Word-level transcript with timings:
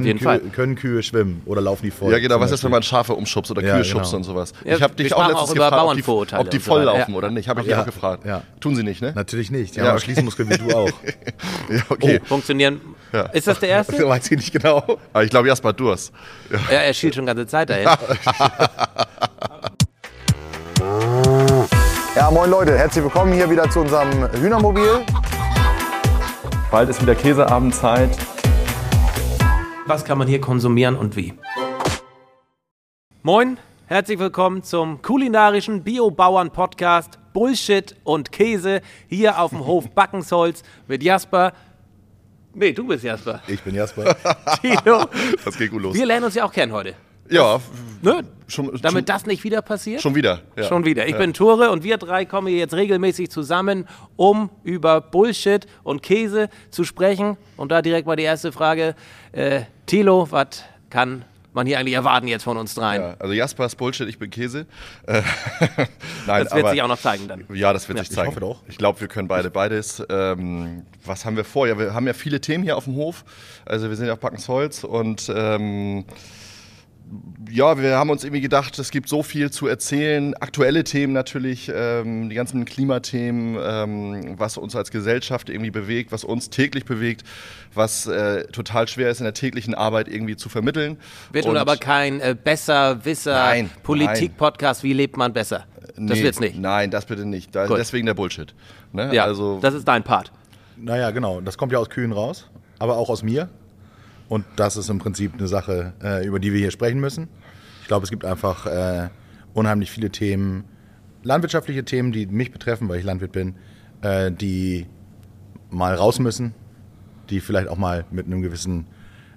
Auf 0.00 0.06
jeden 0.06 0.18
Kühe, 0.18 0.24
Fall. 0.28 0.40
Können 0.40 0.74
Kühe 0.76 1.02
schwimmen 1.02 1.42
oder 1.46 1.60
laufen 1.60 1.82
die 1.84 1.90
voll? 1.90 2.12
Ja, 2.12 2.18
genau. 2.18 2.40
Was 2.40 2.50
ist, 2.50 2.62
wenn 2.64 2.70
man 2.70 2.82
Schafe 2.82 3.14
umschubst 3.14 3.50
oder 3.50 3.62
Ja, 3.62 3.74
Kühe 3.74 3.82
genau. 3.82 3.94
schubst 3.98 4.14
und 4.14 4.24
sowas? 4.24 4.52
Ja, 4.64 4.76
ich 4.76 4.82
habe 4.82 4.94
dich 4.94 5.14
auch 5.14 5.20
letztens 5.28 5.50
auch 5.50 5.54
über 5.54 5.64
gefragt, 5.70 5.82
ob 5.84 5.94
die, 6.28 6.34
ob 6.36 6.50
die 6.50 6.56
und 6.58 6.62
so 6.64 6.70
voll 6.70 6.82
laufen 6.82 7.10
Ja. 7.12 7.16
oder 7.16 7.30
nicht. 7.30 7.48
Habe 7.48 7.60
ich 7.60 7.66
Ja. 7.66 7.76
dich 7.76 7.82
auch 7.82 7.86
gefragt. 7.94 8.24
Ja. 8.26 8.42
Tun 8.60 8.74
sie 8.76 8.82
nicht, 8.82 9.00
ne? 9.02 9.12
Natürlich 9.14 9.50
nicht. 9.50 9.74
Die 9.76 9.80
Ja, 9.80 9.86
haben 9.86 9.92
okay. 9.96 10.04
Schließmuskeln 10.04 10.50
wie 10.50 10.58
du 10.58 10.74
auch. 10.76 10.90
Ja, 11.70 11.82
okay. 11.88 12.20
Funktionieren. 12.24 12.80
Ja. 13.12 13.22
Ist 13.26 13.46
das 13.46 13.60
der 13.60 13.68
erste? 13.68 13.92
Das 13.96 14.04
weiß 14.08 14.30
ich 14.32 14.36
nicht 14.38 14.52
genau. 14.52 14.98
Aber 15.12 15.22
ich 15.24 15.30
glaube, 15.30 15.46
Jasper 15.48 15.68
hat 15.70 15.78
Durst. 15.80 16.12
Ja, 16.70 16.78
er 16.78 16.92
schielt 16.94 17.14
schon 17.14 17.26
ganze 17.26 17.46
Zeit 17.46 17.70
dahin. 17.70 17.88
Ja, 22.16 22.30
moin 22.30 22.50
Leute, 22.50 22.76
herzlich 22.76 23.04
willkommen 23.04 23.32
hier 23.32 23.48
wieder 23.48 23.70
zu 23.70 23.80
unserem 23.80 24.28
Hühnermobil. 24.32 25.00
Bald 26.70 26.88
ist 26.90 27.00
wieder 27.00 27.14
Käseabendzeit. 27.14 28.10
Was 29.90 30.04
kann 30.04 30.18
man 30.18 30.28
hier 30.28 30.40
konsumieren 30.40 30.94
und 30.94 31.16
wie? 31.16 31.34
Moin, 33.24 33.58
herzlich 33.86 34.20
willkommen 34.20 34.62
zum 34.62 35.02
kulinarischen 35.02 35.82
Biobauern-Podcast 35.82 37.18
Bullshit 37.32 37.96
und 38.04 38.30
Käse 38.30 38.82
hier 39.08 39.40
auf 39.40 39.50
dem 39.50 39.66
Hof 39.66 39.90
Backensholz 39.96 40.62
mit 40.86 41.02
Jasper. 41.02 41.52
Nee, 42.54 42.70
du 42.72 42.86
bist 42.86 43.02
Jasper. 43.02 43.42
Ich 43.48 43.60
bin 43.62 43.74
Jasper. 43.74 44.14
Tino. 44.62 45.06
Das 45.44 45.58
geht 45.58 45.72
gut 45.72 45.82
los. 45.82 45.96
Wir 45.96 46.06
lernen 46.06 46.26
uns 46.26 46.36
ja 46.36 46.44
auch 46.44 46.52
kennen 46.52 46.70
heute. 46.70 46.94
Ja, 47.28 47.60
Ne? 48.02 48.24
schon, 48.46 48.66
Damit 48.80 48.82
schon, 48.82 49.04
das 49.04 49.26
nicht 49.26 49.42
wieder 49.44 49.60
passiert? 49.60 50.00
schon 50.00 50.14
wieder. 50.14 50.40
Ja. 50.56 50.64
Schon 50.64 50.84
wieder. 50.84 51.06
Ich 51.06 51.18
bin 51.18 51.34
Tore 51.34 51.70
und 51.70 51.82
wir 51.82 51.98
drei 51.98 52.24
kommen 52.24 52.46
hier 52.46 52.58
jetzt 52.58 52.74
regelmäßig 52.74 53.30
zusammen, 53.30 53.88
um 54.16 54.50
über 54.62 55.00
Bullshit 55.00 55.66
und 55.82 56.02
Käse 56.02 56.48
zu 56.70 56.84
sprechen. 56.84 57.36
Und 57.56 57.72
da 57.72 57.82
direkt 57.82 58.06
mal 58.06 58.16
die 58.16 58.22
erste 58.22 58.52
Frage. 58.52 58.94
Äh, 59.32 59.62
Thilo, 59.90 60.30
was 60.30 60.62
kann 60.88 61.24
man 61.52 61.66
hier 61.66 61.80
eigentlich 61.80 61.94
erwarten 61.96 62.28
jetzt 62.28 62.44
von 62.44 62.56
uns 62.56 62.74
dreien? 62.76 63.02
Ja, 63.02 63.16
also 63.18 63.32
Jasper 63.34 63.66
ist 63.66 63.74
Bullshit, 63.74 64.08
ich 64.08 64.20
bin 64.20 64.30
Käse. 64.30 64.66
Nein, 65.06 65.24
das 66.26 66.38
wird 66.52 66.52
aber, 66.52 66.70
sich 66.70 66.82
auch 66.82 66.86
noch 66.86 67.00
zeigen 67.00 67.26
dann. 67.26 67.44
Ja, 67.52 67.72
das 67.72 67.88
wird 67.88 67.98
Ja, 67.98 68.04
sich 68.04 68.10
ich 68.10 68.16
zeigen. 68.16 68.28
hoffe 68.30 68.38
doch. 68.38 68.62
Ich 68.68 68.78
glaube, 68.78 69.00
wir 69.00 69.08
können 69.08 69.26
beide 69.26 69.50
beides. 69.50 70.00
Ähm, 70.08 70.86
was 71.04 71.24
haben 71.24 71.34
wir 71.36 71.44
vor? 71.44 71.66
Ja, 71.66 71.76
wir 71.76 71.92
haben 71.92 72.06
ja 72.06 72.12
viele 72.12 72.40
Themen 72.40 72.62
hier 72.62 72.76
auf 72.76 72.84
dem 72.84 72.94
Hof. 72.94 73.24
Also 73.66 73.88
wir 73.88 73.96
sind 73.96 74.06
ja 74.06 74.12
auf 74.12 74.20
Backensholz 74.20 74.84
und 74.84 75.28
ähm, 75.34 76.04
ja, 77.50 77.78
wir 77.80 77.96
haben 77.96 78.10
uns 78.10 78.22
irgendwie 78.22 78.40
gedacht, 78.40 78.78
es 78.78 78.90
gibt 78.90 79.08
so 79.08 79.22
viel 79.22 79.50
zu 79.50 79.66
erzählen. 79.66 80.34
Aktuelle 80.34 80.84
Themen 80.84 81.12
natürlich, 81.12 81.70
ähm, 81.74 82.28
die 82.28 82.36
ganzen 82.36 82.64
Klimathemen, 82.64 83.58
ähm, 83.60 84.34
was 84.38 84.56
uns 84.56 84.76
als 84.76 84.90
Gesellschaft 84.90 85.48
irgendwie 85.48 85.70
bewegt, 85.70 86.12
was 86.12 86.22
uns 86.22 86.50
täglich 86.50 86.84
bewegt, 86.84 87.24
was 87.74 88.06
äh, 88.06 88.44
total 88.48 88.86
schwer 88.86 89.10
ist 89.10 89.20
in 89.20 89.24
der 89.24 89.34
täglichen 89.34 89.74
Arbeit 89.74 90.08
irgendwie 90.08 90.36
zu 90.36 90.48
vermitteln. 90.48 90.98
Wird 91.32 91.46
nun 91.46 91.56
aber 91.56 91.76
kein 91.76 92.20
äh, 92.20 92.36
besser-wisser 92.40 93.34
Nein, 93.34 93.70
Politik-Podcast, 93.82 94.82
wie 94.84 94.92
lebt 94.92 95.16
man 95.16 95.32
besser? 95.32 95.66
Das 95.96 95.96
Nee, 95.96 96.22
wird's 96.22 96.40
nicht. 96.40 96.58
Nein, 96.58 96.90
das 96.90 97.06
bitte 97.06 97.24
nicht. 97.26 97.54
Da, 97.54 97.66
deswegen 97.66 98.06
der 98.06 98.14
Bullshit. 98.14 98.54
Ne? 98.92 99.12
Ja, 99.12 99.24
also, 99.24 99.58
das 99.60 99.74
ist 99.74 99.86
dein 99.88 100.04
Part. 100.04 100.30
Naja, 100.76 101.10
genau. 101.10 101.40
Das 101.40 101.58
kommt 101.58 101.72
ja 101.72 101.78
aus 101.78 101.90
Kühen 101.90 102.12
raus, 102.12 102.48
aber 102.78 102.96
auch 102.96 103.10
aus 103.10 103.22
mir. 103.22 103.48
Und 104.30 104.46
das 104.54 104.76
ist 104.76 104.88
im 104.88 105.00
Prinzip 105.00 105.34
eine 105.36 105.48
Sache, 105.48 105.92
äh, 106.00 106.24
über 106.24 106.38
die 106.38 106.52
wir 106.52 106.60
hier 106.60 106.70
sprechen 106.70 107.00
müssen. 107.00 107.28
Ich 107.82 107.88
glaube, 107.88 108.04
es 108.04 108.10
gibt 108.10 108.24
einfach 108.24 108.64
äh, 108.64 109.08
unheimlich 109.54 109.90
viele 109.90 110.10
Themen, 110.10 110.62
landwirtschaftliche 111.24 111.84
Themen, 111.84 112.12
die 112.12 112.26
mich 112.26 112.52
betreffen, 112.52 112.88
weil 112.88 113.00
ich 113.00 113.04
Landwirt 113.04 113.32
bin, 113.32 113.56
äh, 114.02 114.30
die 114.30 114.86
mal 115.68 115.96
raus 115.96 116.20
müssen, 116.20 116.54
die 117.28 117.40
vielleicht 117.40 117.66
auch 117.66 117.76
mal 117.76 118.04
mit 118.12 118.26
einem 118.26 118.40
gewissen 118.40 118.86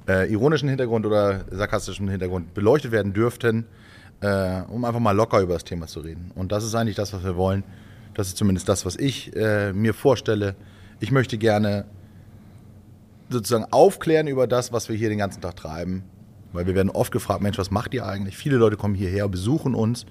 äh, 0.08 0.32
ironischen 0.32 0.70
Hintergrund 0.70 1.08
oder 1.08 1.46
sarkastischen 1.50 2.08
Hintergrund 2.08 2.54
beleuchtet 2.54 2.92
werden 2.92 3.14
dürften, 3.14 3.66
äh, 4.22 4.62
um 4.62 4.86
einfach 4.86 5.00
mal 5.00 5.16
locker 5.16 5.42
über 5.42 5.54
das 5.54 5.64
Thema 5.64 5.88
zu 5.88 6.02
reden. 6.02 6.30
Und 6.36 6.52
das 6.52 6.64
ist 6.64 6.76
eigentlich 6.76 6.98
das, 6.98 7.14
was 7.14 7.24
wir 7.24 7.36
wollen. 7.36 7.64
Das 8.14 8.28
ist 8.28 8.38
zumindest 8.38 8.70
das, 8.70 8.86
was 8.86 8.96
ich 8.98 9.36
äh, 9.36 9.74
mir 9.74 9.96
vorstelle. 9.96 10.56
Ich 11.00 11.12
möchte 11.12 11.40
gerne 11.40 11.86
sozusagen 13.30 13.66
aufklären 13.72 14.28
über 14.28 14.48
das, 14.48 14.72
was 14.72 14.90
wir 14.90 14.96
hier 14.96 15.10
den 15.10 15.18
ganzen 15.18 15.42
Tag 15.42 15.56
treiben. 15.56 16.04
Weil 16.52 16.68
wir 16.68 16.76
werden 16.76 16.90
oft 16.90 17.12
gefragt, 17.12 17.42
Mensch, 17.42 17.58
was 17.58 17.72
macht 17.72 17.94
ihr 17.94 18.06
eigentlich? 18.06 18.38
Viele 18.38 18.58
Leute 18.58 18.78
kommen 18.78 18.96
hierher, 18.96 19.28
besuchen 19.28 19.74
uns 19.74 20.06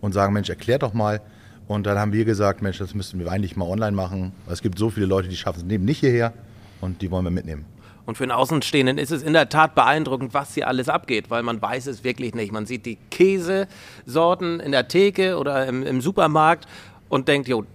und 0.00 0.12
sagen, 0.12 0.32
Mensch, 0.32 0.48
erklärt 0.48 0.82
doch 0.82 0.94
mal. 0.94 1.20
Und 1.66 1.86
dann 1.86 1.98
haben 1.98 2.12
wir 2.12 2.24
gesagt, 2.24 2.62
Mensch, 2.62 2.78
das 2.78 2.94
müssten 2.94 3.18
wir 3.18 3.30
eigentlich 3.30 3.56
mal 3.56 3.66
online 3.66 3.92
machen. 3.92 4.32
Es 4.48 4.62
gibt 4.62 4.78
so 4.78 4.90
viele 4.90 5.06
Leute, 5.06 5.28
die 5.28 5.36
schaffen 5.36 5.62
es 5.66 5.72
eben 5.72 5.84
nicht 5.84 6.00
hierher 6.00 6.32
und 6.80 7.02
die 7.02 7.10
wollen 7.10 7.24
wir 7.24 7.30
mitnehmen. 7.30 7.66
Und 8.06 8.16
für 8.16 8.24
einen 8.24 8.32
Außenstehenden 8.32 8.96
ist 8.96 9.10
es 9.10 9.22
in 9.22 9.34
der 9.34 9.50
Tat 9.50 9.74
beeindruckend, 9.74 10.32
was 10.32 10.54
hier 10.54 10.66
alles 10.66 10.88
abgeht, 10.88 11.28
weil 11.28 11.42
man 11.42 11.60
weiß 11.60 11.88
es 11.88 12.04
wirklich 12.04 12.34
nicht. 12.34 12.52
Man 12.52 12.64
sieht 12.64 12.86
die 12.86 12.96
Käsesorten 13.10 14.60
in 14.60 14.72
der 14.72 14.88
Theke 14.88 15.36
oder 15.36 15.66
im, 15.66 15.82
im 15.82 16.00
Supermarkt 16.00 16.66
und 17.10 17.28
denkt, 17.28 17.48
jo, 17.48 17.66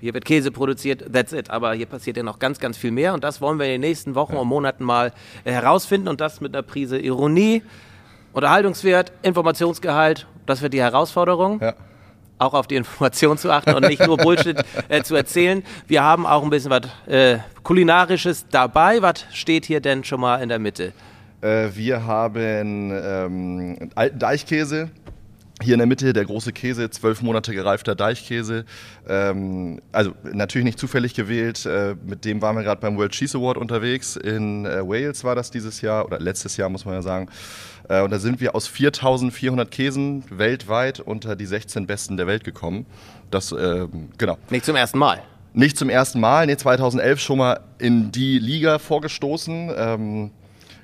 hier 0.00 0.14
wird 0.14 0.24
Käse 0.24 0.50
produziert, 0.50 1.12
that's 1.12 1.32
it. 1.32 1.50
Aber 1.50 1.74
hier 1.74 1.86
passiert 1.86 2.16
ja 2.16 2.22
noch 2.22 2.38
ganz, 2.38 2.58
ganz 2.58 2.76
viel 2.76 2.90
mehr 2.90 3.14
und 3.14 3.24
das 3.24 3.40
wollen 3.40 3.58
wir 3.58 3.66
in 3.66 3.72
den 3.72 3.80
nächsten 3.82 4.14
Wochen 4.14 4.36
und 4.36 4.46
Monaten 4.48 4.84
mal 4.84 5.12
äh, 5.44 5.52
herausfinden 5.52 6.08
und 6.08 6.20
das 6.20 6.40
mit 6.40 6.54
einer 6.54 6.62
Prise 6.62 6.98
Ironie, 6.98 7.62
Unterhaltungswert, 8.32 9.12
Informationsgehalt. 9.22 10.26
Das 10.44 10.62
wird 10.62 10.74
die 10.74 10.80
Herausforderung 10.80 11.60
ja. 11.60 11.74
auch 12.38 12.54
auf 12.54 12.66
die 12.66 12.76
Information 12.76 13.38
zu 13.38 13.50
achten 13.50 13.74
und 13.74 13.86
nicht 13.88 14.06
nur 14.06 14.16
Bullshit 14.16 14.62
äh, 14.88 15.02
zu 15.02 15.14
erzählen. 15.14 15.62
Wir 15.86 16.02
haben 16.02 16.26
auch 16.26 16.42
ein 16.42 16.50
bisschen 16.50 16.70
was 16.70 16.82
äh, 17.06 17.38
Kulinarisches 17.62 18.46
dabei. 18.50 19.00
Was 19.02 19.24
steht 19.32 19.64
hier 19.64 19.80
denn 19.80 20.04
schon 20.04 20.20
mal 20.20 20.42
in 20.42 20.48
der 20.50 20.58
Mitte? 20.58 20.92
Äh, 21.40 21.68
wir 21.74 22.04
haben 22.04 22.92
ähm, 22.92 23.90
alten 23.94 24.18
Deichkäse. 24.18 24.90
Hier 25.62 25.72
in 25.72 25.78
der 25.78 25.86
Mitte 25.86 26.12
der 26.12 26.26
große 26.26 26.52
Käse, 26.52 26.90
zwölf 26.90 27.22
Monate 27.22 27.54
gereifter 27.54 27.94
Deichkäse. 27.94 28.66
Ähm, 29.08 29.80
also 29.90 30.12
natürlich 30.22 30.66
nicht 30.66 30.78
zufällig 30.78 31.14
gewählt. 31.14 31.64
Äh, 31.64 31.96
mit 32.04 32.26
dem 32.26 32.42
waren 32.42 32.56
wir 32.56 32.62
gerade 32.62 32.80
beim 32.80 32.98
World 32.98 33.12
Cheese 33.12 33.38
Award 33.38 33.56
unterwegs. 33.56 34.16
In 34.16 34.66
äh, 34.66 34.86
Wales 34.86 35.24
war 35.24 35.34
das 35.34 35.50
dieses 35.50 35.80
Jahr 35.80 36.04
oder 36.04 36.18
letztes 36.20 36.58
Jahr, 36.58 36.68
muss 36.68 36.84
man 36.84 36.94
ja 36.94 37.02
sagen. 37.02 37.28
Äh, 37.88 38.02
und 38.02 38.10
da 38.10 38.18
sind 38.18 38.40
wir 38.40 38.54
aus 38.54 38.68
4400 38.68 39.70
Käsen 39.70 40.24
weltweit 40.28 41.00
unter 41.00 41.36
die 41.36 41.46
16 41.46 41.86
besten 41.86 42.18
der 42.18 42.26
Welt 42.26 42.44
gekommen. 42.44 42.84
Das, 43.30 43.50
äh, 43.50 43.86
genau. 44.18 44.36
Nicht 44.50 44.66
zum 44.66 44.76
ersten 44.76 44.98
Mal. 44.98 45.22
Nicht 45.54 45.78
zum 45.78 45.88
ersten 45.88 46.20
Mal, 46.20 46.44
nee, 46.44 46.56
2011 46.58 47.18
schon 47.18 47.38
mal 47.38 47.60
in 47.78 48.12
die 48.12 48.38
Liga 48.38 48.78
vorgestoßen. 48.78 49.70
Ähm, 49.74 50.30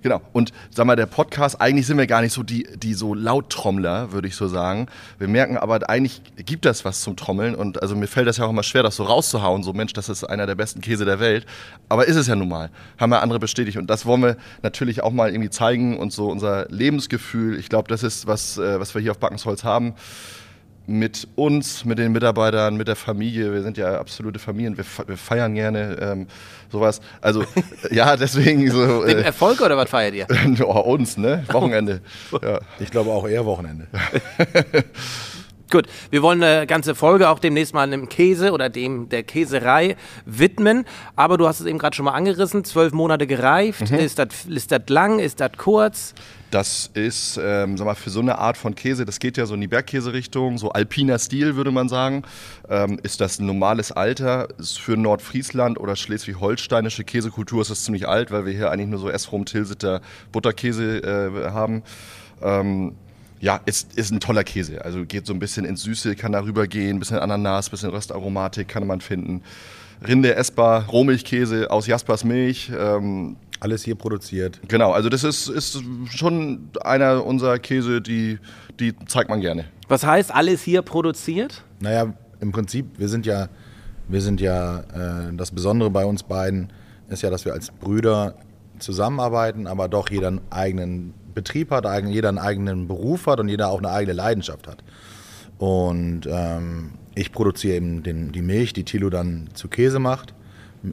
genau. 0.03 0.21
Und 0.33 0.53
sag 0.71 0.87
mal, 0.87 0.97
der 0.97 1.07
Podcast, 1.07 1.61
eigentlich 1.61 1.87
sind 1.87 1.99
wir 1.99 2.07
gar 2.07 2.23
nicht 2.23 2.33
so 2.33 2.43
die, 2.43 2.67
die 2.77 2.95
so 2.95 3.15
Lauttrommler, 3.15 4.13
würde 4.13 4.29
ich 4.29 4.37
so 4.37 4.49
sagen. 4.49 4.87
Wir 5.19 5.29
merken 5.29 5.57
aber, 5.57 5.89
eigentlich 5.89 6.23
gibt 6.37 6.65
das 6.65 6.85
was 6.85 7.01
zum 7.01 7.17
Trommeln. 7.17 7.55
Und 7.55 7.83
also 7.83 7.97
mir 7.97 8.07
fällt 8.07 8.27
das 8.27 8.37
ja 8.37 8.45
auch 8.45 8.51
immer 8.51 8.63
schwer, 8.63 8.83
das 8.83 8.97
so 8.97 9.05
rauszuhauen. 9.05 9.63
So, 9.63 9.73
Mensch, 9.73 9.93
das 9.93 10.09
ist 10.09 10.25
einer 10.25 10.47
der 10.47 10.55
besten 10.55 10.81
Käse 10.81 11.05
der 11.05 11.21
Welt. 11.21 11.47
Aber 11.89 12.07
ist 12.07 12.17
es 12.17 12.27
ja 12.27 12.37
nun 12.37 12.49
mal. 12.49 12.71
Haben 12.99 13.13
ja 13.13 13.21
andere 13.21 13.39
bestätigt. 13.39 13.79
Und 13.79 13.89
das 13.89 14.07
wollen 14.07 14.23
wir 14.23 14.37
natürlich 14.63 15.03
auch 15.03 15.13
mal 15.13 15.31
irgendwie 15.31 15.51
zeigen 15.51 15.99
und 15.99 16.13
so 16.13 16.29
unser 16.29 16.67
Lebensgefühl. 16.69 17.59
Ich 17.59 17.69
glaube, 17.69 17.89
das 17.89 18.03
ist 18.03 18.27
was, 18.27 18.59
äh, 18.59 18.81
was 18.81 18.95
wir 18.95 19.03
hier 19.03 19.13
auf 19.13 19.19
Backensholz 19.19 19.65
haben 19.65 19.95
mit 20.87 21.29
uns, 21.37 21.85
mit 21.85 21.99
den 21.99 22.13
Mitarbeitern, 22.13 22.77
mit 22.77 22.89
der 22.89 22.97
Familie. 22.97 23.53
Wir 23.53 23.63
sind 23.63 23.77
ja 23.79 23.99
absolute 24.01 24.39
Familien. 24.39 24.77
Wir, 24.77 24.85
fe- 24.85 25.05
wir 25.07 25.17
feiern 25.17 25.55
gerne 25.55 25.97
ähm, 26.01 26.27
sowas. 26.71 27.01
Also 27.21 27.45
ja, 27.91 28.17
deswegen 28.17 28.71
so 28.71 29.05
Den 29.05 29.19
äh, 29.19 29.23
Erfolg 29.23 29.61
oder 29.61 29.77
was 29.77 29.89
feiert 29.91 30.15
ihr? 30.15 30.27
oh, 30.67 30.81
uns, 30.81 31.17
ne? 31.17 31.45
Wochenende. 31.51 32.01
Ja. 32.43 32.59
Ich 32.81 32.91
glaube 32.91 33.11
auch 33.11 33.29
eher 33.29 33.45
Wochenende. 33.47 33.87
Gut, 35.73 35.87
wir 36.11 36.21
wollen 36.21 36.43
eine 36.43 36.67
ganze 36.67 36.95
Folge 36.95 37.31
auch 37.31 37.39
demnächst 37.39 37.73
mal 37.73 37.81
einem 37.81 38.11
Käse 38.11 38.53
oder 38.53 38.69
dem 38.69 39.09
der 39.09 39.23
Käserei 39.23 39.97
widmen. 40.27 40.85
Aber 41.17 41.39
du 41.39 41.49
hast 41.49 41.61
es 41.61 41.67
eben 41.67 41.79
gerade 41.79 41.97
schon 41.97 42.05
mal 42.05 42.13
angerissen. 42.13 42.63
Zwölf 42.65 42.93
Monate 42.93 43.27
gereift. 43.27 43.91
Ist 43.91 44.19
das 44.19 44.45
ist 44.47 44.71
das 44.71 44.83
lang? 44.89 45.19
Ist 45.19 45.41
das 45.41 45.53
kurz? 45.57 46.13
Das 46.51 46.91
ist, 46.93 47.41
ähm, 47.43 47.79
sag 47.79 47.87
mal, 47.87 47.95
für 47.95 48.11
so 48.11 48.21
eine 48.21 48.37
Art 48.37 48.59
von 48.59 48.75
Käse, 48.75 49.07
das 49.07 49.19
geht 49.19 49.39
ja 49.39 49.47
so 49.47 49.55
in 49.55 49.63
die 49.63 49.69
Bergkäse-Richtung, 49.69 50.59
so 50.59 50.69
alpiner 50.73 51.19
Stil, 51.19 51.57
würde 51.57 51.71
man 51.71 51.89
sagen, 51.89 52.25
ähm, 52.69 53.01
ist 53.03 53.23
das 53.23 53.39
ein 53.39 53.47
normales 53.47 53.93
Alter. 53.93 54.49
Ist 54.59 54.79
für 54.79 54.99
Nordfriesland 54.99 55.81
oder 55.81 55.97
schleswig-holsteinische 55.97 57.05
Käsekultur 57.05 57.63
ist 57.63 57.71
das 57.71 57.85
ziemlich 57.85 58.07
alt, 58.07 58.31
weil 58.31 58.45
wir 58.45 58.53
hier 58.53 58.71
eigentlich 58.71 58.89
nur 58.89 58.99
so 58.99 59.09
Esrum, 59.09 59.47
Tilsiter, 59.47 60.03
Butterkäse 60.33 60.99
äh, 60.99 61.51
haben. 61.51 61.83
Ähm, 62.43 62.97
ja, 63.43 63.61
ist, 63.67 63.99
ist 63.99 64.13
ein 64.13 64.21
toller 64.21 64.45
Käse. 64.45 64.85
Also 64.85 65.05
geht 65.05 65.27
so 65.27 65.35
ein 65.35 65.41
bisschen 65.41 65.65
ins 65.65 65.83
Süße, 65.83 66.15
kann 66.15 66.31
darüber 66.31 66.69
gehen, 66.69 67.01
bisschen 67.01 67.19
Ananas, 67.19 67.69
bisschen 67.69 67.91
Röstaromatik 67.91 68.69
kann 68.69 68.87
man 68.87 69.01
finden. 69.01 69.43
Rinde 70.07 70.37
essbar, 70.37 70.87
Rohmilchkäse 70.87 71.69
aus 71.69 71.89
Jaspers 71.89 72.23
Milch. 72.23 72.71
Ähm, 72.77 73.37
Alles 73.59 73.83
hier 73.83 73.97
produziert. 73.97 74.61
Genau, 74.69 74.93
also 74.93 75.09
das 75.09 75.25
ist, 75.25 75.49
ist 75.49 75.83
schon 76.07 76.71
einer 76.83 77.27
unserer 77.27 77.59
Käse, 77.59 78.01
die, 78.01 78.39
die 78.79 78.95
zeigt 79.07 79.29
man 79.29 79.41
gerne. 79.41 79.65
Was 79.89 80.07
heißt 80.07 80.33
alles 80.33 80.63
hier 80.63 80.83
produziert? 80.83 81.65
Naja, 81.81 82.15
im 82.41 82.53
Prinzip, 82.53 82.87
wir 82.97 83.09
sind 83.09 83.27
ja, 83.27 83.49
wir 84.07 84.21
sind 84.21 84.41
ja, 84.41 84.81
äh, 84.81 85.33
das 85.37 85.51
Besondere 85.51 85.91
bei 85.91 86.05
uns 86.05 86.23
beiden 86.23 86.73
ist 87.09 87.23
ja, 87.23 87.31
dass 87.31 87.45
wir 87.45 87.55
als 87.55 87.73
Brüder 87.73 88.37
zusammenarbeiten, 88.79 89.67
aber 89.67 89.89
doch 89.89 90.11
jeder 90.11 90.29
einen 90.29 90.41
eigenen 90.51 91.15
Betrieb 91.35 91.71
hat, 91.71 91.85
jeder 92.07 92.29
einen 92.29 92.39
eigenen 92.39 92.89
Beruf 92.89 93.27
hat 93.27 93.41
und 93.41 93.49
jeder 93.49 93.69
auch 93.69 93.79
eine 93.79 93.91
eigene 93.91 94.13
Leidenschaft 94.13 94.67
hat. 94.69 94.83
Und 95.59 96.23
ähm, 96.27 96.93
ich 97.15 97.33
produziere 97.33 97.77
eben 97.77 98.03
den, 98.03 98.33
die 98.33 98.43
Milch, 98.43 98.73
die 98.73 98.85
Thilo 98.85 99.11
dann 99.11 99.49
zu 99.55 99.69
Käse 99.69 99.99
macht. 99.99 100.35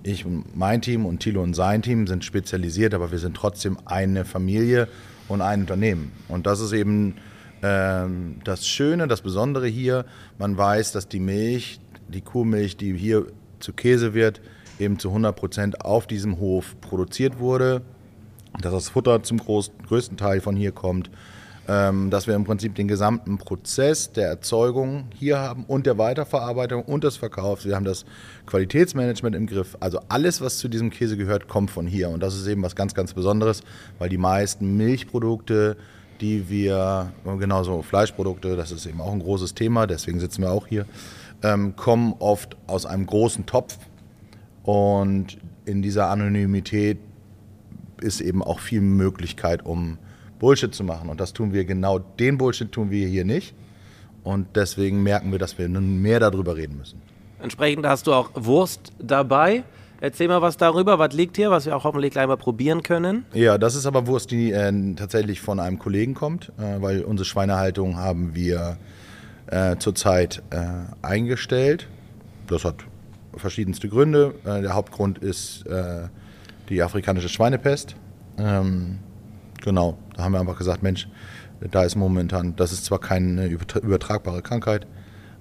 Ich 0.03 0.25
und 0.25 0.55
mein 0.55 0.81
Team 0.81 1.05
und 1.05 1.19
Thilo 1.19 1.41
und 1.41 1.55
sein 1.55 1.81
Team 1.81 2.05
sind 2.05 2.23
spezialisiert, 2.23 2.93
aber 2.93 3.11
wir 3.11 3.19
sind 3.19 3.35
trotzdem 3.35 3.77
eine 3.85 4.25
Familie 4.25 4.87
und 5.27 5.41
ein 5.41 5.61
Unternehmen. 5.61 6.11
Und 6.27 6.45
das 6.45 6.59
ist 6.59 6.73
eben 6.73 7.15
ähm, 7.63 8.35
das 8.43 8.67
Schöne, 8.67 9.07
das 9.07 9.21
Besondere 9.21 9.67
hier. 9.67 10.05
Man 10.37 10.57
weiß, 10.57 10.91
dass 10.91 11.07
die 11.07 11.19
Milch, 11.19 11.79
die 12.07 12.21
Kuhmilch, 12.21 12.77
die 12.77 12.95
hier 12.95 13.25
zu 13.59 13.73
Käse 13.73 14.13
wird, 14.13 14.41
eben 14.79 14.99
zu 14.99 15.09
100 15.09 15.35
Prozent 15.35 15.81
auf 15.81 16.07
diesem 16.07 16.39
Hof 16.39 16.75
produziert 16.81 17.39
wurde, 17.39 17.81
dass 18.61 18.73
das 18.73 18.89
Futter 18.89 19.23
zum 19.23 19.37
groß, 19.37 19.71
größten 19.87 20.17
Teil 20.17 20.41
von 20.41 20.55
hier 20.55 20.71
kommt, 20.71 21.09
ähm, 21.69 22.09
dass 22.09 22.25
wir 22.25 22.33
im 22.33 22.45
Prinzip 22.45 22.73
den 22.73 22.87
gesamten 22.87 23.37
Prozess 23.37 24.11
der 24.11 24.27
Erzeugung 24.27 25.05
hier 25.13 25.37
haben 25.37 25.65
und 25.65 25.85
der 25.85 25.99
Weiterverarbeitung 25.99 26.83
und 26.83 27.03
des 27.03 27.17
Verkaufs. 27.17 27.65
Wir 27.65 27.75
haben 27.75 27.85
das 27.85 28.05
Qualitätsmanagement 28.47 29.35
im 29.35 29.45
Griff. 29.45 29.77
Also 29.79 29.99
alles, 30.09 30.41
was 30.41 30.57
zu 30.57 30.67
diesem 30.67 30.89
Käse 30.89 31.15
gehört, 31.15 31.47
kommt 31.47 31.69
von 31.69 31.85
hier. 31.85 32.09
Und 32.09 32.23
das 32.23 32.35
ist 32.35 32.47
eben 32.47 32.63
was 32.63 32.75
ganz, 32.75 32.95
ganz 32.95 33.13
Besonderes, 33.13 33.61
weil 33.99 34.09
die 34.09 34.17
meisten 34.17 34.77
Milchprodukte, 34.77 35.77
die 36.21 36.49
wir, 36.49 37.13
genauso 37.37 37.83
Fleischprodukte, 37.83 38.55
das 38.55 38.71
ist 38.71 38.87
eben 38.87 38.99
auch 38.99 39.13
ein 39.13 39.19
großes 39.19 39.53
Thema, 39.53 39.85
deswegen 39.85 40.19
sitzen 40.19 40.41
wir 40.41 40.51
auch 40.51 40.65
hier, 40.65 40.85
ähm, 41.43 41.75
kommen 41.75 42.15
oft 42.17 42.57
aus 42.65 42.87
einem 42.87 43.05
großen 43.05 43.45
Topf. 43.45 43.77
Und 44.63 45.37
in 45.65 45.83
dieser 45.83 46.09
Anonymität 46.09 46.97
ist 48.01 48.21
eben 48.21 48.43
auch 48.43 48.59
viel 48.59 48.81
Möglichkeit, 48.81 49.65
um 49.65 49.97
Bullshit 50.39 50.73
zu 50.73 50.83
machen. 50.83 51.09
Und 51.09 51.19
das 51.19 51.33
tun 51.33 51.53
wir 51.53 51.65
genau, 51.65 51.99
den 51.99 52.37
Bullshit 52.37 52.71
tun 52.71 52.91
wir 52.91 53.07
hier 53.07 53.25
nicht. 53.25 53.53
Und 54.23 54.47
deswegen 54.55 55.03
merken 55.03 55.31
wir, 55.31 55.39
dass 55.39 55.57
wir 55.57 55.67
nun 55.69 56.01
mehr 56.01 56.19
darüber 56.19 56.55
reden 56.55 56.77
müssen. 56.77 57.01
Entsprechend 57.41 57.85
hast 57.85 58.07
du 58.07 58.13
auch 58.13 58.31
Wurst 58.35 58.91
dabei. 58.99 59.63
Erzähl 60.01 60.29
mal 60.29 60.41
was 60.41 60.55
darüber, 60.55 60.97
was 60.97 61.13
liegt 61.13 61.35
hier, 61.35 61.51
was 61.51 61.65
wir 61.65 61.75
auch 61.75 61.83
hoffentlich 61.83 62.11
gleich 62.11 62.27
mal 62.27 62.37
probieren 62.37 62.83
können. 62.83 63.25
Ja, 63.33 63.57
das 63.57 63.75
ist 63.75 63.85
aber 63.85 64.07
Wurst, 64.07 64.31
die 64.31 64.51
äh, 64.51 64.95
tatsächlich 64.95 65.41
von 65.41 65.59
einem 65.59 65.77
Kollegen 65.77 66.13
kommt, 66.13 66.53
äh, 66.57 66.81
weil 66.81 67.03
unsere 67.03 67.25
Schweinehaltung 67.25 67.97
haben 67.97 68.33
wir 68.33 68.77
äh, 69.47 69.75
zurzeit 69.77 70.41
äh, 70.51 70.67
eingestellt. 71.01 71.87
Das 72.47 72.63
hat 72.63 72.75
verschiedenste 73.35 73.89
Gründe. 73.89 74.35
Äh, 74.45 74.61
der 74.61 74.73
Hauptgrund 74.73 75.17
ist 75.17 75.65
äh, 75.67 76.07
die 76.69 76.81
afrikanische 76.81 77.29
Schweinepest. 77.29 77.95
Ähm, 78.37 78.99
genau, 79.61 79.97
da 80.15 80.23
haben 80.23 80.31
wir 80.33 80.39
einfach 80.39 80.57
gesagt, 80.57 80.83
Mensch, 80.83 81.07
da 81.71 81.83
ist 81.83 81.95
momentan, 81.95 82.55
das 82.55 82.71
ist 82.71 82.85
zwar 82.85 82.99
keine 82.99 83.47
übertra- 83.47 83.81
übertragbare 83.81 84.41
Krankheit, 84.41 84.87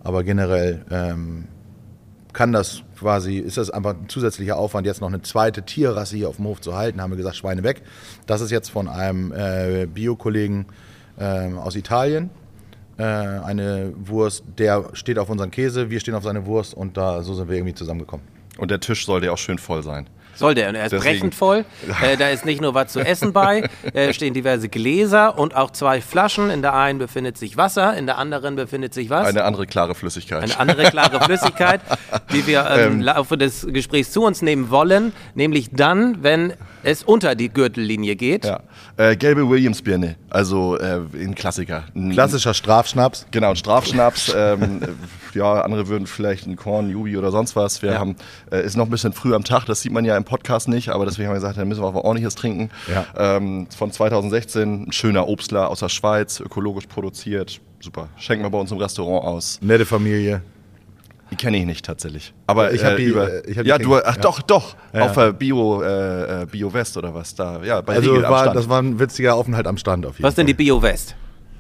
aber 0.02 0.25
generell 0.25 0.84
ähm, 0.90 1.48
kann 2.32 2.52
das 2.52 2.82
quasi, 2.98 3.38
ist 3.38 3.56
das 3.56 3.70
einfach 3.70 3.94
ein 3.94 4.08
zusätzlicher 4.08 4.56
Aufwand, 4.56 4.86
jetzt 4.86 5.00
noch 5.00 5.08
eine 5.08 5.22
zweite 5.22 5.62
Tierrasse 5.62 6.16
hier 6.16 6.28
auf 6.28 6.36
dem 6.36 6.46
Hof 6.46 6.60
zu 6.60 6.76
halten, 6.76 7.00
haben 7.00 7.10
wir 7.10 7.16
gesagt, 7.16 7.36
Schweine 7.36 7.62
weg. 7.62 7.82
Das 8.26 8.40
ist 8.40 8.50
jetzt 8.50 8.70
von 8.70 8.88
einem 8.88 9.32
äh, 9.32 9.86
Bio-Kollegen 9.86 10.66
ähm, 11.19 11.58
aus 11.58 11.76
Italien. 11.76 12.31
Äh, 12.96 13.02
eine 13.04 13.92
Wurst, 13.96 14.44
der 14.58 14.90
steht 14.92 15.19
auf 15.19 15.31
unseren 15.31 15.50
Käse, 15.50 15.90
wir 15.90 16.00
stehen 16.00 16.14
auf 16.14 16.24
seine 16.24 16.46
Wurst 16.46 16.74
und 16.74 16.96
da 16.96 17.22
so 17.22 17.34
sind 17.34 17.48
wir 17.48 17.56
irgendwie 17.56 17.74
zusammengekommen. 17.74 18.26
Und 18.58 18.70
der 18.70 18.81
Tisch 18.81 19.06
sollte 19.06 19.26
ja 19.26 19.32
auch 19.32 19.38
schön 19.38 19.58
voll 19.58 19.82
sein. 19.82 20.08
Soll 20.38 20.55
der. 20.55 20.69
Und 20.69 20.76
er 20.76 20.85
ist 20.87 20.93
Deswegen- 20.93 21.19
brechend 21.19 21.35
voll. 21.35 21.64
Äh, 22.02 22.17
da 22.17 22.29
ist 22.29 22.44
nicht 22.44 22.61
nur 22.61 22.75
was 22.75 22.93
zu 22.93 23.00
essen 23.00 23.32
bei, 23.32 23.69
äh, 23.93 24.12
stehen 24.12 24.32
diverse 24.32 24.69
Gläser 24.69 25.37
und 25.38 25.56
auch 25.56 25.73
zwei 25.73 26.00
Flaschen. 26.00 26.49
In 26.50 26.62
der 26.62 26.75
einen 26.75 26.99
befindet 27.00 27.37
sich 27.37 27.56
Wasser, 27.56 27.96
in 27.96 28.06
der 28.06 28.19
anderen 28.19 28.55
befindet 28.55 28.94
sich 28.94 29.11
was? 29.11 29.26
Eine 29.26 29.43
andere 29.44 29.67
klare 29.67 29.94
Flüssigkeit. 29.96 30.43
Eine 30.43 30.58
andere 30.61 30.85
klare 30.90 31.20
Flüssigkeit, 31.25 31.81
die 32.32 32.46
wir 32.46 32.69
ähm, 32.70 32.93
im 32.94 33.00
Laufe 33.00 33.37
des 33.37 33.67
Gesprächs 33.69 34.12
zu 34.12 34.23
uns 34.23 34.43
nehmen 34.43 34.70
wollen, 34.70 35.12
nämlich 35.35 35.70
dann, 35.73 36.23
wenn 36.23 36.52
es 36.84 37.02
unter 37.02 37.34
die 37.34 37.49
Gürtellinie 37.49 38.14
geht. 38.14 38.44
ja. 38.44 38.61
äh, 38.96 39.17
gelbe 39.17 39.49
Williams-Birne, 39.49 40.14
also 40.31 40.79
äh, 40.79 41.00
ein 41.14 41.34
Klassiker. 41.34 41.84
Ein, 41.96 42.12
Klassischer 42.12 42.55
Strafschnaps. 42.55 43.26
Genau, 43.32 43.50
ein 43.50 43.56
Strafschnaps. 43.56 44.32
ähm, 44.37 44.82
äh, 44.82 44.87
ja, 45.34 45.60
andere 45.62 45.88
würden 45.88 46.06
vielleicht 46.06 46.46
ein 46.46 46.56
Korn, 46.56 46.90
Jubi 46.90 47.16
oder 47.16 47.30
sonst 47.30 47.56
was. 47.56 47.82
Wir 47.82 47.92
Ja. 47.92 47.98
haben, 47.98 48.16
äh, 48.50 48.62
ist 48.64 48.76
noch 48.76 48.86
ein 48.86 48.90
bisschen 48.90 49.12
früh 49.12 49.34
am 49.34 49.44
Tag, 49.44 49.64
das 49.66 49.80
sieht 49.82 49.92
man 49.92 50.04
ja 50.04 50.16
im 50.16 50.25
Podcast 50.25 50.69
nicht, 50.69 50.88
aber 50.90 51.04
deswegen 51.06 51.28
haben 51.28 51.34
wir 51.34 51.40
gesagt, 51.40 51.58
dann 51.58 51.69
müssen 51.69 51.82
wir 51.82 51.86
auch 51.88 51.94
ordentliches 51.94 52.34
trinken. 52.34 52.70
Ja. 52.92 53.06
Ähm, 53.36 53.66
von 53.76 53.90
2016, 53.92 54.84
ein 54.88 54.92
schöner 54.92 55.28
Obstler 55.28 55.69
aus 55.70 55.80
der 55.80 55.88
Schweiz, 55.88 56.40
ökologisch 56.40 56.86
produziert. 56.86 57.60
Super. 57.80 58.08
Schenken 58.16 58.44
wir 58.44 58.50
bei 58.50 58.58
uns 58.58 58.70
im 58.72 58.78
Restaurant 58.78 59.25
aus. 59.25 59.58
Nette 59.62 59.86
Familie. 59.86 60.42
Die 61.31 61.36
kenne 61.36 61.58
ich 61.58 61.66
nicht 61.66 61.84
tatsächlich. 61.84 62.32
Aber 62.46 62.72
Ich 62.72 62.82
hab 62.82 62.94
äh, 62.94 62.96
die, 62.96 63.04
über, 63.04 63.31
äh, 63.31 63.50
ich 63.50 63.58
hab 63.58 63.64
die 63.64 63.69
ja, 63.69 63.76
du, 63.78 63.96
ach 63.96 64.16
ja. 64.16 64.22
doch, 64.22 64.40
doch, 64.40 64.76
Ja. 64.94 65.02
auf 65.02 65.12
der 65.12 65.32
Bio, 65.34 65.82
äh, 65.82 66.42
äh, 66.42 66.46
Bio 66.46 66.72
West 66.72 66.96
oder 66.96 67.12
was 67.14 67.34
da, 67.34 67.62
ja, 67.62 67.82
bei 67.82 67.96
Also 67.96 68.10
Riegel 68.12 68.24
am 68.24 68.32
war, 68.32 68.42
Stand. 68.44 68.56
das 68.56 68.69
war 68.70 68.81
ein 68.81 68.98
witziger 68.98 69.34
Aufenthalt 69.34 69.66
am 69.66 69.76
Stand 69.76 70.06
auf 70.06 70.14
jeden 70.16 70.24
Was 70.26 70.34
denn 70.36 70.46
die 70.46 70.54
Fall. 70.54 70.64
Bio-West? 70.64 71.14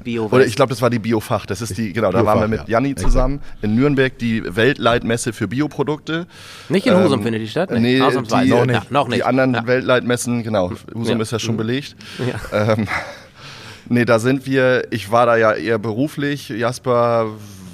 Bio-West. 0.04 0.32
Oder 0.32 0.46
ich 0.46 0.56
glaube, 0.56 0.70
das 0.70 0.80
war 0.82 0.90
die 0.90 0.98
Biofach. 0.98 1.46
Das 1.46 1.60
ist 1.60 1.76
die, 1.78 1.92
genau, 1.92 2.10
da 2.12 2.24
waren 2.24 2.40
wir 2.40 2.48
mit 2.48 2.60
ja. 2.60 2.78
Janni 2.80 2.94
zusammen 2.94 3.40
in 3.62 3.74
Nürnberg, 3.74 4.16
die 4.18 4.42
Weltleitmesse 4.56 5.32
für 5.32 5.48
Bioprodukte. 5.48 6.26
nicht 6.68 6.86
in 6.86 6.96
Husum 6.96 7.22
findet 7.22 7.42
die 7.42 7.48
statt? 7.48 7.70
Ähm, 7.72 7.82
Nee, 7.82 8.00
ausnahmsweise. 8.00 8.44
die, 8.44 8.50
noch 8.50 8.58
Ja, 8.58 8.66
nicht. 8.66 8.90
noch 8.90 9.08
nicht. 9.08 9.18
Die 9.18 9.24
anderen 9.24 9.54
ja. 9.54 9.66
Weltleitmessen, 9.66 10.42
genau. 10.42 10.70
Husum 10.94 11.16
Ja. 11.18 11.22
ist 11.22 11.32
ja 11.32 11.38
schon 11.38 11.56
belegt. 11.56 11.96
Ja. 12.52 12.72
Ähm, 12.72 12.86
nee, 13.88 14.04
da 14.04 14.18
sind 14.18 14.46
wir, 14.46 14.86
ich 14.90 15.10
war 15.10 15.26
da 15.26 15.36
ja 15.36 15.52
eher 15.52 15.78
beruflich, 15.78 16.48
Jasper 16.48 17.26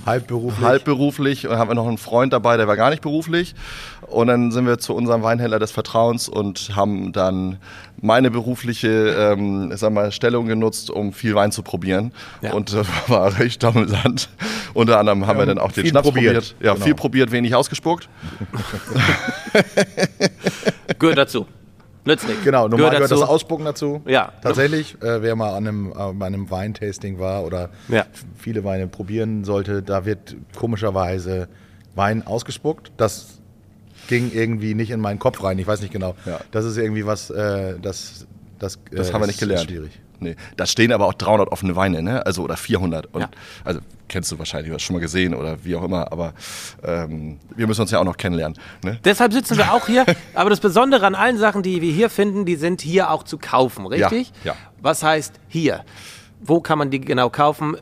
Halbberuflich. 0.07 0.65
halbberuflich 0.67 1.49
und 1.49 1.57
haben 1.57 1.71
wir 1.71 1.75
noch 1.75 1.89
einen 1.89 1.97
Freund 1.99 2.33
dabei, 2.35 2.57
der 2.59 2.69
war 2.69 2.77
gar 2.77 2.91
nicht 2.91 3.01
beruflich. 3.03 3.55
Und 4.03 4.27
dann 4.27 4.53
sind 4.53 4.67
wir 4.67 4.79
zu 4.79 4.95
unserem 4.95 5.23
Weinhändler 5.23 5.59
des 5.59 5.71
Vertrauens 5.71 6.29
und 6.29 6.77
haben 6.77 7.13
dann 7.13 7.57
meine 8.05 8.31
berufliche 8.31 8.89
ähm, 9.33 9.73
sag 9.77 9.93
mal, 9.93 10.13
Stellung 10.13 10.47
genutzt, 10.47 10.91
um 10.91 11.13
viel 11.15 11.35
Wein 11.35 11.51
zu 11.53 11.63
probieren. 11.63 12.13
Ja. 12.43 12.53
Und 12.53 12.73
äh, 12.75 12.83
war 13.09 13.39
recht 13.39 13.65
amüsant. 13.65 14.29
Unter 14.75 14.99
anderem 14.99 15.27
haben 15.27 15.39
wir 15.39 15.47
dann 15.47 15.59
auch 15.59 15.73
den 15.73 15.83
viel 15.85 15.91
Schnaps 15.91 16.07
probiert. 16.09 16.35
probiert. 16.35 16.55
Ja, 16.61 16.75
Genau. 16.75 16.85
viel 16.85 16.95
probiert, 16.95 17.31
wenig 17.33 17.55
ausgespuckt. 17.55 18.09
Gehört 20.99 21.19
dazu. 21.19 21.47
Nützt 22.07 22.29
nichts. 22.29 22.45
Genau, 22.45 22.69
normal 22.69 22.91
gehört 22.91 23.11
dazu. 23.11 23.21
das 23.21 23.29
Ausspucken 23.29 23.65
dazu. 23.65 24.03
Ja. 24.07 24.33
Tatsächlich, 24.43 24.95
äh, 25.03 25.23
wer 25.23 25.35
mal 25.37 25.55
an 25.57 25.67
einem, 25.67 25.93
äh, 25.93 26.13
bei 26.13 26.27
einem 26.27 26.51
Weintasting 26.51 27.19
war 27.19 27.45
oder 27.45 27.71
Ja. 27.89 28.05
viele 28.37 28.63
Weine 28.65 28.89
probieren 28.89 29.45
sollte, 29.45 29.83
da 29.83 30.05
wird 30.05 30.37
komischerweise 30.55 31.49
Wein 31.95 32.27
ausgespuckt. 32.27 32.93
Das 32.99 33.41
ging 34.09 34.31
irgendwie 34.33 34.75
nicht 34.75 34.91
in 34.91 35.01
meinen 35.01 35.19
Kopf 35.19 35.43
rein. 35.43 35.59
Ich 35.59 35.67
weiß 35.67 35.81
nicht 35.81 35.93
genau. 35.93 36.15
Ja. 36.27 36.41
Das 36.51 36.65
ist 36.65 36.77
irgendwie 36.77 37.07
was, 37.07 37.31
äh, 37.31 37.79
das, 37.81 38.27
das, 38.59 38.77
äh, 38.77 38.97
Das 38.97 39.13
haben 39.13 39.21
wir 39.21 39.25
ist 39.25 39.29
nicht 39.29 39.41
gelernt. 39.41 39.69
Schwierig. 39.71 40.01
Nee, 40.21 40.37
da 40.57 40.65
stehen 40.65 40.93
aber 40.93 41.07
auch 41.07 41.15
300 41.15 41.51
offene 41.51 41.77
Weine, 41.77 42.03
ne? 42.03 42.25
Also 42.25 42.43
oder 42.43 42.57
400. 42.57 43.13
Und, 43.13 43.23
Ja. 43.23 43.31
Also 43.65 43.81
kennst 44.09 44.31
du 44.33 44.39
wahrscheinlich, 44.39 44.71
du 44.71 44.75
hast 44.75 44.83
schon 44.83 44.95
mal 44.95 45.01
gesehen 45.01 45.35
oder 45.35 45.65
wie 45.65 45.75
auch 45.75 45.83
immer. 45.85 46.11
Aber 46.13 46.35
ähm, 46.83 47.39
wir 47.57 47.67
müssen 47.67 47.83
uns 47.83 47.91
ja 47.91 47.99
auch 47.99 48.05
noch 48.05 48.17
kennenlernen. 48.17 48.57
Ne? 48.83 48.99
Deshalb 49.05 49.33
sitzen 49.33 49.59
wir 49.59 49.73
auch 49.73 49.87
hier. 49.87 50.07
Aber 50.35 50.51
das 50.51 50.61
Besondere 50.61 51.05
an 51.07 51.15
allen 51.15 51.37
Sachen, 51.37 51.63
die 51.63 51.83
wir 51.83 51.93
hier 51.93 52.11
finden, 52.11 52.47
die 52.47 52.57
sind 52.57 52.81
hier 52.81 53.11
auch 53.11 53.25
zu 53.25 53.39
kaufen, 53.39 53.87
richtig? 53.87 54.33
ja. 54.45 54.55
Was 54.81 55.03
heißt 55.03 55.35
hier? 55.49 55.85
Wo 56.41 56.61
kann 56.61 56.79
man 56.79 56.91
die 56.91 57.01
genau 57.01 57.29
kaufen? 57.31 57.77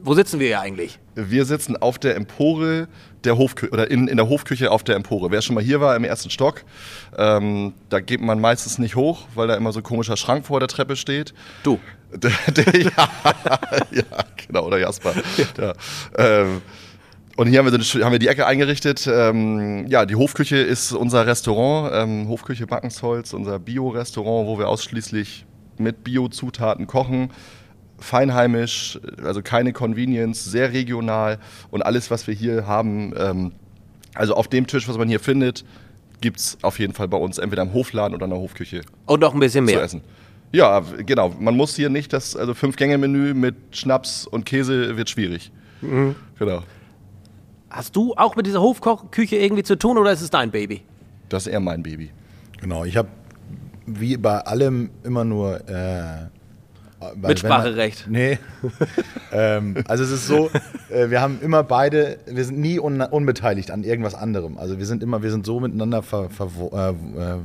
Wo 0.00 0.14
sitzen 0.14 0.40
wir 0.40 0.46
hier 0.48 0.60
eigentlich? 0.60 0.98
Wir 1.14 1.44
sitzen 1.44 1.76
auf 1.76 1.98
der 1.98 2.16
Empore 2.16 2.88
der 3.24 3.36
Hofküche 3.38 3.72
oder 3.72 3.90
in, 3.90 4.08
in 4.08 4.16
der 4.16 4.28
Hofküche 4.28 4.70
auf 4.70 4.84
der 4.84 4.96
Empore. 4.96 5.30
Wer 5.30 5.42
schon 5.42 5.54
mal 5.54 5.62
hier 5.64 5.80
war 5.80 5.96
im 5.96 6.04
ersten 6.04 6.30
Stock, 6.30 6.64
ähm, 7.16 7.74
da 7.88 8.00
geht 8.00 8.20
man 8.20 8.40
meistens 8.40 8.78
nicht 8.78 8.96
hoch, 8.96 9.26
weil 9.34 9.48
da 9.48 9.54
immer 9.54 9.72
so 9.72 9.80
ein 9.80 9.82
komischer 9.82 10.16
Schrank 10.16 10.46
vor 10.46 10.60
der 10.60 10.68
Treppe 10.68 10.96
steht. 10.96 11.34
Du. 11.62 11.78
Der, 12.10 12.30
der, 12.50 12.80
ja, 12.80 12.90
ja, 13.90 14.02
genau, 14.46 14.64
oder 14.66 14.78
Jasper. 14.78 15.12
Ja. 15.58 15.74
Ähm, 16.16 16.62
und 17.36 17.48
hier 17.48 17.58
haben 17.58 17.70
wir, 17.70 17.82
so 17.82 17.98
eine- 17.98 18.04
haben 18.06 18.12
wir 18.12 18.18
die 18.18 18.28
Ecke 18.28 18.46
eingerichtet. 18.46 19.06
Ähm, 19.06 19.86
ja, 19.88 20.06
die 20.06 20.14
Hofküche 20.14 20.56
ist 20.56 20.92
unser 20.92 21.26
Restaurant, 21.26 21.92
ähm, 21.94 22.28
Hofküche 22.30 22.66
Backensholz, 22.66 23.34
unser 23.34 23.58
Bio-Restaurant, 23.58 24.46
wo 24.48 24.58
wir 24.58 24.68
ausschließlich 24.68 25.44
mit 25.76 26.02
Bio-Zutaten 26.02 26.86
kochen. 26.86 27.30
Feinheimisch, 27.98 28.98
also 29.24 29.42
keine 29.42 29.72
Convenience, 29.72 30.44
sehr 30.44 30.72
regional 30.72 31.38
und 31.70 31.82
alles, 31.82 32.10
was 32.10 32.26
wir 32.26 32.34
hier 32.34 32.66
haben, 32.66 33.12
ähm, 33.16 33.52
also 34.14 34.34
auf 34.34 34.48
dem 34.48 34.66
Tisch, 34.66 34.88
was 34.88 34.96
man 34.98 35.08
hier 35.08 35.20
findet, 35.20 35.64
gibt 36.20 36.38
es 36.38 36.58
auf 36.62 36.78
jeden 36.78 36.92
Fall 36.94 37.08
bei 37.08 37.16
uns 37.18 37.38
entweder 37.38 37.62
im 37.62 37.72
Hofladen 37.72 38.14
oder 38.14 38.24
in 38.24 38.30
der 38.30 38.40
Hofküche 38.40 38.80
Und 39.06 39.20
noch 39.20 39.34
ein 39.34 39.40
bisschen 39.40 39.66
zu 39.66 39.74
mehr. 39.74 39.82
essen. 39.82 40.00
Ja, 40.50 40.80
genau. 40.80 41.34
Man 41.38 41.56
muss 41.56 41.76
hier 41.76 41.90
nicht 41.90 42.12
das, 42.12 42.34
also 42.34 42.54
Fünf-Gänge-Menü 42.54 43.34
mit 43.34 43.54
Schnaps 43.72 44.26
und 44.26 44.46
Käse 44.46 44.96
wird 44.96 45.10
schwierig. 45.10 45.52
Mhm. 45.82 46.14
Genau. 46.38 46.62
Hast 47.70 47.94
du 47.94 48.14
auch 48.16 48.34
mit 48.34 48.46
dieser 48.46 48.62
Hofkochküche 48.62 49.36
irgendwie 49.36 49.62
zu 49.62 49.76
tun 49.76 49.98
oder 49.98 50.10
ist 50.10 50.22
es 50.22 50.30
dein 50.30 50.50
Baby? 50.50 50.82
Das 51.28 51.46
ist 51.46 51.52
eher 51.52 51.60
mein 51.60 51.82
Baby. 51.82 52.10
Genau, 52.60 52.84
ich 52.84 52.96
habe 52.96 53.08
wie 53.86 54.16
bei 54.16 54.38
allem 54.40 54.90
immer 55.04 55.24
nur 55.24 55.60
äh, 55.68 56.28
weil 57.00 57.30
Mitspracherecht. 57.30 58.06
Man, 58.06 58.12
nee. 58.12 58.38
ähm, 59.32 59.76
also 59.86 60.02
es 60.04 60.10
ist 60.10 60.26
so, 60.26 60.50
äh, 60.90 61.10
wir 61.10 61.20
haben 61.20 61.38
immer 61.40 61.62
beide, 61.62 62.18
wir 62.26 62.44
sind 62.44 62.58
nie 62.58 62.80
un, 62.80 63.00
unbeteiligt 63.00 63.70
an 63.70 63.84
irgendwas 63.84 64.14
anderem. 64.14 64.58
Also 64.58 64.78
wir 64.78 64.86
sind 64.86 65.02
immer, 65.02 65.22
wir 65.22 65.30
sind 65.30 65.46
so 65.46 65.60
miteinander 65.60 66.02
ver, 66.02 66.28
verwo, 66.30 66.70
äh, 66.74 66.90
äh, 66.90 66.94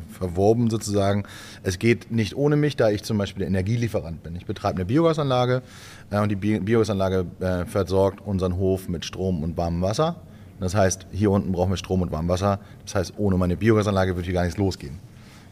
verworben 0.10 0.69
sozusagen. 0.69 1.24
Es 1.62 1.77
geht 1.77 2.12
nicht 2.12 2.36
ohne 2.36 2.55
mich, 2.55 2.75
da 2.75 2.89
ich 2.89 3.03
zum 3.03 3.17
Beispiel 3.17 3.41
der 3.41 3.48
Energielieferant 3.48 4.24
bin. 4.24 4.36
Ich 4.36 4.45
betreibe 4.45 4.77
eine 4.77 4.86
Biogasanlage 4.86 5.62
äh, 6.10 6.19
und 6.19 6.29
die 6.29 6.36
Bi 6.36 6.60
Biogasanlage 6.60 7.25
äh, 7.39 7.65
versorgt 7.65 8.25
unseren 8.25 8.57
Hof 8.57 8.89
mit 8.89 9.05
Strom 9.05 9.43
und 9.43 9.55
warmem 9.57 9.81
Wasser. 9.81 10.15
Das 10.60 10.75
heißt, 10.75 11.07
hier 11.12 11.29
unten 11.29 11.51
brauchen 11.51 11.72
wir 11.72 11.77
Strom 11.77 12.01
und 12.01 12.12
warmes 12.12 12.29
Wasser. 12.29 12.60
Das 12.86 12.95
heißt, 12.95 13.13
ohne 13.17 13.38
meine 13.38 13.57
Biogasanlage 13.57 14.15
würde 14.15 14.25
hier 14.25 14.33
gar 14.33 14.43
nichts 14.43 14.57
losgehen. 14.57 15.00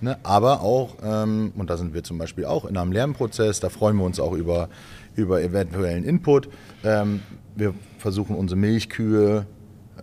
Ne? 0.01 0.17
Aber 0.24 0.62
auch, 0.62 0.98
ähm, 1.03 1.53
und 1.55 1.70
da 1.70 1.77
sind 1.77 1.93
wir 1.93 2.03
zum 2.03 2.17
Beispiel 2.17 2.46
auch 2.46 2.65
in 2.65 2.75
einem 2.75 2.91
Lernprozess, 2.91 3.60
da 3.60 3.70
freuen 3.70 3.96
wir 3.98 4.03
uns 4.03 4.20
auch 4.20 4.34
über, 4.34 4.70
über 5.15 5.41
eventuellen 5.41 6.03
Input. 6.03 6.50
Ähm, 6.84 7.22
wir 7.55 7.74
versuchen 8.00 8.36
unsere 8.36 8.60
Milchkühe 8.60 9.46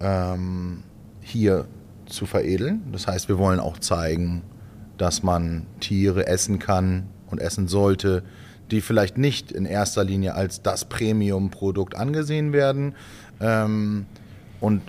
ähm, 0.00 0.85
hier 1.21 1.67
zu 2.07 2.26
veredeln. 2.26 2.83
Das 2.93 3.07
heißt, 3.07 3.28
wir 3.28 3.38
wollen 3.38 3.61
auch 3.61 3.78
zeigen, 3.78 4.43
dass 4.99 5.23
man 5.23 5.67
Tiere 5.81 6.26
essen 6.26 6.59
kann 6.59 7.09
und 7.31 7.40
essen 7.40 7.69
sollte, 7.69 8.23
die 8.71 8.81
vielleicht 8.81 9.19
nicht 9.19 9.50
in 9.50 9.64
erster 9.64 10.05
Linie 10.05 10.35
als 10.35 10.62
das 10.62 10.85
Premium-Produkt 10.85 11.97
angesehen 11.97 12.52
werden. 12.52 12.95
Ähm, 13.40 14.07
und 14.61 14.83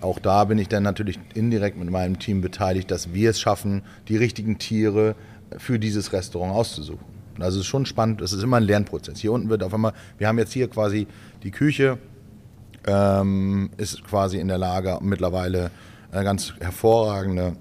auch 0.00 0.18
da 0.18 0.44
bin 0.44 0.58
ich 0.58 0.68
dann 0.68 0.82
natürlich 0.82 1.18
indirekt 1.34 1.78
mit 1.78 1.90
meinem 1.90 2.18
Team 2.18 2.40
beteiligt, 2.40 2.90
dass 2.90 3.12
wir 3.12 3.30
es 3.30 3.40
schaffen, 3.40 3.82
die 4.08 4.16
richtigen 4.16 4.58
Tiere 4.58 5.14
für 5.58 5.78
dieses 5.78 6.12
Restaurant 6.12 6.54
auszusuchen. 6.54 7.04
Also 7.38 7.58
es 7.58 7.64
ist 7.64 7.70
schon 7.70 7.86
spannend, 7.86 8.20
es 8.20 8.32
ist 8.32 8.42
immer 8.42 8.58
ein 8.58 8.62
Lernprozess. 8.62 9.18
Hier 9.18 9.32
unten 9.32 9.48
wird 9.48 9.62
auf 9.62 9.72
einmal, 9.72 9.92
wir 10.18 10.28
haben 10.28 10.38
jetzt 10.38 10.52
hier 10.52 10.68
quasi 10.68 11.06
die 11.42 11.50
Küche, 11.50 11.98
ähm, 12.86 13.70
ist 13.76 14.04
quasi 14.04 14.38
in 14.38 14.48
der 14.48 14.58
Lage 14.58 14.98
mittlerweile 15.00 15.70
äh, 16.12 16.22
ganz 16.24 16.52
hervorragende 16.60 17.56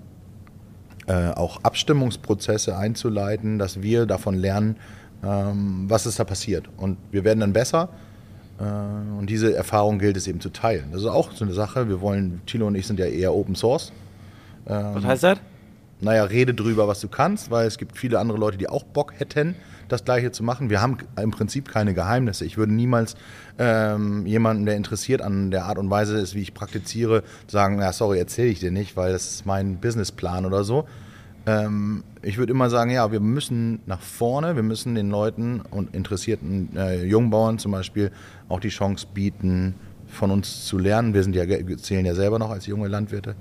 äh, 1.07 1.29
auch 1.31 1.63
Abstimmungsprozesse 1.63 2.77
einzuleiten, 2.77 3.59
dass 3.59 3.81
wir 3.81 4.05
davon 4.05 4.35
lernen, 4.35 4.77
ähm, 5.23 5.85
was 5.87 6.05
ist 6.05 6.19
da 6.19 6.23
passiert. 6.23 6.69
Und 6.77 6.97
wir 7.11 7.23
werden 7.23 7.39
dann 7.39 7.53
besser 7.53 7.89
und 8.61 9.25
diese 9.27 9.55
Erfahrung 9.55 9.99
gilt 9.99 10.17
es 10.17 10.27
eben 10.27 10.39
zu 10.39 10.49
teilen. 10.49 10.89
Das 10.91 11.01
ist 11.01 11.07
auch 11.07 11.31
so 11.31 11.45
eine 11.45 11.53
Sache. 11.53 11.89
Wir 11.89 12.01
wollen, 12.01 12.41
Thilo 12.45 12.67
und 12.67 12.75
ich 12.75 12.85
sind 12.85 12.99
ja 12.99 13.05
eher 13.05 13.33
Open 13.33 13.55
Source. 13.55 13.91
Was 14.65 15.03
heißt 15.03 15.23
das? 15.23 15.39
Naja, 16.01 16.23
rede 16.23 16.53
drüber, 16.55 16.87
was 16.87 16.99
du 16.99 17.07
kannst, 17.07 17.51
weil 17.51 17.67
es 17.67 17.77
gibt 17.77 17.97
viele 17.97 18.19
andere 18.19 18.37
Leute, 18.37 18.57
die 18.57 18.67
auch 18.67 18.83
Bock 18.83 19.13
hätten, 19.19 19.55
das 19.87 20.03
Gleiche 20.03 20.31
zu 20.31 20.43
machen. 20.43 20.71
Wir 20.71 20.81
haben 20.81 20.97
im 21.15 21.29
Prinzip 21.29 21.69
keine 21.69 21.93
Geheimnisse. 21.93 22.43
Ich 22.43 22.57
würde 22.57 22.73
niemals 22.73 23.15
ähm, 23.59 24.25
jemanden, 24.25 24.65
der 24.65 24.77
interessiert 24.77 25.21
an 25.21 25.51
der 25.51 25.65
Art 25.65 25.77
und 25.77 25.91
Weise 25.91 26.17
ist, 26.17 26.33
wie 26.33 26.41
ich 26.41 26.55
praktiziere, 26.55 27.23
sagen, 27.47 27.79
ja, 27.79 27.93
sorry, 27.93 28.17
erzähle 28.17 28.49
ich 28.49 28.59
dir 28.59 28.71
nicht, 28.71 28.97
weil 28.97 29.11
das 29.11 29.29
ist 29.29 29.45
mein 29.45 29.77
Businessplan 29.77 30.45
oder 30.45 30.63
so. 30.63 30.87
Ähm, 31.45 32.03
ich 32.21 32.37
würde 32.37 32.51
immer 32.51 32.69
sagen, 32.69 32.91
ja, 32.91 33.11
wir 33.11 33.19
müssen 33.19 33.79
nach 33.85 34.01
vorne, 34.01 34.55
wir 34.55 34.63
müssen 34.63 34.95
den 34.95 35.09
Leuten 35.09 35.61
und 35.71 35.95
interessierten 35.95 36.75
äh, 36.75 37.03
Jungbauern 37.03 37.57
zum 37.57 37.71
Beispiel 37.71 38.11
auch 38.47 38.59
die 38.59 38.69
Chance 38.69 39.07
bieten, 39.13 39.75
von 40.11 40.29
uns 40.29 40.65
zu 40.65 40.77
lernen. 40.77 41.13
Wir 41.13 41.23
sind 41.23 41.35
ja, 41.35 41.45
zählen 41.77 42.05
ja 42.05 42.13
selber 42.13 42.37
noch 42.37 42.51
als 42.51 42.67
junge 42.67 42.87
Landwirte 42.87 43.35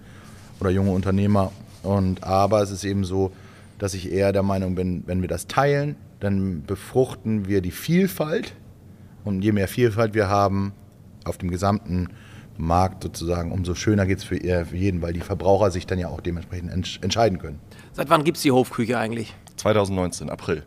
oder 0.61 0.71
junge 0.71 0.93
Unternehmer. 0.93 1.53
Und 1.83 2.23
aber 2.25 2.63
es 2.63 2.71
ist 2.71 2.85
eben 2.85 3.05
so, 3.05 3.33
dass 3.79 3.95
ich 3.95 4.13
eher 4.13 4.33
der 4.33 4.43
Meinung 4.43 4.75
bin, 4.75 5.03
wenn 5.07 5.21
wir 5.21 5.29
das 5.29 5.47
teilen, 5.47 5.97
dann 6.21 6.63
befruchten 6.67 7.49
wir 7.49 7.61
die 7.61 7.71
Vielfalt. 7.71 8.55
Und 9.25 9.43
je 9.43 9.53
mehr 9.53 9.69
Vielfalt 9.69 10.15
wir 10.15 10.29
haben 10.29 10.73
auf 11.25 11.39
dem 11.39 11.51
gesamten 11.51 12.09
Markt 12.57 13.03
sozusagen, 13.03 13.53
umso 13.53 13.75
schöner 13.75 14.07
geht 14.07 14.19
es 14.19 14.25
für, 14.25 14.37
für 14.37 14.77
jeden, 14.77 15.03
weil 15.03 15.13
die 15.13 15.21
Verbraucher 15.21 15.71
sich 15.71 15.87
dann 15.87 15.99
ja 15.99 16.09
auch 16.09 16.21
dementsprechend 16.21 16.71
entscheiden 17.03 17.39
können. 17.39 17.59
Seit 18.01 18.09
wann 18.09 18.25
gibt 18.25 18.39
es 18.39 18.43
die 18.43 18.51
Hofküche 18.51 18.97
eigentlich? 18.97 19.35
2019, 19.57 20.31
April. 20.31 20.63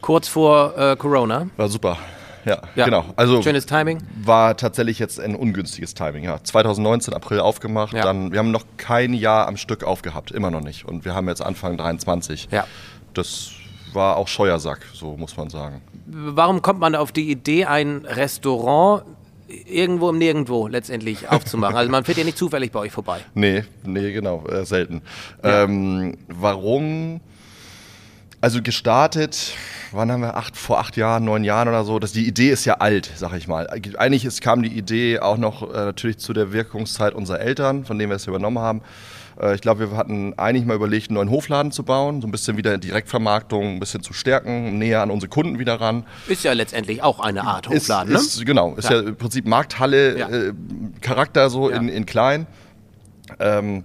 Kurz 0.00 0.26
vor 0.26 0.76
äh, 0.76 0.96
Corona. 0.96 1.46
War 1.56 1.68
super. 1.68 1.96
Ja, 2.44 2.62
Ja. 2.74 2.86
genau. 2.86 3.04
Also 3.14 3.40
Schönes 3.42 3.64
Timing. 3.64 3.98
war 4.24 4.56
tatsächlich 4.56 4.98
jetzt 4.98 5.20
ein 5.20 5.36
ungünstiges 5.36 5.94
Timing. 5.94 6.24
Ja, 6.24 6.42
2019 6.42 7.14
April 7.14 7.38
aufgemacht, 7.38 7.92
Ja. 7.92 8.02
dann 8.02 8.32
wir 8.32 8.40
haben 8.40 8.50
noch 8.50 8.64
kein 8.76 9.14
Jahr 9.14 9.46
am 9.46 9.56
Stück 9.56 9.84
aufgehabt, 9.84 10.32
immer 10.32 10.50
noch 10.50 10.62
nicht. 10.62 10.84
Und 10.84 11.04
wir 11.04 11.14
haben 11.14 11.28
jetzt 11.28 11.42
Anfang 11.42 11.76
23. 11.76 12.48
Ja. 12.50 12.66
Das 13.12 13.52
war 13.92 14.16
auch 14.16 14.26
Scheuersack, 14.26 14.80
so 14.94 15.16
muss 15.16 15.36
man 15.36 15.50
sagen. 15.50 15.80
Warum 16.06 16.60
kommt 16.60 16.80
man 16.80 16.96
auf 16.96 17.12
die 17.12 17.30
Idee, 17.30 17.66
ein 17.66 18.04
Restaurant 18.04 19.04
irgendwo 19.48 20.10
im 20.10 20.18
Nirgendwo 20.18 20.66
letztendlich 20.68 21.28
aufzumachen? 21.30 21.76
Also 21.76 21.90
man 21.90 22.04
fährt 22.04 22.18
ja 22.18 22.24
nicht 22.24 22.38
zufällig 22.38 22.72
bei 22.72 22.80
euch 22.80 22.92
vorbei. 22.92 23.20
Nee, 23.34 23.64
nee, 23.84 24.12
genau, 24.12 24.46
äh, 24.46 24.64
selten. 24.64 25.02
Ja. 25.42 25.64
Ähm, 25.64 26.16
warum? 26.28 27.20
Also 28.44 28.60
gestartet, 28.60 29.54
wann 29.92 30.12
haben 30.12 30.20
wir, 30.20 30.36
acht, 30.36 30.54
vor 30.54 30.78
acht 30.78 30.98
Jahren, 30.98 31.24
neun 31.24 31.44
Jahren 31.44 31.66
oder 31.66 31.82
so, 31.82 31.98
das, 31.98 32.12
die 32.12 32.28
Idee 32.28 32.50
ist 32.50 32.66
ja 32.66 32.74
alt, 32.74 33.10
sag 33.16 33.32
ich 33.32 33.48
mal. 33.48 33.66
Eigentlich 33.96 34.26
ist, 34.26 34.42
kam 34.42 34.62
die 34.62 34.68
Idee 34.76 35.18
auch 35.20 35.38
noch 35.38 35.62
äh, 35.72 35.76
natürlich 35.86 36.18
zu 36.18 36.34
der 36.34 36.52
Wirkungszeit 36.52 37.14
unserer 37.14 37.40
Eltern, 37.40 37.86
von 37.86 37.98
denen 37.98 38.10
wir 38.10 38.16
es 38.16 38.26
übernommen 38.26 38.58
haben. 38.58 38.82
Äh, 39.40 39.54
ich 39.54 39.62
glaube, 39.62 39.90
wir 39.90 39.96
hatten 39.96 40.34
eigentlich 40.38 40.66
mal 40.66 40.76
überlegt, 40.76 41.08
einen 41.08 41.14
neuen 41.14 41.30
Hofladen 41.30 41.72
zu 41.72 41.84
bauen, 41.84 42.20
so 42.20 42.28
ein 42.28 42.32
bisschen 42.32 42.58
wieder 42.58 42.76
Direktvermarktung, 42.76 43.76
ein 43.76 43.80
bisschen 43.80 44.02
zu 44.02 44.12
stärken, 44.12 44.76
näher 44.76 45.00
an 45.00 45.10
unsere 45.10 45.30
Kunden 45.30 45.58
wieder 45.58 45.80
ran. 45.80 46.04
Ist 46.28 46.44
ja 46.44 46.52
letztendlich 46.52 47.02
auch 47.02 47.20
eine 47.20 47.44
Art 47.44 47.70
Hofladen, 47.70 48.12
ist, 48.14 48.20
ne? 48.36 48.40
ist, 48.42 48.44
Genau, 48.44 48.74
ist 48.74 48.90
ja. 48.90 48.96
Ja. 49.00 49.08
im 49.08 49.16
Prinzip 49.16 49.46
Markthalle, 49.46 50.18
Ja. 50.18 50.28
äh, 50.28 50.52
Charakter 51.00 51.48
so 51.48 51.70
Ja. 51.70 51.78
in, 51.78 51.88
in 51.88 52.04
klein. 52.04 52.46
Ähm, 53.40 53.84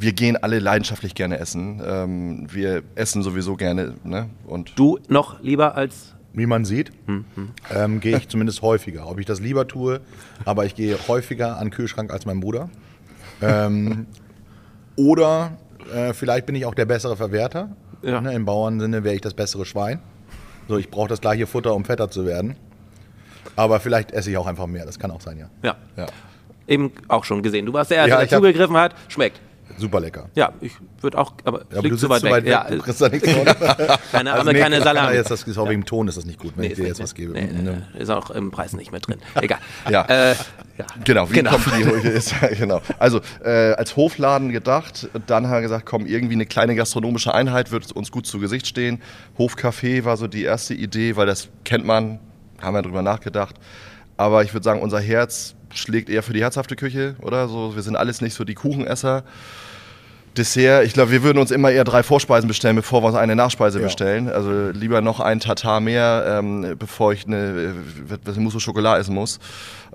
wir 0.00 0.12
gehen 0.12 0.36
alle 0.36 0.58
leidenschaftlich 0.58 1.14
gerne 1.14 1.38
essen. 1.38 1.82
Ähm, 1.84 2.46
wir 2.50 2.82
essen 2.94 3.22
sowieso 3.22 3.56
gerne. 3.56 3.94
Ne? 4.04 4.28
Und 4.46 4.72
Du 4.78 4.98
noch 5.08 5.40
lieber 5.42 5.74
als 5.74 6.14
Wie 6.32 6.46
man 6.46 6.64
sieht, 6.64 6.92
ähm, 7.74 8.00
gehe 8.00 8.16
ich 8.16 8.28
zumindest 8.28 8.62
häufiger. 8.62 9.08
Ob 9.08 9.18
ich 9.18 9.26
das 9.26 9.40
lieber 9.40 9.66
tue, 9.66 10.00
aber 10.44 10.66
ich 10.66 10.74
gehe 10.74 10.96
häufiger 11.08 11.56
an 11.56 11.66
den 11.66 11.70
Kühlschrank 11.70 12.12
als 12.12 12.26
mein 12.26 12.38
Bruder. 12.40 12.70
Ähm, 13.40 14.06
oder 14.94 15.58
äh, 15.92 16.12
vielleicht 16.12 16.46
bin 16.46 16.54
ich 16.54 16.64
auch 16.66 16.74
der 16.74 16.84
bessere 16.86 17.16
Verwerter. 17.16 17.76
Ja. 18.02 18.20
Ne, 18.20 18.32
Im 18.34 18.44
Bauernsinne 18.44 19.02
wäre 19.02 19.14
ich 19.14 19.20
das 19.20 19.34
bessere 19.34 19.64
Schwein. 19.64 20.00
So, 20.68 20.76
ich 20.76 20.90
brauche 20.90 21.08
das 21.08 21.20
gleiche 21.20 21.46
Futter, 21.46 21.74
um 21.74 21.84
fetter 21.84 22.10
zu 22.10 22.26
werden. 22.26 22.56
Aber 23.56 23.80
vielleicht 23.80 24.12
esse 24.12 24.30
ich 24.30 24.36
auch 24.36 24.46
einfach 24.46 24.66
mehr. 24.66 24.84
Das 24.86 24.98
kann 24.98 25.10
auch 25.10 25.20
sein, 25.20 25.38
ja. 25.38 25.48
ja. 25.62 25.76
ja. 25.96 26.06
Eben 26.68 26.92
auch 27.08 27.24
schon 27.24 27.42
gesehen. 27.42 27.66
Du 27.66 27.72
warst 27.72 27.90
der 27.90 27.96
Erste, 27.98 28.10
Ja, 28.10 28.18
der 28.18 28.28
zugegriffen 28.28 28.76
hat. 28.76 28.94
Schmeckt. 29.08 29.40
Super 29.76 30.00
lecker. 30.00 30.28
Ja, 30.34 30.52
ich 30.60 30.72
würde 31.00 31.18
auch, 31.18 31.32
aber, 31.44 31.60
Ja, 31.70 31.78
aber 31.78 31.88
du 31.88 31.96
zu 31.96 32.08
sitzt 32.08 32.10
weit 32.10 32.22
weg. 32.22 32.46
Ja, 32.46 32.64
du 32.68 32.78
kriegst 32.78 33.00
da 33.00 33.08
nichts 33.08 33.28
keine, 34.12 34.32
Also 34.32 34.42
aber 34.42 34.52
nee, 34.52 34.60
keine 34.60 34.80
Salami. 34.82 35.14
Jetzt, 35.14 35.30
das 35.30 35.42
ist 35.44 35.58
auch 35.58 35.68
wegen 35.68 35.82
dem 35.82 35.86
Ton 35.86 36.08
ist 36.08 36.16
das 36.16 36.24
nicht 36.24 36.38
gut, 36.40 36.52
wenn 36.56 36.62
Nee, 36.64 36.68
ich 36.72 36.74
dir 36.76 36.86
jetzt 36.86 37.00
was 37.02 37.14
gebe. 37.14 37.32
Nee, 37.32 37.48
nee, 37.52 37.62
Ne? 37.62 37.86
nee, 37.94 38.00
ist 38.00 38.10
auch 38.10 38.30
im 38.30 38.50
Preis 38.50 38.72
nicht 38.72 38.90
mit 38.92 39.06
drin. 39.06 39.18
Egal. 39.40 39.58
Ja. 39.90 40.04
Äh, 40.06 40.34
ja. 40.78 40.86
Genau, 41.04 41.28
wie 41.30 41.34
Genau. 41.34 41.50
kommt 41.52 41.66
die 41.76 42.08
ist, 42.08 42.34
ja, 42.40 42.48
genau. 42.48 42.80
Also 42.98 43.20
äh, 43.44 43.72
als 43.74 43.96
Hofladen 43.96 44.50
gedacht, 44.50 45.08
dann 45.26 45.46
haben 45.46 45.54
wir 45.54 45.60
gesagt, 45.62 45.86
komm, 45.86 46.06
irgendwie 46.06 46.34
eine 46.34 46.46
kleine 46.46 46.74
gastronomische 46.74 47.34
Einheit 47.34 47.70
wird 47.70 47.92
uns 47.92 48.10
gut 48.10 48.26
zu 48.26 48.38
Gesicht 48.38 48.66
stehen. 48.66 49.00
Hofcafé 49.38 50.04
war 50.04 50.16
so 50.16 50.26
die 50.28 50.44
erste 50.44 50.74
Idee, 50.74 51.16
weil 51.16 51.26
das 51.26 51.48
kennt 51.64 51.84
man, 51.84 52.18
haben 52.60 52.74
wir 52.74 52.82
drüber 52.82 53.02
nachgedacht. 53.02 53.56
Aber 54.16 54.42
ich 54.42 54.52
würde 54.52 54.64
sagen, 54.64 54.80
unser 54.82 55.00
Herz 55.00 55.54
schlägt 55.72 56.08
eher 56.10 56.22
für 56.22 56.32
die 56.32 56.42
herzhafte 56.42 56.76
Küche, 56.76 57.14
oder? 57.20 57.48
So, 57.48 57.74
wir 57.74 57.82
sind 57.82 57.96
alles 57.96 58.20
nicht 58.20 58.34
so 58.34 58.44
die 58.44 58.54
Kuchenesser. 58.54 59.22
Dessert, 60.36 60.84
ich 60.84 60.92
glaube, 60.92 61.10
wir 61.10 61.22
würden 61.24 61.38
uns 61.38 61.50
immer 61.50 61.70
eher 61.72 61.82
drei 61.82 62.02
Vorspeisen 62.04 62.46
bestellen, 62.46 62.76
bevor 62.76 63.02
wir 63.02 63.08
uns 63.08 63.16
eine 63.16 63.34
Nachspeise 63.34 63.78
Ja. 63.80 63.84
bestellen. 63.84 64.28
Also 64.28 64.70
lieber 64.70 65.00
noch 65.00 65.18
ein 65.18 65.40
Tatar 65.40 65.80
mehr, 65.80 66.38
ähm, 66.38 66.76
bevor 66.78 67.12
ich 67.12 67.26
eine, 67.26 67.36
äh, 68.08 68.30
eine 68.30 68.40
Mousse 68.40 68.58
au 68.58 68.60
Chocolat 68.60 69.00
essen 69.00 69.14
muss. 69.14 69.40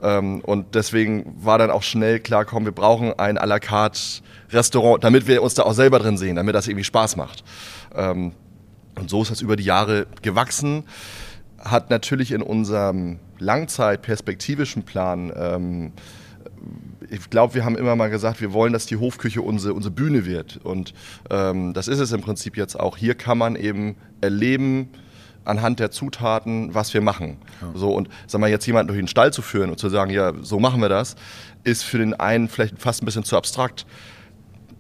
Ähm, 0.01 0.42
und 0.42 0.75
deswegen 0.75 1.34
war 1.42 1.60
dann 1.60 1.72
auch 1.72 1.84
schnell 1.84 2.20
klar, 2.20 2.44
komm, 2.44 2.65
wir 2.65 2.74
brauchen 2.74 3.13
ein 3.18 3.38
à 3.38 3.46
la 3.46 3.60
carte 3.60 4.00
Restaurant, 4.51 5.01
damit 5.03 5.27
wir 5.27 5.42
uns 5.44 5.53
da 5.53 5.63
auch 5.63 5.74
selber 5.74 6.00
drin 6.00 6.18
sehen, 6.18 6.36
damit 6.36 6.56
das 6.56 6.68
irgendwie 6.68 6.84
Spaß 6.84 7.15
macht. 7.15 7.44
Ähm, 7.96 8.34
und 8.96 9.10
so 9.10 9.22
ist 9.22 9.32
das 9.32 9.39
über 9.39 9.56
die 9.56 9.63
Jahre 9.63 10.08
gewachsen. 10.24 10.84
Hat 11.63 11.89
natürlich 11.89 12.32
in 12.32 12.41
unserem 12.41 13.20
langzeitperspektivischen 13.39 14.84
Plan 14.84 15.32
ähm, 15.36 15.93
ich 17.10 17.29
glaube, 17.29 17.53
wir 17.53 17.65
haben 17.65 17.75
immer 17.75 17.96
mal 17.96 18.10
gesagt, 18.10 18.41
wir 18.41 18.53
wollen, 18.53 18.74
dass 18.74 18.86
die 18.86 18.96
Hofküche 18.96 19.41
unsere, 19.41 19.74
unsere 19.74 19.93
Bühne 19.93 20.25
wird. 20.25 20.58
Und 20.63 20.93
ähm, 21.29 21.74
das 21.74 21.88
ist 21.88 22.00
es 22.00 22.12
im 22.12 22.22
Prinzip 22.22 22.58
jetzt 22.58 22.79
auch. 22.79 22.98
Hier 22.98 23.15
kann 23.15 23.38
man 23.38 23.55
eben 23.55 23.96
erleben, 24.22 24.89
anhand 25.46 25.79
der 25.79 25.91
Zutaten, 25.91 26.74
was 26.74 26.93
wir 26.93 27.01
machen. 27.01 27.38
So, 27.75 27.93
und 27.93 28.10
sag 28.27 28.39
mal, 28.39 28.50
jetzt 28.50 28.65
jemanden 28.65 28.88
durch 28.88 29.00
den 29.00 29.08
Stall 29.08 29.34
zu 29.34 29.41
führen 29.41 29.70
und 29.70 29.77
zu 29.77 29.89
sagen, 29.89 30.12
ja, 30.12 30.34
so 30.41 30.60
machen 30.60 30.82
wir 30.82 30.89
das, 30.89 31.15
ist 31.63 31.84
für 31.84 31.98
den 31.98 32.13
einen 32.13 32.48
vielleicht 32.48 32.79
fast 32.79 33.03
ein 33.03 33.05
bisschen 33.05 33.24
zu 33.24 33.38
abstrakt. 33.38 33.86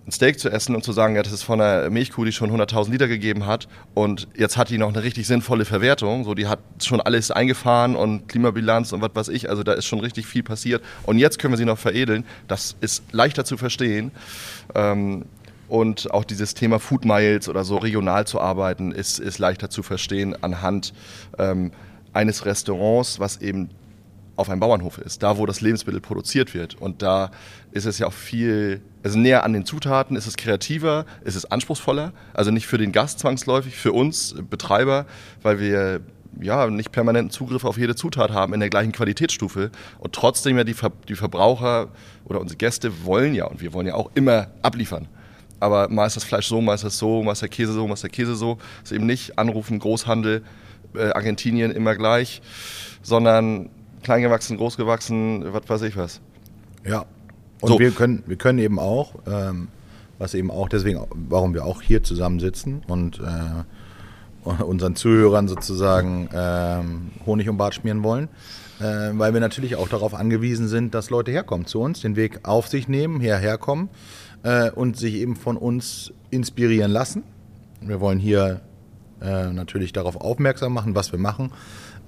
Ein 0.05 0.11
Steak 0.11 0.39
zu 0.39 0.49
essen 0.49 0.75
und 0.75 0.83
zu 0.83 0.91
sagen, 0.91 1.15
ja, 1.15 1.23
das 1.23 1.31
ist 1.31 1.43
von 1.43 1.61
einer 1.61 1.89
Milchkuh, 1.89 2.25
die 2.25 2.33
schon 2.33 2.51
100.000 2.51 2.91
Liter 2.91 3.07
gegeben 3.07 3.45
hat. 3.45 3.67
Und 3.93 4.27
jetzt 4.35 4.57
hat 4.57 4.69
die 4.69 4.77
noch 4.77 4.89
eine 4.89 5.01
richtig 5.01 5.27
sinnvolle 5.27 5.63
Verwertung, 5.63 6.25
so 6.25 6.33
die 6.33 6.47
hat 6.47 6.59
schon 6.81 6.99
alles 6.99 7.31
eingefahren 7.31 7.95
und 7.95 8.27
Klimabilanz 8.27 8.91
und 8.91 9.01
was 9.01 9.11
weiß 9.13 9.27
ich, 9.29 9.49
also 9.49 9.63
da 9.63 9.73
ist 9.73 9.85
schon 9.85 10.01
richtig 10.01 10.27
viel 10.27 10.43
passiert. 10.43 10.83
Und 11.03 11.19
jetzt 11.19 11.39
können 11.39 11.53
wir 11.53 11.57
sie 11.57 11.65
noch 11.65 11.77
veredeln, 11.77 12.25
das 12.47 12.75
ist 12.81 13.03
leichter 13.13 13.45
zu 13.45 13.55
verstehen. 13.55 14.11
Ähm, 14.75 15.25
und 15.69 16.11
auch 16.11 16.25
dieses 16.25 16.53
Thema 16.53 16.79
Food 16.79 17.05
Miles 17.05 17.47
oder 17.47 17.63
so 17.63 17.77
regional 17.77 18.27
zu 18.27 18.41
arbeiten, 18.41 18.91
ist, 18.91 19.19
ist 19.19 19.39
leichter 19.39 19.69
zu 19.69 19.81
verstehen 19.83 20.35
anhand 20.43 20.93
ähm, 21.39 21.71
eines 22.11 22.45
Restaurants, 22.45 23.19
was 23.19 23.41
eben 23.41 23.69
auf 24.35 24.49
einem 24.49 24.59
Bauernhof 24.59 24.97
ist, 24.97 25.21
da 25.21 25.37
wo 25.37 25.45
das 25.45 25.61
Lebensmittel 25.61 26.01
produziert 26.01 26.53
wird. 26.53 26.75
Und 26.75 27.01
da 27.01 27.31
ist 27.71 27.85
es 27.85 27.99
ja 27.99 28.07
auch 28.07 28.13
viel, 28.13 28.81
also 29.03 29.17
näher 29.17 29.43
an 29.43 29.53
den 29.53 29.65
Zutaten, 29.65 30.15
ist 30.15 30.25
es 30.25 30.37
kreativer, 30.37 31.05
ist 31.23 31.35
es 31.35 31.45
anspruchsvoller. 31.45 32.13
Also 32.33 32.51
nicht 32.51 32.65
für 32.65 32.77
den 32.77 32.91
Gast 32.91 33.19
zwangsläufig, 33.19 33.75
für 33.75 33.91
uns 33.91 34.35
Betreiber, 34.49 35.05
weil 35.41 35.59
wir 35.59 36.01
ja 36.41 36.67
nicht 36.67 36.91
permanenten 36.91 37.29
Zugriff 37.29 37.63
auf 37.63 37.77
jede 37.77 37.95
Zutat 37.95 38.31
haben 38.31 38.53
in 38.53 38.59
der 38.59 38.69
gleichen 38.69 38.91
Qualitätsstufe. 38.91 39.69
Und 39.99 40.13
trotzdem 40.13 40.57
ja 40.57 40.63
die, 40.63 40.73
Ver 40.73 40.91
die 41.07 41.15
Verbraucher 41.15 41.89
oder 42.25 42.41
unsere 42.41 42.57
Gäste 42.57 43.05
wollen 43.05 43.35
ja, 43.35 43.45
und 43.45 43.61
wir 43.61 43.73
wollen 43.73 43.87
ja 43.87 43.93
auch 43.93 44.11
immer 44.15 44.47
abliefern. 44.63 45.07
Aber 45.59 45.89
mal 45.89 46.07
ist 46.07 46.15
das 46.15 46.23
Fleisch 46.23 46.47
so, 46.47 46.59
mal 46.59 46.73
ist 46.73 46.83
das 46.83 46.97
so, 46.97 47.23
mal 47.23 47.33
ist 47.33 47.41
der 47.41 47.49
Käse 47.49 47.71
so, 47.71 47.87
mal 47.87 47.93
ist 47.93 48.03
der 48.03 48.09
Käse 48.09 48.35
so. 48.35 48.57
Es 48.83 48.91
ist 48.91 48.95
eben 48.95 49.05
nicht 49.05 49.37
anrufen, 49.37 49.79
Großhandel, 49.79 50.43
äh, 50.95 51.11
Argentinien 51.11 51.71
immer 51.71 51.95
gleich, 51.95 52.41
sondern 53.01 53.69
klein 54.03 54.21
gewachsen, 54.21 54.57
groß 54.57 54.77
gewachsen, 54.77 55.53
was 55.53 55.63
weiß 55.67 55.81
ich 55.83 55.97
was. 55.97 56.21
Ja. 56.85 57.05
Und 57.61 57.69
So. 57.69 57.79
wir, 57.79 57.91
können, 57.91 58.23
wir 58.25 58.35
können 58.35 58.59
eben 58.59 58.77
auch, 58.77 59.15
ähm, 59.25 59.69
was 60.19 60.33
eben 60.33 60.51
auch 60.51 60.69
deswegen, 60.69 60.99
warum 61.13 61.53
wir 61.53 61.65
auch 61.65 61.81
hier 61.81 62.03
zusammensitzen 62.03 62.83
und 62.87 63.19
äh, 63.19 64.53
unseren 64.63 64.95
Zuhörern 64.95 65.47
sozusagen 65.47 66.29
ähm, 66.33 67.11
Honig 67.25 67.47
um 67.47 67.57
Bart 67.57 67.75
schmieren 67.75 68.03
wollen, 68.03 68.27
äh, 68.79 69.11
weil 69.13 69.33
wir 69.33 69.39
natürlich 69.39 69.77
auch 69.77 69.87
darauf 69.87 70.13
angewiesen 70.13 70.67
sind, 70.67 70.93
dass 70.93 71.09
Leute 71.09 71.31
herkommen 71.31 71.65
zu 71.65 71.79
uns, 71.79 72.01
den 72.01 72.15
Weg 72.17 72.41
auf 72.43 72.67
sich 72.67 72.87
nehmen, 72.89 73.21
hierher 73.21 73.57
kommen 73.57 73.89
äh, 74.43 74.69
und 74.71 74.97
sich 74.97 75.15
eben 75.15 75.37
von 75.37 75.55
uns 75.55 76.11
inspirieren 76.29 76.91
lassen. 76.91 77.23
Wir 77.79 78.01
wollen 78.01 78.19
hier 78.19 78.61
äh, 79.21 79.51
natürlich 79.51 79.93
darauf 79.93 80.17
aufmerksam 80.17 80.73
machen, 80.73 80.95
was 80.95 81.11
wir 81.13 81.19
machen. 81.19 81.51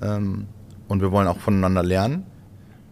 Ähm, 0.01 0.47
und 0.87 1.01
wir 1.01 1.11
wollen 1.11 1.27
auch 1.27 1.39
voneinander 1.39 1.83
lernen 1.83 2.25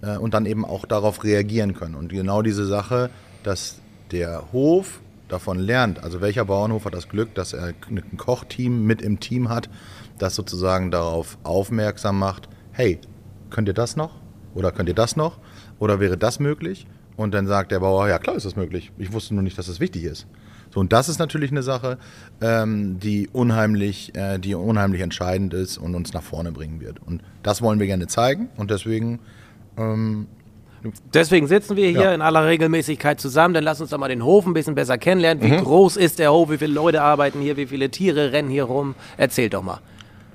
äh, 0.02 0.18
und 0.18 0.34
dann 0.34 0.46
eben 0.46 0.66
auch 0.66 0.86
darauf 0.86 1.24
reagieren 1.24 1.74
können. 1.74 1.96
Und 1.96 2.12
genau 2.12 2.42
diese 2.42 2.66
Sache, 2.66 3.10
dass 3.44 3.80
der 4.12 4.52
Hof 4.52 5.02
davon 5.28 5.60
lernt, 5.60 6.04
also 6.04 6.22
welcher 6.22 6.46
Bauernhof 6.46 6.86
hat 6.86 6.94
das 6.94 7.10
Glück, 7.10 7.34
dass 7.36 7.54
er 7.54 7.74
ein 7.90 8.18
Kochteam 8.18 8.86
mit 8.86 9.02
im 9.02 9.20
Team 9.20 9.50
hat, 9.50 9.70
das 10.20 10.36
sozusagen 10.36 10.92
darauf 10.92 11.38
aufmerksam 11.44 12.20
macht, 12.20 12.50
hey, 12.72 13.00
könnt 13.50 13.68
ihr 13.68 13.74
das 13.74 13.96
noch? 13.96 14.12
Oder 14.54 14.72
könnt 14.72 14.90
ihr 14.90 14.96
das 14.96 15.16
noch? 15.16 15.40
Oder 15.80 16.00
wäre 16.00 16.18
das 16.18 16.40
möglich? 16.40 16.86
Und 17.16 17.34
dann 17.34 17.48
sagt 17.48 17.72
der 17.72 17.80
Bauer, 17.80 18.08
ja 18.08 18.20
klar 18.20 18.36
ist 18.36 18.46
das 18.46 18.56
möglich. 18.56 18.92
Ich 18.98 19.14
wusste 19.14 19.34
nur 19.34 19.44
nicht, 19.44 19.58
dass 19.58 19.68
das 19.68 19.80
wichtig 19.80 20.04
ist. 20.04 20.28
So, 20.74 20.80
und 20.80 20.92
das 20.92 21.08
ist 21.08 21.20
natürlich 21.20 21.52
eine 21.52 21.62
Sache, 21.62 22.00
ähm, 22.42 23.00
die, 23.00 23.30
unheimlich, 23.32 24.16
äh, 24.16 24.40
die 24.40 24.56
unheimlich 24.56 25.02
entscheidend 25.02 25.54
ist 25.54 25.78
und 25.78 25.94
uns 25.94 26.14
nach 26.14 26.24
vorne 26.24 26.52
bringen 26.52 26.82
wird. 26.82 27.00
Und 27.06 27.22
das 27.44 27.62
wollen 27.62 27.80
wir 27.80 27.86
gerne 27.86 28.08
zeigen. 28.08 28.50
Und 28.58 28.72
deswegen 28.72 29.20
ähm, 29.78 30.28
Deswegen 31.14 31.48
sitzen 31.48 31.78
wir 31.78 31.88
hier 31.90 32.02
Ja. 32.02 32.14
in 32.14 32.22
aller 32.22 32.46
Regelmäßigkeit 32.46 33.18
zusammen. 33.18 33.54
Dann 33.54 33.64
lass 33.64 33.80
uns 33.80 33.92
doch 33.92 33.98
mal 34.00 34.10
den 34.10 34.24
Hof 34.26 34.46
ein 34.46 34.54
bisschen 34.54 34.76
besser 34.76 34.98
kennenlernen. 34.98 35.42
Wie 35.42 35.52
Mhm. 35.54 35.64
groß 35.64 35.96
ist 35.96 36.20
der 36.20 36.34
Hof? 36.34 36.50
Wie 36.50 36.58
viele 36.58 36.74
Leute 36.74 37.02
arbeiten 37.02 37.40
hier? 37.40 37.56
Wie 37.56 37.68
viele 37.68 37.90
Tiere 37.90 38.34
rennen 38.34 38.50
hier 38.50 38.66
rum? 38.66 38.96
Erzähl 39.16 39.50
doch 39.50 39.62
mal. 39.64 39.80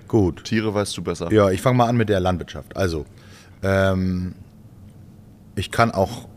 gut. 0.07 0.45
Tiere 0.45 0.73
weißt 0.73 0.97
du 0.97 1.03
besser. 1.03 1.31
Ja, 1.33 1.51
ich 1.51 1.61
fange 1.61 1.77
mal 1.77 1.87
an 1.87 1.97
mit 1.99 2.09
der 2.09 2.21
Landwirtschaft. 2.21 2.75
Also, 2.79 3.05
ähm, 3.63 4.35
ich 5.57 5.71
kann 5.71 5.91
auch. 5.91 6.29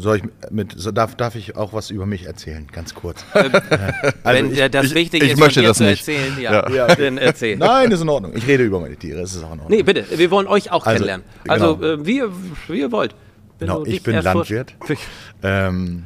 Soll 0.00 0.18
ich 0.18 0.22
mit, 0.50 0.74
so 0.76 0.90
darf, 0.92 1.16
darf 1.16 1.34
ich 1.34 1.56
auch 1.56 1.72
was 1.72 1.90
über 1.90 2.06
mich 2.06 2.24
erzählen? 2.26 2.66
Ganz 2.72 2.94
kurz. 2.94 3.24
Wenn 4.24 4.52
äh, 4.54 4.70
das 4.70 4.86
ich- 4.86 4.94
Wichtige 4.94 5.26
ich 5.26 5.32
ist, 5.32 5.38
möchte 5.40 5.60
das 5.62 5.80
nicht. 5.80 6.06
erzählen, 6.08 6.40
ja, 6.40 6.68
Ja. 6.70 6.94
dann 6.94 7.18
erzähl. 7.18 7.56
Nein, 7.56 7.90
ist 7.90 8.00
in 8.00 8.08
Ordnung. 8.08 8.32
Ich 8.36 8.46
rede 8.46 8.62
über 8.64 8.80
meine 8.80 8.96
Tiere. 8.96 9.20
Das 9.20 9.34
ist 9.34 9.42
auch 9.42 9.52
in 9.52 9.60
Ordnung. 9.60 9.70
Nee, 9.76 9.82
bitte, 9.82 10.04
wir 10.16 10.30
wollen 10.30 10.46
euch 10.46 10.70
auch 10.70 10.86
Also, 10.86 11.04
kennenlernen. 11.04 11.26
Also, 11.48 11.76
genau. 11.76 11.94
äh, 11.94 12.06
wie, 12.06 12.16
ihr- 12.18 12.32
wie 12.68 12.80
ihr 12.80 12.92
wollt. 12.92 13.14
Wenn 13.58 13.68
Genau, 13.68 13.84
ich 13.84 14.02
bin 14.02 14.16
Landwirt. 14.16 14.74
Ähm, 15.42 16.04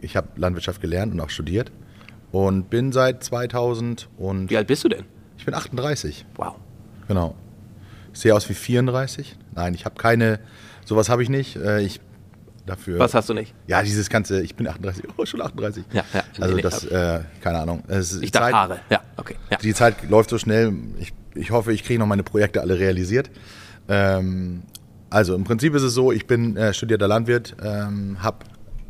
ich 0.00 0.16
habe 0.16 0.28
Landwirtschaft 0.36 0.80
gelernt 0.80 1.12
und 1.14 1.20
auch 1.20 1.30
studiert. 1.30 1.70
Und 2.30 2.70
bin 2.70 2.92
seit 2.92 3.24
2000 3.24 4.08
und 4.18 4.50
Wie 4.50 4.56
alt 4.56 4.66
bist 4.66 4.84
du 4.84 4.88
denn? 4.88 5.04
ich 5.38 5.44
bin 5.44 5.54
38. 5.54 6.26
Wow. 6.36 6.56
Genau. 7.08 7.34
Ich 8.12 8.20
sehe 8.20 8.34
aus 8.34 8.48
wie 8.48 8.54
34. 8.54 9.36
Nein, 9.54 9.74
ich 9.74 9.84
habe 9.84 9.94
keine, 9.96 10.40
sowas 10.84 11.08
habe 11.08 11.22
ich 11.22 11.28
nicht. 11.28 11.56
Äh, 11.56 11.80
ich 11.82 12.00
dafür. 12.68 12.98
Was 12.98 13.14
hast 13.14 13.28
du 13.28 13.34
nicht? 13.34 13.54
Ja, 13.66 13.82
dieses 13.82 14.08
ganze, 14.10 14.40
ich 14.42 14.54
bin 14.54 14.66
38, 14.68 15.04
oh, 15.16 15.24
schon 15.26 15.40
38. 15.42 15.84
Ja, 15.92 16.04
ja. 16.12 16.22
Also 16.40 16.54
Nee, 16.54 16.56
nee, 16.56 16.62
das, 16.62 16.84
äh, 16.84 17.20
keine 17.40 17.58
Ahnung. 17.60 17.82
Ich 17.88 18.30
dachte 18.30 18.46
Zeit- 18.46 18.54
Haare. 18.54 18.80
Ja, 18.90 19.00
okay. 19.16 19.34
Ja. 19.50 19.58
Die 19.58 19.74
Zeit 19.74 20.08
läuft 20.08 20.30
so 20.30 20.38
schnell. 20.38 20.72
Ich, 20.98 21.12
ich 21.34 21.50
hoffe, 21.50 21.72
ich 21.72 21.84
kriege 21.84 21.98
noch 21.98 22.06
meine 22.06 22.22
Projekte 22.22 22.60
alle 22.60 22.78
realisiert. 22.78 23.30
Ähm, 23.88 24.62
also 25.10 25.34
im 25.34 25.44
Prinzip 25.44 25.74
ist 25.74 25.82
es 25.82 25.94
so, 25.94 26.12
ich 26.12 26.26
bin 26.26 26.56
äh, 26.56 26.74
studierter 26.74 27.08
Landwirt, 27.08 27.56
ähm, 27.62 28.22
habe 28.22 28.38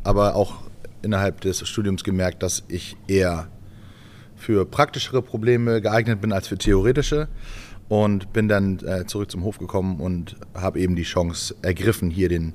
aber 0.03 0.35
auch 0.35 0.55
innerhalb 1.01 1.41
des 1.41 1.67
Studiums 1.67 2.03
gemerkt, 2.03 2.43
dass 2.43 2.63
ich 2.67 2.97
eher 3.07 3.47
für 4.35 4.65
praktischere 4.65 5.21
Probleme 5.21 5.81
geeignet 5.81 6.21
bin 6.21 6.31
als 6.33 6.47
für 6.47 6.57
theoretische 6.57 7.27
und 7.87 8.33
bin 8.33 8.47
dann 8.47 8.79
äh, 8.85 9.05
zurück 9.05 9.31
zum 9.31 9.43
Hof 9.43 9.57
gekommen 9.59 9.99
und 9.99 10.35
habe 10.53 10.79
eben 10.79 10.95
die 10.95 11.03
Chance 11.03 11.55
ergriffen, 11.61 12.09
hier 12.09 12.29
den 12.29 12.53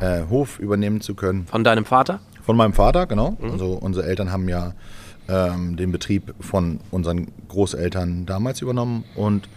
äh, 0.00 0.22
Hof 0.28 0.58
übernehmen 0.58 1.00
zu 1.00 1.14
können. 1.14 1.46
Von 1.46 1.64
deinem 1.64 1.84
Vater? 1.84 2.20
Von 2.42 2.56
meinem 2.56 2.72
Vater, 2.74 3.06
genau. 3.06 3.36
Also 3.40 3.72
unsere 3.72 4.06
Eltern 4.06 4.30
haben 4.30 4.48
ja 4.48 4.74
ähm, 5.28 5.76
den 5.76 5.92
Betrieb 5.92 6.34
von 6.40 6.80
unseren 6.90 7.28
Großeltern 7.48 8.26
damals 8.26 8.60
übernommen 8.60 9.04
und 9.16 9.48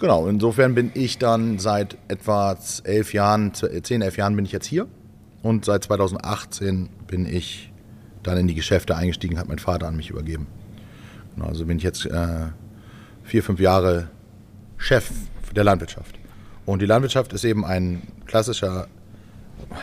genau, 0.00 0.26
insofern 0.26 0.74
bin 0.74 0.90
ich 0.94 1.18
dann 1.18 1.58
seit 1.60 1.96
etwa 2.08 2.56
elf 2.84 3.12
Jahren, 3.12 3.54
z- 3.54 3.86
zehn, 3.86 4.02
elf 4.02 4.16
Jahren 4.16 4.34
bin 4.34 4.44
ich 4.44 4.50
jetzt 4.52 4.66
hier 4.66 4.88
und 5.42 5.64
seit 5.64 5.84
2018 5.84 6.88
bin 7.06 7.24
ich 7.26 7.72
dann 8.24 8.36
in 8.38 8.48
die 8.48 8.56
Geschäfte 8.56 8.96
eingestiegen, 8.96 9.38
hat 9.38 9.46
mein 9.46 9.60
Vater 9.60 9.86
an 9.86 9.96
mich 9.96 10.10
übergeben. 10.10 10.48
Genau, 11.36 11.46
also 11.46 11.64
bin 11.66 11.76
ich 11.76 11.84
jetzt 11.84 12.04
äh, 12.06 12.46
vier, 13.22 13.44
fünf 13.44 13.60
Jahre 13.60 14.08
Chef 14.76 15.10
der 15.54 15.62
Landwirtschaft. 15.62 16.18
Und 16.64 16.82
die 16.82 16.86
Landwirtschaft 16.86 17.32
ist 17.32 17.44
eben 17.44 17.64
ein 17.64 18.02
klassischer 18.26 18.88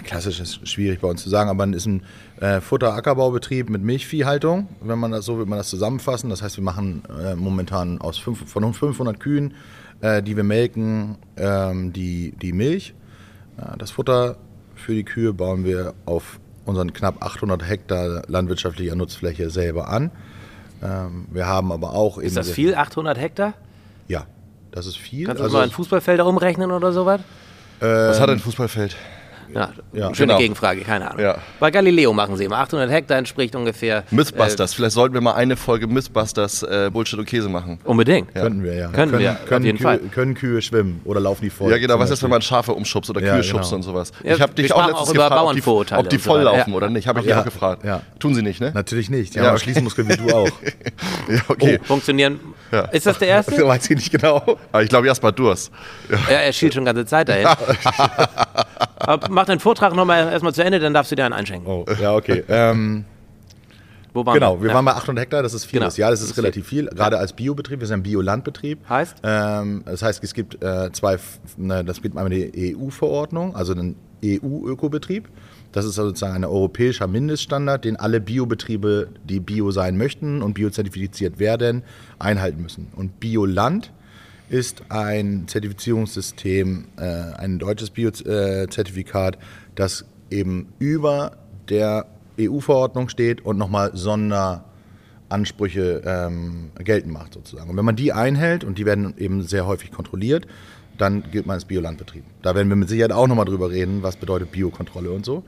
klassisch 0.03 0.39
ist 0.39 0.67
schwierig 0.67 1.01
bei 1.01 1.07
uns 1.07 1.23
zu 1.23 1.29
sagen, 1.29 1.49
aber 1.49 1.65
es 1.69 1.75
ist 1.77 1.85
ein 1.87 2.03
äh, 2.39 2.61
Futter-Ackerbaubetrieb 2.61 3.69
mit 3.69 3.81
Milchviehhaltung, 3.81 4.67
wenn 4.81 4.99
man 4.99 5.11
das 5.11 5.25
so 5.25 5.37
will 5.37 5.45
man 5.45 5.57
das 5.57 5.69
zusammenfassen. 5.69 6.29
Das 6.29 6.41
heißt, 6.41 6.57
wir 6.57 6.63
machen 6.63 7.03
äh, 7.23 7.35
momentan 7.35 7.99
aus 8.01 8.17
fünf, 8.17 8.49
von 8.49 8.73
500 8.73 9.19
Kühen, 9.19 9.53
äh, 10.01 10.21
die 10.23 10.35
wir 10.35 10.43
melken, 10.43 11.17
ähm, 11.37 11.93
die, 11.93 12.33
die 12.41 12.53
Milch. 12.53 12.93
Äh, 13.57 13.77
das 13.77 13.91
Futter 13.91 14.37
für 14.75 14.93
die 14.93 15.03
Kühe 15.03 15.33
bauen 15.33 15.63
wir 15.63 15.93
auf 16.05 16.39
unseren 16.65 16.93
knapp 16.93 17.23
800 17.23 17.67
Hektar 17.67 18.23
landwirtschaftlicher 18.27 18.95
Nutzfläche 18.95 19.49
selber 19.49 19.89
an. 19.89 20.11
Ähm, 20.81 21.27
wir 21.31 21.45
haben 21.47 21.71
aber 21.71 21.93
auch 21.93 22.17
Ist 22.17 22.35
das 22.37 22.49
viel? 22.49 22.75
800 22.75 23.17
Hektar? 23.17 23.53
Ja, 24.07 24.25
das 24.71 24.85
ist 24.87 24.97
viel. 24.97 25.27
Kannst 25.27 25.39
du 25.39 25.43
Also- 25.45 25.57
mal 25.57 25.63
in 25.65 25.71
Fußballfelder 25.71 26.25
umrechnen 26.25 26.71
oder 26.71 26.91
sowas? 26.91 27.21
Was 27.79 28.21
hat 28.21 28.29
ein 28.29 28.39
Fußballfeld? 28.39 28.95
Ja, 29.53 29.71
Ja, 29.93 30.13
schöne 30.15 30.27
genau. 30.27 30.37
Gegenfrage, 30.39 30.81
keine 30.81 31.09
Ahnung. 31.11 31.23
Ja. 31.23 31.37
Bei 31.59 31.69
Galileo 31.71 32.13
machen 32.13 32.35
sie 32.37 32.45
immer. 32.45 32.57
800 32.57 32.89
Hektar 32.89 33.17
entspricht 33.17 33.55
ungefähr. 33.55 34.03
Mythbusters. 34.11 34.73
Vielleicht 34.73 34.93
sollten 34.93 35.13
wir 35.13 35.21
mal 35.21 35.33
eine 35.33 35.55
Folge 35.55 35.87
Mythbusters 35.87 36.63
äh, 36.63 36.89
Bullshit 36.91 37.19
und 37.19 37.25
Käse 37.25 37.49
machen. 37.49 37.79
Äh, 37.83 37.87
unbedingt. 37.87 38.33
Könnten 38.33 38.63
wir, 38.63 38.73
ja. 38.73 38.87
Können 38.87 39.11
können, 39.11 39.21
wir, 39.21 39.31
auf 39.33 39.45
können, 39.45 39.65
jeden 39.65 39.77
Kühe, 39.77 39.83
Fall. 39.87 39.99
können 39.99 40.33
Kühe 40.33 40.61
schwimmen 40.61 41.01
oder 41.05 41.19
laufen 41.19 41.43
die 41.43 41.49
voll? 41.49 41.71
Ja, 41.71 41.77
genau. 41.77 41.99
Was 41.99 42.09
ist, 42.09 42.23
wenn 42.23 42.29
man 42.29 42.41
Schafe 42.41 42.73
umschubst 42.73 43.09
oder 43.09 43.21
Ja, 43.21 43.33
Kühe 43.33 43.41
genau. 43.41 43.51
schubst 43.57 43.73
und 43.73 43.83
sowas? 43.83 44.11
Ja, 44.23 44.35
ich 44.35 44.41
habe 44.41 44.53
dich 44.53 44.73
auch 44.73 44.87
letztens 44.87 45.09
auch 45.09 45.13
über 45.13 45.29
gefragt, 45.29 45.43
ob 45.67 45.87
die, 45.87 45.93
ob 45.95 46.09
die 46.09 46.17
voll 46.17 46.41
laufen 46.41 46.71
Ja. 46.71 46.75
oder 46.75 46.89
nicht. 46.89 47.07
Habe 47.07 47.19
ich 47.19 47.25
Ja. 47.25 47.35
dich 47.35 47.41
auch 47.41 47.45
gefragt. 47.45 47.83
Ja. 47.83 48.01
Tun 48.19 48.33
sie 48.35 48.41
nicht, 48.41 48.59
ne? 48.61 48.71
Natürlich 48.73 49.09
nicht. 49.09 49.33
Die 49.33 49.37
Ja, 49.37 49.43
haben 49.43 49.49
einen 49.49 49.55
okay. 49.57 49.63
Schließmuskel 49.65 50.07
wie 50.09 50.17
du 50.17 50.33
auch. 50.35 50.49
Ja, 51.29 51.39
okay. 51.47 51.79
Funktionieren. 51.83 52.39
Ja. 52.71 52.81
Ist 52.85 53.05
das 53.05 53.17
der 53.19 53.27
erste? 53.29 53.65
Weiß 53.67 53.89
ich 53.89 53.95
nicht 53.95 54.11
genau. 54.11 54.57
Aber 54.71 54.83
ich 54.83 54.89
glaube, 54.89 55.07
Jasper 55.07 55.31
Durst. 55.31 55.71
Ja, 56.29 56.37
er 56.39 56.51
schielt 56.53 56.73
schon 56.73 56.83
die 56.83 56.87
ganze 56.91 57.05
Zeit 57.05 57.29
dahin. 57.29 57.47
Aber 58.97 59.29
mach 59.43 59.47
deinen 59.47 59.59
Vortrag 59.59 59.93
nochmal 59.93 60.31
erstmal 60.31 60.53
zu 60.53 60.63
Ende, 60.63 60.79
dann 60.79 60.93
darfst 60.93 61.11
du 61.11 61.15
dir 61.15 61.25
einen 61.25 61.33
einschenken. 61.33 61.67
Oh, 61.69 61.85
ja, 62.01 62.15
okay. 62.15 62.43
Ähm, 62.47 63.03
Wo 64.13 64.25
waren 64.25 64.35
genau, 64.35 64.61
wir 64.61 64.69
Ja. 64.69 64.75
waren 64.75 64.85
bei 64.85 64.93
800 64.93 65.23
Hektar, 65.23 65.43
das 65.43 65.53
ist 65.53 65.65
viel. 65.65 65.79
Genau. 65.79 65.91
Ja, 65.95 66.09
das 66.09 66.21
ist 66.21 66.29
Das 66.31 66.37
relativ 66.37 66.65
viel. 66.67 66.85
Gerade 66.85 67.17
als 67.17 67.33
Biobetrieb, 67.33 67.79
wir 67.81 67.87
sind 67.87 67.99
ein 67.99 68.03
Biolandbetrieb. 68.03 68.79
Heißt? 68.87 69.17
Ähm, 69.23 69.83
das 69.85 70.01
heißt, 70.01 70.23
es 70.23 70.33
gibt 70.33 70.63
äh, 70.63 70.91
zwei, 70.93 71.17
ne, 71.57 71.83
das 71.83 72.01
gibt 72.01 72.15
einmal 72.15 72.29
die 72.29 72.75
EU-Verordnung, 72.77 73.55
also 73.55 73.73
dann 73.73 73.95
EU-Ökobetrieb. 74.23 75.27
Das 75.73 75.83
ist 75.85 75.97
also 75.97 76.09
sozusagen 76.09 76.35
ein 76.35 76.45
europäischer 76.45 77.07
Mindeststandard, 77.07 77.83
den 77.83 77.95
alle 77.97 78.21
Biobetriebe, 78.21 79.09
die 79.25 79.39
bio 79.41 79.71
sein 79.71 79.97
möchten 79.97 80.41
und 80.41 80.53
biozertifiziert 80.53 81.39
werden, 81.39 81.83
einhalten 82.19 82.61
müssen. 82.61 82.89
Und 82.95 83.19
Bioland 83.19 83.91
ist 84.49 84.83
ein 84.89 85.45
Zertifizierungssystem, 85.47 86.85
äh, 86.97 87.03
ein 87.03 87.59
deutsches 87.59 87.89
Biozertifikat, 87.89 89.37
das 89.75 90.05
eben 90.29 90.67
über 90.79 91.37
der 91.69 92.05
EU-Verordnung 92.39 93.09
steht 93.09 93.45
und 93.45 93.57
nochmal 93.57 93.91
Sonderansprüche 93.93 96.01
ähm, 96.05 96.71
geltend 96.79 97.13
macht 97.13 97.33
sozusagen. 97.33 97.69
Und 97.69 97.77
wenn 97.77 97.85
man 97.85 97.95
die 97.95 98.11
einhält, 98.11 98.63
und 98.63 98.77
die 98.77 98.85
werden 98.85 99.13
eben 99.17 99.43
sehr 99.43 99.65
häufig 99.65 99.91
kontrolliert, 99.91 100.47
dann 100.97 101.23
gilt 101.31 101.45
man 101.45 101.55
als 101.55 101.65
Biolandbetrieb. 101.65 102.23
Da 102.41 102.55
werden 102.55 102.69
wir 102.69 102.75
mit 102.75 102.89
Sicherheit 102.89 103.11
auch 103.11 103.27
nochmal 103.27 103.45
drüber 103.45 103.71
reden, 103.71 104.03
was 104.03 104.15
bedeutet 104.15 104.51
Biokontrolle 104.51 105.11
und 105.11 105.25
so. 105.25 105.43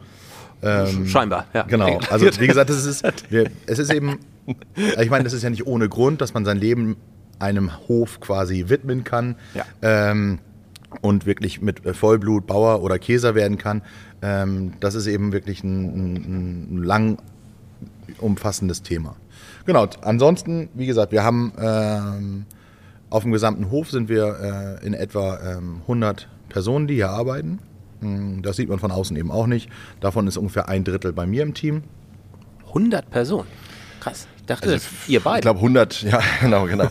Ähm, 0.61 1.07
Scheinbar, 1.07 1.47
ja. 1.53 1.63
Genau. 1.63 1.99
Also 2.09 2.25
wie 2.39 2.47
gesagt, 2.47 2.69
es 2.69 2.85
ist, 2.85 3.03
wir, 3.29 3.49
es 3.65 3.79
ist 3.79 3.93
eben, 3.93 4.19
ich 4.99 5.09
meine, 5.09 5.23
das 5.23 5.33
ist 5.33 5.43
ja 5.43 5.49
nicht 5.49 5.67
ohne 5.67 5.89
Grund, 5.89 6.21
dass 6.21 6.33
man 6.33 6.45
sein 6.45 6.57
Leben 6.57 6.97
einem 7.39 7.71
Hof 7.87 8.19
quasi 8.19 8.65
widmen 8.69 9.03
kann 9.03 9.35
Ja. 9.53 9.65
ähm, 9.81 10.39
und 11.01 11.25
wirklich 11.25 11.61
mit 11.61 11.85
äh, 11.85 11.93
Vollblut 11.93 12.47
Bauer 12.47 12.81
oder 12.81 12.97
Käser 12.99 13.35
werden 13.35 13.57
kann. 13.57 13.81
Ähm, 14.21 14.73
das 14.79 14.95
ist 14.95 15.07
eben 15.07 15.31
wirklich 15.33 15.63
ein, 15.63 15.83
ein, 16.15 16.77
ein 16.79 16.83
lang 16.83 17.17
umfassendes 18.19 18.81
Thema. 18.81 19.15
Genau, 19.65 19.87
ansonsten, 20.01 20.69
wie 20.73 20.85
gesagt, 20.85 21.11
wir 21.11 21.23
haben 21.23 21.51
ähm, 21.59 22.45
auf 23.09 23.23
dem 23.23 23.31
gesamten 23.31 23.71
Hof 23.71 23.91
sind 23.91 24.09
wir 24.09 24.79
äh, 24.81 24.85
in 24.85 24.93
etwa 24.93 25.39
ähm, 25.57 25.77
100 25.81 26.27
Personen, 26.49 26.87
die 26.87 26.95
hier 26.95 27.09
arbeiten. 27.09 27.59
Mm, 28.01 28.41
Das 28.41 28.55
sieht 28.57 28.69
man 28.69 28.79
von 28.79 28.91
außen 28.91 29.15
eben 29.17 29.31
auch 29.31 29.47
nicht. 29.47 29.69
Davon 29.99 30.27
ist 30.27 30.37
ungefähr 30.37 30.69
ein 30.69 30.83
Drittel 30.83 31.11
bei 31.13 31.25
mir 31.25 31.43
im 31.43 31.53
Team. 31.53 31.83
100 32.67 33.09
Personen. 33.09 33.47
Krass. 33.99 34.27
Ich 34.37 34.45
dachte, 34.45 34.69
Also, 34.71 34.87
ihr 35.07 35.17
Ich 35.17 35.23
beide. 35.23 35.41
glaube 35.41 35.59
100, 35.59 36.03
ja 36.03 36.19
genau, 36.41 36.65
genau. 36.67 36.87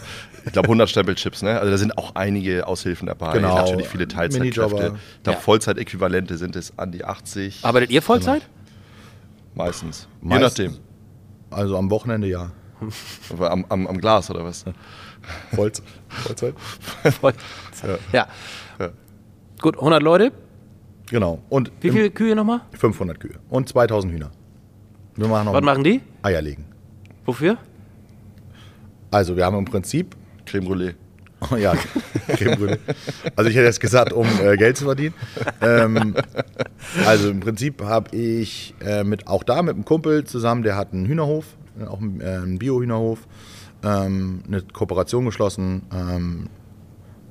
Ich 0.46 0.52
glaube 0.52 0.66
100 0.68 0.88
Stempelchips, 0.90 1.42
ne? 1.42 1.58
Also 1.58 1.70
da 1.70 1.78
sind 1.78 1.96
auch 1.96 2.14
einige 2.14 2.66
Aushilfen 2.66 3.06
dabei. 3.06 3.32
Genau. 3.32 3.54
Natürlich 3.56 3.88
viele 3.88 4.06
Teilzeitkräfte. 4.08 4.48
Ich 4.48 4.54
glaube 4.54 4.98
Ja. 5.26 5.32
Vollzeitäquivalente 5.32 6.36
sind 6.36 6.54
es 6.56 6.78
an 6.78 6.92
die 6.92 7.04
80 7.04 7.64
Arbeitet 7.64 7.90
ihr 7.90 8.02
Vollzeit? 8.02 8.42
meistens. 9.54 10.08
Je 10.22 10.28
Meistens. 10.28 10.42
nachdem. 10.70 10.78
Also 11.50 11.76
am 11.78 11.90
Wochenende 11.90 12.26
ja. 12.28 12.50
Am, 13.38 13.64
am, 13.68 13.86
am 13.86 13.98
Glas 13.98 14.30
oder 14.30 14.44
was? 14.44 14.64
Vollz 15.54 15.82
Vollzeit. 16.08 16.54
Vollzeit. 17.20 18.00
Ja. 18.12 18.26
Gut, 19.62 19.76
100 19.78 20.02
Leute. 20.02 20.32
Genau. 21.10 21.40
Und 21.48 21.70
Wie 21.80 21.90
viele 21.90 22.10
Kühe 22.10 22.34
nochmal? 22.34 22.60
500 22.72 23.18
Kühe 23.20 23.34
und 23.48 23.68
2000 23.68 24.12
Hühner. 24.12 24.30
Wir 25.16 25.28
machen 25.28 25.46
noch 25.46 25.52
Was 25.54 25.62
machen 25.62 25.84
die? 25.84 26.00
Eier 26.22 26.42
legen. 26.42 26.66
Wofür? 27.24 27.56
Also 29.10 29.36
wir 29.36 29.44
haben 29.44 29.56
im 29.56 29.64
Prinzip, 29.64 30.16
Creme 30.46 30.64
Brûlée. 30.66 30.94
oh 31.50 31.56
ja, 31.56 31.74
Creme 32.28 32.54
Brûlée. 32.56 32.78
also 33.36 33.50
ich 33.50 33.56
hätte 33.56 33.66
jetzt 33.66 33.80
gesagt, 33.80 34.12
um 34.12 34.26
äh, 34.42 34.56
Geld 34.56 34.76
zu 34.76 34.84
verdienen. 34.84 35.14
Ähm, 35.60 36.14
also 37.06 37.30
im 37.30 37.40
Prinzip 37.40 37.82
habe 37.82 38.14
ich 38.16 38.74
äh, 38.80 39.04
mit, 39.04 39.26
auch 39.26 39.42
da 39.42 39.62
mit 39.62 39.74
einem 39.74 39.84
Kumpel 39.84 40.24
zusammen, 40.24 40.62
der 40.62 40.76
hat 40.76 40.92
einen 40.92 41.06
Hühnerhof, 41.06 41.44
äh, 41.80 41.84
auch 41.84 42.00
einen, 42.00 42.20
äh, 42.20 42.24
einen 42.24 42.58
Bio-Hühnerhof, 42.58 43.20
ähm, 43.82 44.42
eine 44.46 44.62
Kooperation 44.62 45.24
geschlossen, 45.26 45.82
ähm, 45.92 46.48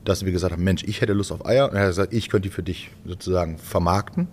dass 0.06 0.26
wir 0.26 0.32
gesagt 0.32 0.54
haben, 0.54 0.64
Mensch, 0.64 0.84
ich 0.84 1.02
hätte 1.02 1.14
Lust 1.14 1.32
auf 1.32 1.46
Eier. 1.46 1.70
Und 1.70 1.76
er 1.76 1.84
hat 1.84 1.90
gesagt, 1.90 2.14
ich 2.14 2.30
könnte 2.30 2.50
die 2.50 2.54
für 2.54 2.64
dich 2.64 2.92
sozusagen 3.06 3.58
vermarkten. 3.58 4.28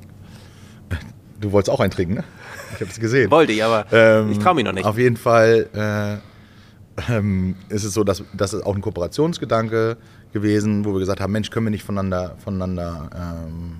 Du 1.40 1.52
wolltest 1.52 1.70
auch 1.70 1.80
einen 1.80 1.90
trinken, 1.92 2.14
ne? 2.14 2.24
Ich 2.74 2.80
habe 2.80 2.90
es 2.90 3.00
gesehen. 3.00 3.30
Wollte 3.30 3.52
ich, 3.52 3.64
aber 3.64 3.86
Ähm, 3.92 4.32
ich 4.32 4.38
traue 4.38 4.56
mich 4.56 4.64
noch 4.64 4.72
nicht. 4.72 4.84
Auf 4.84 4.98
jeden 4.98 5.16
Fall 5.16 5.68
äh, 5.72 6.29
ähm, 7.08 7.56
ist 7.68 7.84
es 7.84 7.94
so, 7.94 8.04
dass 8.04 8.22
das 8.34 8.52
ist 8.52 8.64
auch 8.64 8.74
ein 8.74 8.80
Kooperationsgedanke 8.80 9.96
gewesen, 10.32 10.84
wo 10.84 10.92
wir 10.92 11.00
gesagt 11.00 11.20
haben, 11.20 11.32
Mensch, 11.32 11.50
können 11.50 11.66
wir 11.66 11.70
nicht 11.70 11.84
voneinander, 11.84 12.36
voneinander 12.38 13.10
ähm, 13.14 13.76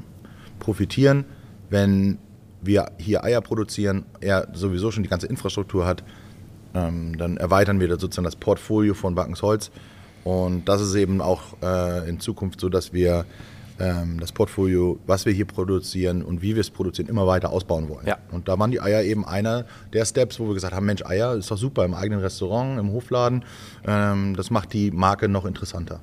profitieren, 0.59 1.25
wenn 1.69 2.19
wir 2.63 2.93
hier 2.99 3.25
Eier 3.25 3.41
produzieren, 3.41 4.05
er 4.21 4.49
sowieso 4.53 4.91
schon 4.91 5.03
die 5.03 5.09
ganze 5.09 5.27
Infrastruktur 5.27 5.87
hat, 5.87 6.05
ähm, 6.75 7.17
dann 7.17 7.37
erweitern 7.37 7.81
wir 7.81 7.89
da 7.89 7.99
sozusagen 7.99 8.25
das 8.25 8.37
Portfolio 8.37 8.95
von 8.95 9.15
Backensholz. 9.15 9.71
Und 10.25 10.69
das 10.69 10.83
ist 10.83 10.95
eben 10.95 11.21
auch 11.21 11.57
äh, 11.63 12.09
in 12.09 12.21
Zukunft 12.21 12.61
so, 12.61 12.69
dass 12.69 12.93
wir 12.93 13.25
das 14.19 14.33
Portfolio, 14.33 14.99
was 15.07 15.27
wir 15.27 15.33
hier 15.33 15.47
produzieren 15.47 16.23
und 16.23 16.43
wie 16.43 16.55
wir 16.55 16.61
es 16.61 16.71
produzieren, 16.71 17.09
immer 17.09 17.27
weiter 17.27 17.51
ausbauen 17.51 17.89
wollen. 17.89 18.07
Ja. 18.07 18.19
Und 18.31 18.49
da 18.49 18.59
waren 18.59 18.71
die 18.71 18.81
Eier 18.81 19.03
eben 19.03 19.25
einer 19.25 19.65
der 19.93 20.05
Steps, 20.05 20.39
wo 20.39 20.47
wir 20.47 20.55
gesagt 20.55 20.75
haben, 20.75 20.87
Mensch, 20.87 21.05
Eier 21.05 21.35
ist 21.35 21.51
doch 21.51 21.57
super 21.57 21.85
im 21.85 21.95
eigenen 21.95 22.21
Restaurant, 22.21 22.79
im 22.79 22.93
Hofladen. 22.93 23.45
Ähm, 23.87 24.37
das 24.37 24.51
macht 24.51 24.73
die 24.73 24.91
Marke 24.91 25.29
noch 25.29 25.47
interessanter. 25.47 26.01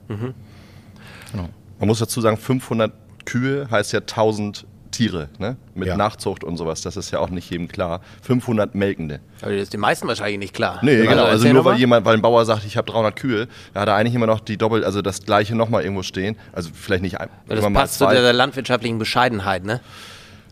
Man 1.80 1.88
muss 1.88 2.00
dazu 2.00 2.22
sagen, 2.22 2.38
500 2.38 2.92
Kühe 3.26 3.70
heißt 3.70 3.94
ja 3.94 4.00
1000 4.00 4.66
Tiere, 4.98 5.30
ne? 5.38 5.58
Mit 5.76 5.88
Ja. 5.88 5.96
Nachzucht 5.96 6.44
und 6.44 6.58
sowas. 6.58 6.82
Das 6.82 6.98
ist 6.98 7.12
ja 7.12 7.20
auch 7.20 7.30
nicht 7.30 7.50
jedem 7.52 7.68
klar. 7.68 8.02
500 8.24 8.74
Melkende. 8.74 9.20
Aber 9.44 9.52
das 9.52 9.62
ist 9.64 9.74
den 9.74 9.80
meisten 9.80 10.08
wahrscheinlich 10.08 10.40
nicht 10.40 10.54
klar. 10.56 10.80
Nee, 10.82 11.04
genau. 11.06 11.26
Also 11.26 11.44
erzähl 11.44 11.54
nur 11.54 11.66
weil 11.66 11.78
jemand, 11.78 12.04
weil 12.04 12.16
ein 12.16 12.22
Bauer 12.24 12.44
sagt, 12.46 12.66
ich 12.66 12.78
habe 12.78 12.92
300 12.92 13.16
Kühe, 13.16 13.48
da 13.76 13.82
hat 13.82 13.90
er 13.90 13.96
eigentlich 13.96 14.16
immer 14.16 14.26
noch 14.26 14.40
die 14.40 14.58
doppelt, 14.58 14.84
also 14.84 15.04
das 15.04 15.22
gleiche 15.22 15.56
nochmal 15.56 15.84
irgendwo 15.84 16.02
stehen. 16.02 16.36
Also 16.52 16.72
vielleicht 16.74 17.04
nicht 17.04 17.20
ein, 17.22 17.30
immer 17.46 17.56
das 17.56 17.64
mal 17.70 17.80
passt 17.82 18.00
zu 18.00 18.08
der 18.08 18.34
landwirtschaftlichen 18.34 18.98
Bescheidenheit, 18.98 19.64
ne? 19.64 19.82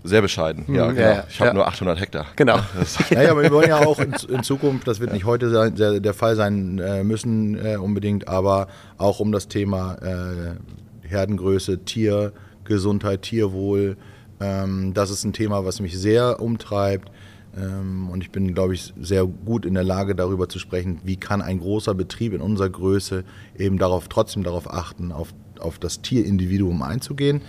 Sehr 0.04 0.22
bescheiden. 0.22 0.66
Ja, 0.68 0.92
genau. 0.92 1.02
ja, 1.02 1.14
ja. 1.16 1.24
Ich 1.28 1.40
habe 1.40 1.48
Ja. 1.48 1.54
nur 1.56 1.68
800 1.68 2.00
Hektar. 2.00 2.28
Genau. 2.36 2.60
Naja, 3.10 3.32
aber 3.32 3.42
wir 3.42 3.52
wollen 3.52 3.70
ja 3.70 3.80
auch 3.84 3.98
in, 4.00 4.14
in 4.30 4.44
Zukunft, 4.44 4.88
das 4.88 5.00
wird 5.00 5.12
nicht 5.12 5.26
heute 5.26 5.50
sein, 5.50 5.74
der, 5.74 6.00
der 6.00 6.14
Fall 6.14 6.36
sein 6.36 6.78
äh, 6.78 7.04
müssen 7.04 7.56
äh, 7.66 7.78
unbedingt, 7.78 8.28
aber 8.28 8.68
auch 9.00 9.20
um 9.20 9.32
das 9.32 9.48
Thema 9.48 9.96
äh, 10.04 11.08
Herdengröße, 11.08 11.86
Tiergesundheit, 11.86 13.24
Tierwohl, 13.24 13.92
ähm, 13.92 13.98
das 14.40 15.10
ist 15.12 15.24
ein 15.24 15.34
Thema, 15.34 15.66
was 15.66 15.80
mich 15.80 15.98
sehr 15.98 16.42
umtreibt. 16.42 17.10
Ähm, 17.58 18.10
und 18.10 18.22
ich 18.22 18.32
bin, 18.32 18.54
glaube 18.54 18.74
ich, 18.74 18.94
sehr 19.00 19.26
gut 19.26 19.66
in 19.66 19.74
der 19.74 19.84
Lage, 19.84 20.16
darüber 20.16 20.50
zu 20.50 20.60
sprechen, 20.60 21.00
wie 21.04 21.16
kann 21.16 21.42
ein 21.42 21.60
großer 21.60 21.94
Betrieb 21.94 22.34
in 22.34 22.42
unserer 22.42 22.70
Größe 22.70 23.24
eben 23.58 23.78
darauf, 23.78 24.08
trotzdem 24.08 24.44
darauf 24.44 24.72
achten, 24.72 25.12
auf, 25.12 25.34
auf 25.60 25.80
das 25.80 26.02
Tierindividuum 26.02 26.82
einzugehen. 26.82 27.42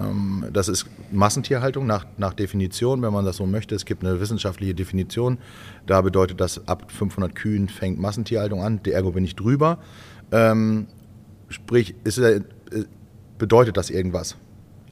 Ähm, 0.00 0.46
Das 0.52 0.68
ist 0.68 0.86
Massentierhaltung 1.10 1.86
nach, 1.86 2.06
nach 2.18 2.34
Definition, 2.34 3.00
wenn 3.02 3.12
man 3.12 3.24
das 3.24 3.36
so 3.36 3.46
möchte. 3.46 3.74
Es 3.74 3.84
gibt 3.84 4.04
eine 4.04 4.20
wissenschaftliche 4.20 4.74
Definition. 4.74 5.38
Da 5.86 6.02
bedeutet 6.02 6.40
das, 6.40 6.66
ab 6.68 6.90
500 6.90 7.34
Kühen 7.34 7.68
fängt 7.68 7.98
Massentierhaltung 7.98 8.62
an. 8.62 8.80
Ergo 8.84 9.12
bin 9.12 9.24
ich 9.24 9.36
drüber. 9.36 9.78
Ähm, 10.32 10.86
sprich, 11.48 11.94
ist, 12.04 12.18
äh, 12.18 12.42
bedeutet 13.38 13.76
das 13.76 13.88
irgendwas? 13.88 14.36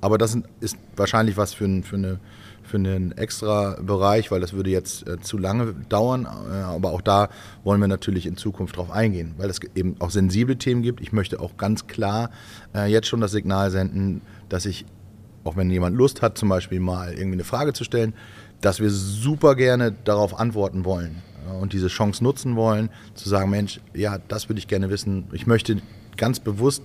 Aber 0.05 0.19
das 0.19 0.37
ist 0.61 0.77
wahrscheinlich 0.97 1.39
was 1.39 1.55
für, 1.55 1.67
für, 1.83 1.97
eine, 1.97 2.21
für 2.63 2.77
einen 2.77 3.13
extra 3.13 3.81
Bereich, 3.81 4.31
weil 4.31 4.39
das 4.39 4.53
würde 4.53 4.69
jetzt 4.69 5.09
äh, 5.09 5.19
zu 5.19 5.39
lange 5.39 5.75
dauern. 5.89 6.27
Äh, 6.27 6.57
aber 6.57 6.93
auch 6.93 7.01
da 7.01 7.31
wollen 7.63 7.81
wir 7.81 7.89
natürlich 7.89 8.27
in 8.27 8.37
Zukunft 8.37 8.77
drauf 8.77 8.91
eingehen, 8.91 9.33
weil 9.39 9.49
es 9.49 9.61
eben 9.75 9.97
auch 10.01 10.11
sensible 10.11 10.59
Themen 10.59 10.83
gibt. 10.83 11.01
Ich 11.01 11.15
möchte 11.15 11.41
auch 11.41 11.57
ganz 11.57 11.87
klar 11.87 12.29
äh, 12.75 12.85
jetzt 12.85 13.07
schon 13.07 13.23
das 13.23 13.33
Signal 13.33 13.71
senden, 13.71 14.21
dass 14.51 14.67
ich, 14.67 14.85
auch 15.43 15.57
wenn 15.57 15.71
jemand 15.71 15.97
Lust 15.97 16.21
hat, 16.21 16.37
zum 16.37 16.51
Beispiel 16.51 16.81
mal 16.81 17.15
irgendwie 17.15 17.37
eine 17.37 17.45
Frage 17.45 17.73
zu 17.73 17.83
stellen, 17.83 18.13
dass 18.61 18.81
wir 18.81 18.91
super 18.91 19.55
gerne 19.55 19.93
darauf 20.05 20.39
antworten 20.39 20.85
wollen 20.85 21.23
und 21.63 21.73
diese 21.73 21.89
Chance 21.89 22.23
nutzen 22.23 22.57
wollen, 22.57 22.91
zu 23.15 23.27
sagen, 23.31 23.49
Mensch, 23.49 23.81
ja, 23.95 24.19
das 24.29 24.51
würde 24.51 24.59
ich 24.59 24.69
gerne 24.69 24.91
wissen. 24.91 25.29
Ich 25.33 25.47
möchte 25.47 25.81
ganz 26.19 26.41
bewusst 26.41 26.83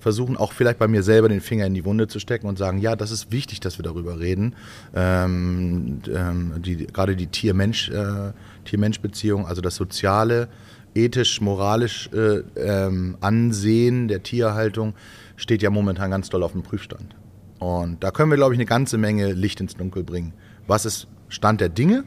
versuchen, 0.00 0.36
auch 0.36 0.52
vielleicht 0.52 0.78
bei 0.78 0.88
mir 0.88 1.02
selber 1.02 1.28
den 1.28 1.40
Finger 1.40 1.66
in 1.66 1.74
die 1.74 1.84
Wunde 1.84 2.08
zu 2.08 2.18
stecken 2.18 2.46
und 2.46 2.58
sagen, 2.58 2.78
ja, 2.78 2.96
das 2.96 3.10
ist 3.10 3.30
wichtig, 3.30 3.60
dass 3.60 3.78
wir 3.78 3.82
darüber 3.82 4.18
reden. 4.18 4.54
Ähm, 4.94 6.00
ähm, 6.12 6.54
die, 6.58 6.86
gerade 6.86 7.16
die 7.16 7.26
Tier-Mensch, 7.26 7.90
äh, 7.90 8.32
Tier-Mensch-Beziehung, 8.64 9.46
also 9.46 9.60
das 9.60 9.76
soziale, 9.76 10.48
ethisch, 10.94 11.40
moralisch 11.40 12.10
äh, 12.12 12.42
ähm, 12.56 13.16
Ansehen 13.20 14.08
der 14.08 14.22
Tierhaltung 14.22 14.94
steht 15.36 15.62
ja 15.62 15.70
momentan 15.70 16.10
ganz 16.10 16.28
doll 16.28 16.42
auf 16.42 16.52
dem 16.52 16.62
Prüfstand. 16.62 17.14
Und 17.58 18.02
da 18.02 18.10
können 18.10 18.30
wir, 18.30 18.36
glaube 18.36 18.54
ich, 18.54 18.58
eine 18.58 18.66
ganze 18.66 18.98
Menge 18.98 19.32
Licht 19.32 19.60
ins 19.60 19.76
Dunkel 19.76 20.02
bringen. 20.02 20.32
Was 20.66 20.86
ist 20.86 21.06
Stand 21.28 21.60
der 21.60 21.68
Dinge? 21.68 22.04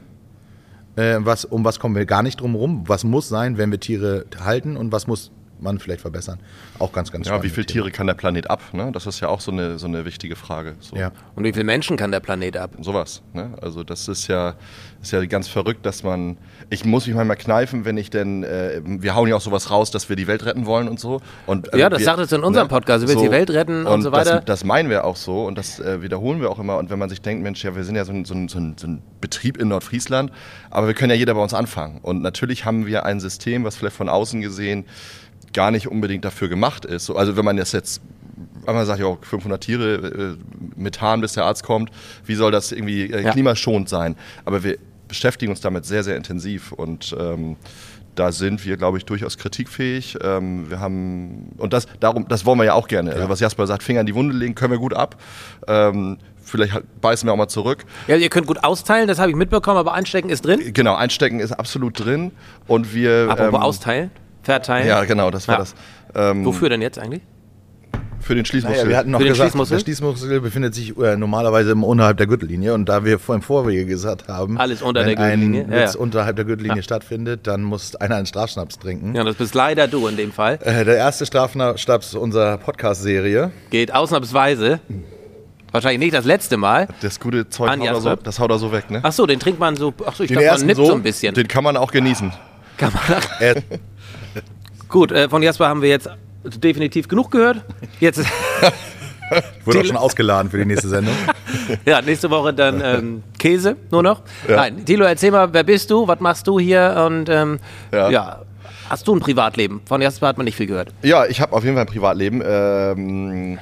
Äh, 0.95 1.19
was, 1.19 1.45
um 1.45 1.63
was 1.63 1.79
kommen 1.79 1.95
wir 1.95 2.05
gar 2.05 2.23
nicht 2.23 2.41
drum 2.41 2.53
herum? 2.53 2.83
Was 2.87 3.03
muss 3.03 3.29
sein, 3.29 3.57
wenn 3.57 3.71
wir 3.71 3.79
Tiere 3.79 4.25
halten 4.39 4.75
und 4.77 4.91
was 4.91 5.07
muss 5.07 5.31
man 5.63 5.79
vielleicht 5.79 6.01
verbessern. 6.01 6.39
Auch 6.79 6.91
ganz, 6.91 7.11
ganz 7.11 7.27
Ja, 7.27 7.41
wie 7.41 7.49
viele. 7.49 7.65
Tiere 7.65 7.91
kann 7.91 8.07
der 8.07 8.13
Planet 8.13 8.49
ab? 8.49 8.61
Ne? 8.73 8.91
Das 8.91 9.07
ist 9.07 9.21
ja 9.21 9.29
auch 9.29 9.39
so 9.39 9.51
eine, 9.51 9.79
so 9.79 9.87
eine 9.87 10.05
wichtige 10.05 10.35
Frage. 10.35 10.75
So. 10.79 10.95
Ja. 10.95 11.11
Und 11.35 11.43
wie 11.45 11.53
viele 11.53 11.63
Menschen 11.63 11.97
kann 11.97 12.11
der 12.11 12.19
Planet 12.19 12.57
ab? 12.57 12.71
Sowas. 12.81 13.21
Ne? 13.33 13.53
Also 13.61 13.83
das 13.83 14.07
ist 14.07 14.27
ja, 14.27 14.55
ist 15.01 15.11
ja 15.11 15.23
ganz 15.25 15.47
verrückt, 15.47 15.85
dass 15.85 16.03
man. 16.03 16.37
Ich 16.69 16.85
muss 16.85 17.07
mich 17.07 17.15
manchmal 17.15 17.37
kneifen, 17.37 17.85
wenn 17.85 17.97
ich 17.97 18.09
denn. 18.09 18.43
Äh, 18.43 18.81
wir 18.83 19.15
hauen 19.15 19.29
ja 19.29 19.35
auch 19.35 19.41
sowas 19.41 19.71
raus, 19.71 19.91
dass 19.91 20.09
wir 20.09 20.15
die 20.15 20.27
Welt 20.27 20.45
retten 20.45 20.65
wollen 20.65 20.87
und 20.87 20.99
so. 20.99 21.21
Und, 21.45 21.73
äh, 21.73 21.79
Ja, 21.79 21.89
das 21.89 21.99
wir, 21.99 22.05
sagtest 22.05 22.31
du 22.31 22.35
in 22.35 22.43
unserem 22.43 22.67
Podcast, 22.67 23.03
du 23.03 23.07
willst 23.07 23.23
die 23.23 23.31
Welt 23.31 23.49
retten 23.49 23.85
und 23.85 24.01
so 24.01 24.11
weiter. 24.11 24.35
Das, 24.35 24.45
das 24.45 24.63
meinen 24.63 24.89
wir 24.89 25.05
auch 25.05 25.15
so 25.15 25.45
und 25.45 25.57
das 25.57 25.79
äh, 25.79 26.01
wiederholen 26.01 26.41
wir 26.41 26.49
auch 26.51 26.59
immer. 26.59 26.77
Und 26.77 26.89
wenn 26.89 26.99
man 26.99 27.09
sich 27.09 27.21
denkt, 27.21 27.43
Mensch, 27.43 27.63
ja, 27.63 27.75
wir 27.75 27.83
sind 27.83 27.95
ja 27.95 28.05
so 28.05 28.11
ein, 28.11 28.25
so, 28.25 28.33
ein, 28.33 28.47
so, 28.47 28.59
ein, 28.59 28.75
so 28.77 28.87
ein 28.87 29.01
Betrieb 29.21 29.57
in 29.57 29.69
Nordfriesland, 29.69 30.31
aber 30.69 30.87
wir 30.87 30.93
können 30.93 31.11
ja 31.11 31.15
jeder 31.15 31.33
bei 31.33 31.41
uns 31.41 31.53
anfangen. 31.53 31.99
Und 32.01 32.21
natürlich 32.21 32.65
haben 32.65 32.85
wir 32.85 33.05
ein 33.05 33.19
System, 33.19 33.63
was 33.63 33.75
vielleicht 33.75 33.95
von 33.95 34.09
außen 34.09 34.41
gesehen 34.41 34.85
gar 35.53 35.71
nicht 35.71 35.87
unbedingt 35.87 36.25
dafür 36.25 36.49
gemacht 36.49 36.85
ist. 36.85 37.05
So, 37.05 37.15
also 37.15 37.37
wenn 37.37 37.45
man 37.45 37.57
das 37.57 37.71
jetzt 37.71 38.01
einmal 38.65 38.85
sagt, 38.85 38.99
ja, 38.99 39.17
500 39.21 39.61
Tiere, 39.61 39.93
äh, 39.95 40.35
Methan, 40.75 41.21
bis 41.21 41.33
der 41.33 41.45
Arzt 41.45 41.63
kommt, 41.63 41.91
wie 42.25 42.35
soll 42.35 42.51
das 42.51 42.71
irgendwie 42.71 43.03
äh, 43.11 43.23
Ja. 43.23 43.31
klimaschonend 43.31 43.89
sein? 43.89 44.15
Aber 44.45 44.63
wir 44.63 44.77
beschäftigen 45.07 45.51
uns 45.51 45.61
damit 45.61 45.85
sehr, 45.85 46.03
sehr 46.03 46.17
intensiv 46.17 46.71
und 46.71 47.15
ähm, 47.19 47.57
da 48.15 48.31
sind 48.31 48.63
wir, 48.65 48.77
glaube 48.77 48.97
ich, 48.99 49.05
durchaus 49.05 49.37
kritikfähig. 49.37 50.17
Ähm, 50.21 50.69
wir 50.69 50.79
haben, 50.79 51.51
und 51.57 51.73
das, 51.73 51.87
darum, 51.99 52.27
das 52.27 52.45
wollen 52.45 52.59
wir 52.59 52.65
ja 52.65 52.73
auch 52.73 52.87
gerne. 52.87 53.11
Also 53.13 53.27
was 53.29 53.39
Jasper 53.39 53.65
sagt, 53.65 53.81
Finger 53.83 54.01
in 54.01 54.05
die 54.05 54.15
Wunde 54.15 54.35
legen, 54.35 54.53
können 54.55 54.71
wir 54.71 54.77
gut 54.79 54.93
ab. 54.93 55.19
Ähm, 55.67 56.17
vielleicht 56.43 56.73
halt 56.73 56.85
beißen 57.01 57.27
wir 57.27 57.33
auch 57.33 57.37
mal 57.37 57.47
zurück. 57.47 57.85
Ja, 58.07 58.15
ihr 58.15 58.29
könnt 58.29 58.45
gut 58.47 58.63
austeilen, 58.63 59.07
das 59.07 59.17
habe 59.17 59.31
ich 59.31 59.35
mitbekommen, 59.35 59.77
aber 59.77 59.93
Anstecken 59.93 60.29
ist 60.29 60.45
drin. 60.45 60.61
Genau, 60.73 60.95
einstecken 60.95 61.39
ist 61.39 61.53
absolut 61.53 62.03
drin 62.03 62.31
und 62.67 62.93
wir... 62.93 63.27
Apropos 63.29 63.53
ähm, 63.53 63.55
austeilen, 63.55 64.11
verteilen. 64.43 64.87
Ja, 64.87 65.03
genau, 65.05 65.31
das 65.31 65.47
war 65.47 65.55
Ja. 65.55 65.59
das. 65.59 65.75
Ähm, 66.15 66.45
Wofür 66.45 66.69
denn 66.69 66.81
jetzt 66.81 66.99
eigentlich? 66.99 67.23
Für 68.19 68.35
den 68.35 68.45
Schließmuskel. 68.45 68.77
Naja, 68.83 68.89
wir 68.89 68.97
hatten 68.97 69.11
noch 69.11 69.19
gesagt, 69.19 69.37
Schließmuskel? 69.37 69.77
der 69.77 69.83
Schließmuskel 69.83 70.39
befindet 70.39 70.73
sich 70.73 70.97
äh, 70.97 71.17
normalerweise 71.17 71.71
im- 71.71 71.83
unterhalb 71.83 72.15
der 72.15 72.25
Gürtellinie 72.27 72.73
und 72.73 72.87
da 72.87 73.03
wir 73.03 73.19
vor 73.19 73.35
im 73.35 73.41
Vorwege 73.41 73.85
gesagt 73.85 74.29
haben, 74.29 74.57
Alles 74.57 74.81
unter 74.81 75.01
wenn 75.01 75.07
der 75.07 75.15
Gürtellinie, 75.17 75.63
ein 75.65 75.71
ja, 75.73 75.83
Witz 75.83 75.95
ja. 75.95 75.99
unterhalb 75.99 76.37
der 76.37 76.45
Gürtellinie 76.45 76.83
stattfindet, 76.83 77.47
dann 77.47 77.63
muss 77.63 77.97
einer 77.97 78.15
einen 78.15 78.25
Strafschnaps 78.25 78.79
trinken. 78.79 79.13
Ja, 79.13 79.25
das 79.25 79.35
bist 79.35 79.55
leider 79.55 79.89
du 79.89 80.07
in 80.07 80.15
dem 80.15 80.31
Fall. 80.31 80.57
Äh, 80.63 80.85
der 80.85 80.95
erste 80.95 81.25
Strafschnaps 81.25 82.15
unserer 82.15 82.57
Podcast-Serie. 82.59 83.51
Geht 83.71 83.93
ausnahmsweise. 83.93 84.79
Wahrscheinlich 85.73 85.99
nicht 85.99 86.13
das 86.13 86.23
letzte 86.23 86.55
Mal. 86.55 86.87
Das 87.01 87.19
gute 87.19 87.49
Zeug 87.49 87.71
haut 87.71 87.83
er, 87.85 87.99
so, 87.99 88.15
das 88.15 88.39
haut 88.39 88.51
er 88.51 88.59
so 88.59 88.71
weg, 88.71 88.89
ne? 88.89 88.99
Ach 89.03 89.11
so, 89.11 89.25
den 89.25 89.39
trinkt 89.41 89.59
man 89.59 89.75
so. 89.75 89.93
Ach 90.05 90.15
so, 90.15 90.23
ich 90.23 90.29
Den 90.29 90.35
dachte, 90.35 90.45
man 90.45 90.53
ersten 90.53 90.67
nippt 90.67 90.77
so, 90.77 90.85
so 90.85 90.93
ein 90.93 91.03
bisschen. 91.03 91.33
Den 91.35 91.47
kann 91.49 91.63
man 91.65 91.75
auch 91.75 91.91
genießen. 91.91 92.31
Kann 92.77 92.93
man 92.93 93.21
Äh, 93.39 93.55
Gut, 94.93 95.11
äh, 95.11 95.27
von 95.27 95.41
Jasper 95.41 95.67
haben 95.67 95.81
wir 95.81 95.89
jetzt 95.89 96.07
definitiv 96.43 97.07
genug 97.07 97.31
gehört. 97.31 97.65
Jetzt, 97.99 98.19
wurde 99.65 99.79
auch 99.79 99.85
schon 99.85 99.97
ausgeladen 99.97 100.51
für 100.51 100.59
die 100.59 100.65
nächste 100.65 100.87
Sendung. 100.87 101.15
ja, 101.85 101.99
nächste 102.03 102.29
Woche 102.29 102.53
dann 102.53 102.79
ähm, 102.79 103.23
Käse 103.39 103.75
nur 103.89 104.03
noch. 104.03 104.21
Nein, 104.47 104.85
Tilo, 104.85 105.05
erzähl 105.05 105.31
mal, 105.31 105.51
wer 105.51 105.63
bist 105.63 105.89
du? 105.89 106.07
Was 106.07 106.19
machst 106.19 106.45
du 106.45 106.59
hier? 106.59 107.03
Und 107.07 107.27
ähm, 107.27 107.57
ja. 107.91 108.11
Ja. 108.11 108.41
hast 108.87 109.07
du 109.07 109.15
ein 109.15 109.19
Privatleben? 109.19 109.81
Von 109.85 109.99
Jasper 109.99 110.27
hat 110.27 110.37
man 110.37 110.45
nicht 110.45 110.57
viel 110.57 110.67
gehört. 110.67 110.89
Ja, 111.01 111.25
ich 111.25 111.41
habe 111.41 111.53
auf 111.53 111.63
jeden 111.63 111.75
Fall 111.75 111.85
ein 111.85 111.91
Privatleben. 111.91 112.43
Ähm, 112.45 113.57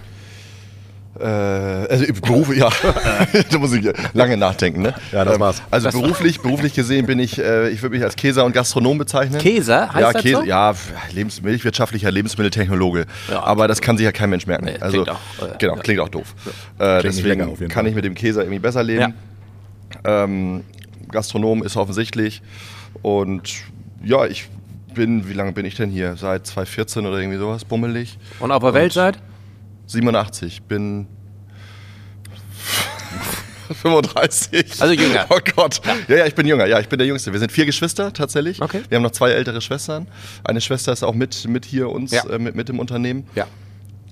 äh, 1.22 1.88
also 1.90 2.06
Beruf, 2.22 2.56
ja, 2.56 2.70
da 3.52 3.58
muss 3.58 3.74
ich 3.74 3.88
lange 4.14 4.38
nachdenken. 4.38 4.82
Ne? 4.82 4.94
Ja, 5.12 5.26
das 5.26 5.40
war's. 5.40 5.62
Also 5.70 5.88
Das 5.88 6.00
beruflich, 6.00 6.42
beruflich 6.42 6.74
gesehen 6.74 7.06
bin 7.06 7.20
ich, 7.20 7.40
äh, 7.40 7.70
ich 7.70 7.82
würde 7.82 7.96
mich 7.96 8.04
als 8.04 8.16
Käser 8.16 8.46
und 8.46 8.54
Gastronom 8.54 8.98
bezeichnen. 8.98 9.40
Käser? 9.40 9.90
Heißt 9.94 10.00
ja, 10.02 10.14
das 10.14 10.22
Käse, 10.22 10.38
so? 10.38 10.44
ja, 10.44 10.74
Lebens 11.14 11.42
milchwirtschaftlicher 11.42 12.12
Lebensmitteltechnologe. 12.12 13.06
Ja, 13.30 13.44
Aber 13.44 13.68
das 13.68 13.82
kann 13.82 13.98
sich 13.98 14.06
ja 14.06 14.12
kein 14.12 14.30
Mensch 14.30 14.48
merken. 14.48 14.66
Nee, 14.66 14.78
also, 14.80 15.04
klingt 15.04 15.10
auch, 15.10 15.46
äh, 15.46 15.58
genau, 15.60 15.76
ja. 15.76 15.82
klingt 15.82 16.00
auch 16.00 16.10
doof. 16.10 16.34
Äh, 16.80 16.96
nicht 16.96 17.06
deswegen 17.06 17.40
lecker 17.40 17.52
auf 17.52 17.60
jeden 17.60 17.72
kann 17.72 17.86
ich 17.86 17.96
mit 17.96 18.06
dem 18.06 18.16
Käser 18.16 18.42
irgendwie 18.42 18.60
besser 18.60 18.84
leben. 18.84 19.14
Ähm, 20.04 20.64
Gastronom 21.12 21.64
ist 21.64 21.78
offensichtlich. 21.78 22.42
Und 23.02 23.54
ja, 24.04 24.26
ich 24.26 24.50
bin, 24.94 25.28
wie 25.30 25.34
lange 25.34 25.52
bin 25.52 25.66
ich 25.66 25.76
denn 25.76 25.90
hier? 25.90 26.16
Seit 26.16 26.48
2014 26.48 27.06
oder 27.06 27.18
irgendwie 27.18 27.38
sowas, 27.38 27.66
bummelig. 27.66 28.18
Und 28.40 28.52
auf 28.52 28.64
der 28.64 28.74
Welt 28.74 28.94
seid? 28.94 29.18
87, 29.92 30.64
bin 30.64 31.08
35. 33.74 34.82
Also 34.82 34.94
jünger. 34.94 35.26
Oh 35.30 35.40
Gott. 35.56 35.82
Ja. 36.08 36.18
ja, 36.18 36.26
ich 36.26 36.36
bin 36.36 36.46
jünger. 36.48 36.66
Ja, 36.66 36.80
ich 36.80 36.88
bin 36.90 36.98
der 37.00 37.08
Jüngste. 37.08 37.32
Wir 37.34 37.40
sind 37.40 37.52
vier 37.52 37.66
Geschwister 37.66 38.12
tatsächlich. 38.14 38.62
Okay. 38.62 38.82
Wir 38.90 38.96
haben 38.98 39.04
noch 39.04 39.12
zwei 39.12 39.32
ältere 39.32 39.62
Schwestern. 39.62 40.08
Eine 40.44 40.62
Schwester 40.62 40.92
ist 40.94 41.04
auch 41.04 41.14
mit, 41.14 41.48
mit 41.48 41.66
hier 41.66 41.90
uns, 41.90 42.12
Ja. 42.12 42.24
äh, 42.30 42.40
mit, 42.40 42.56
mit 42.56 42.70
im 42.70 42.80
Unternehmen. 42.80 43.26
Ja. 43.36 43.48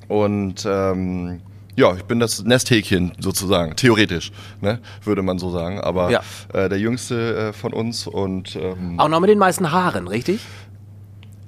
Und 0.07 0.65
ähm, 0.65 1.41
ja, 1.75 1.93
ich 1.95 2.03
bin 2.03 2.19
das 2.19 2.43
Nesthäkchen 2.43 3.13
sozusagen, 3.19 3.75
theoretisch, 3.75 4.31
ne, 4.59 4.79
würde 5.03 5.21
man 5.21 5.39
so 5.39 5.49
sagen. 5.51 5.79
Aber 5.79 6.09
Ja. 6.11 6.21
äh, 6.53 6.67
der 6.67 6.79
Jüngste 6.79 7.49
äh, 7.49 7.53
von 7.53 7.73
uns 7.73 8.07
und 8.07 8.55
ähm, 8.55 8.99
Auch 8.99 9.07
noch 9.07 9.19
mit 9.19 9.29
den 9.29 9.39
meisten 9.39 9.71
Haaren, 9.71 10.07
richtig? 10.07 10.39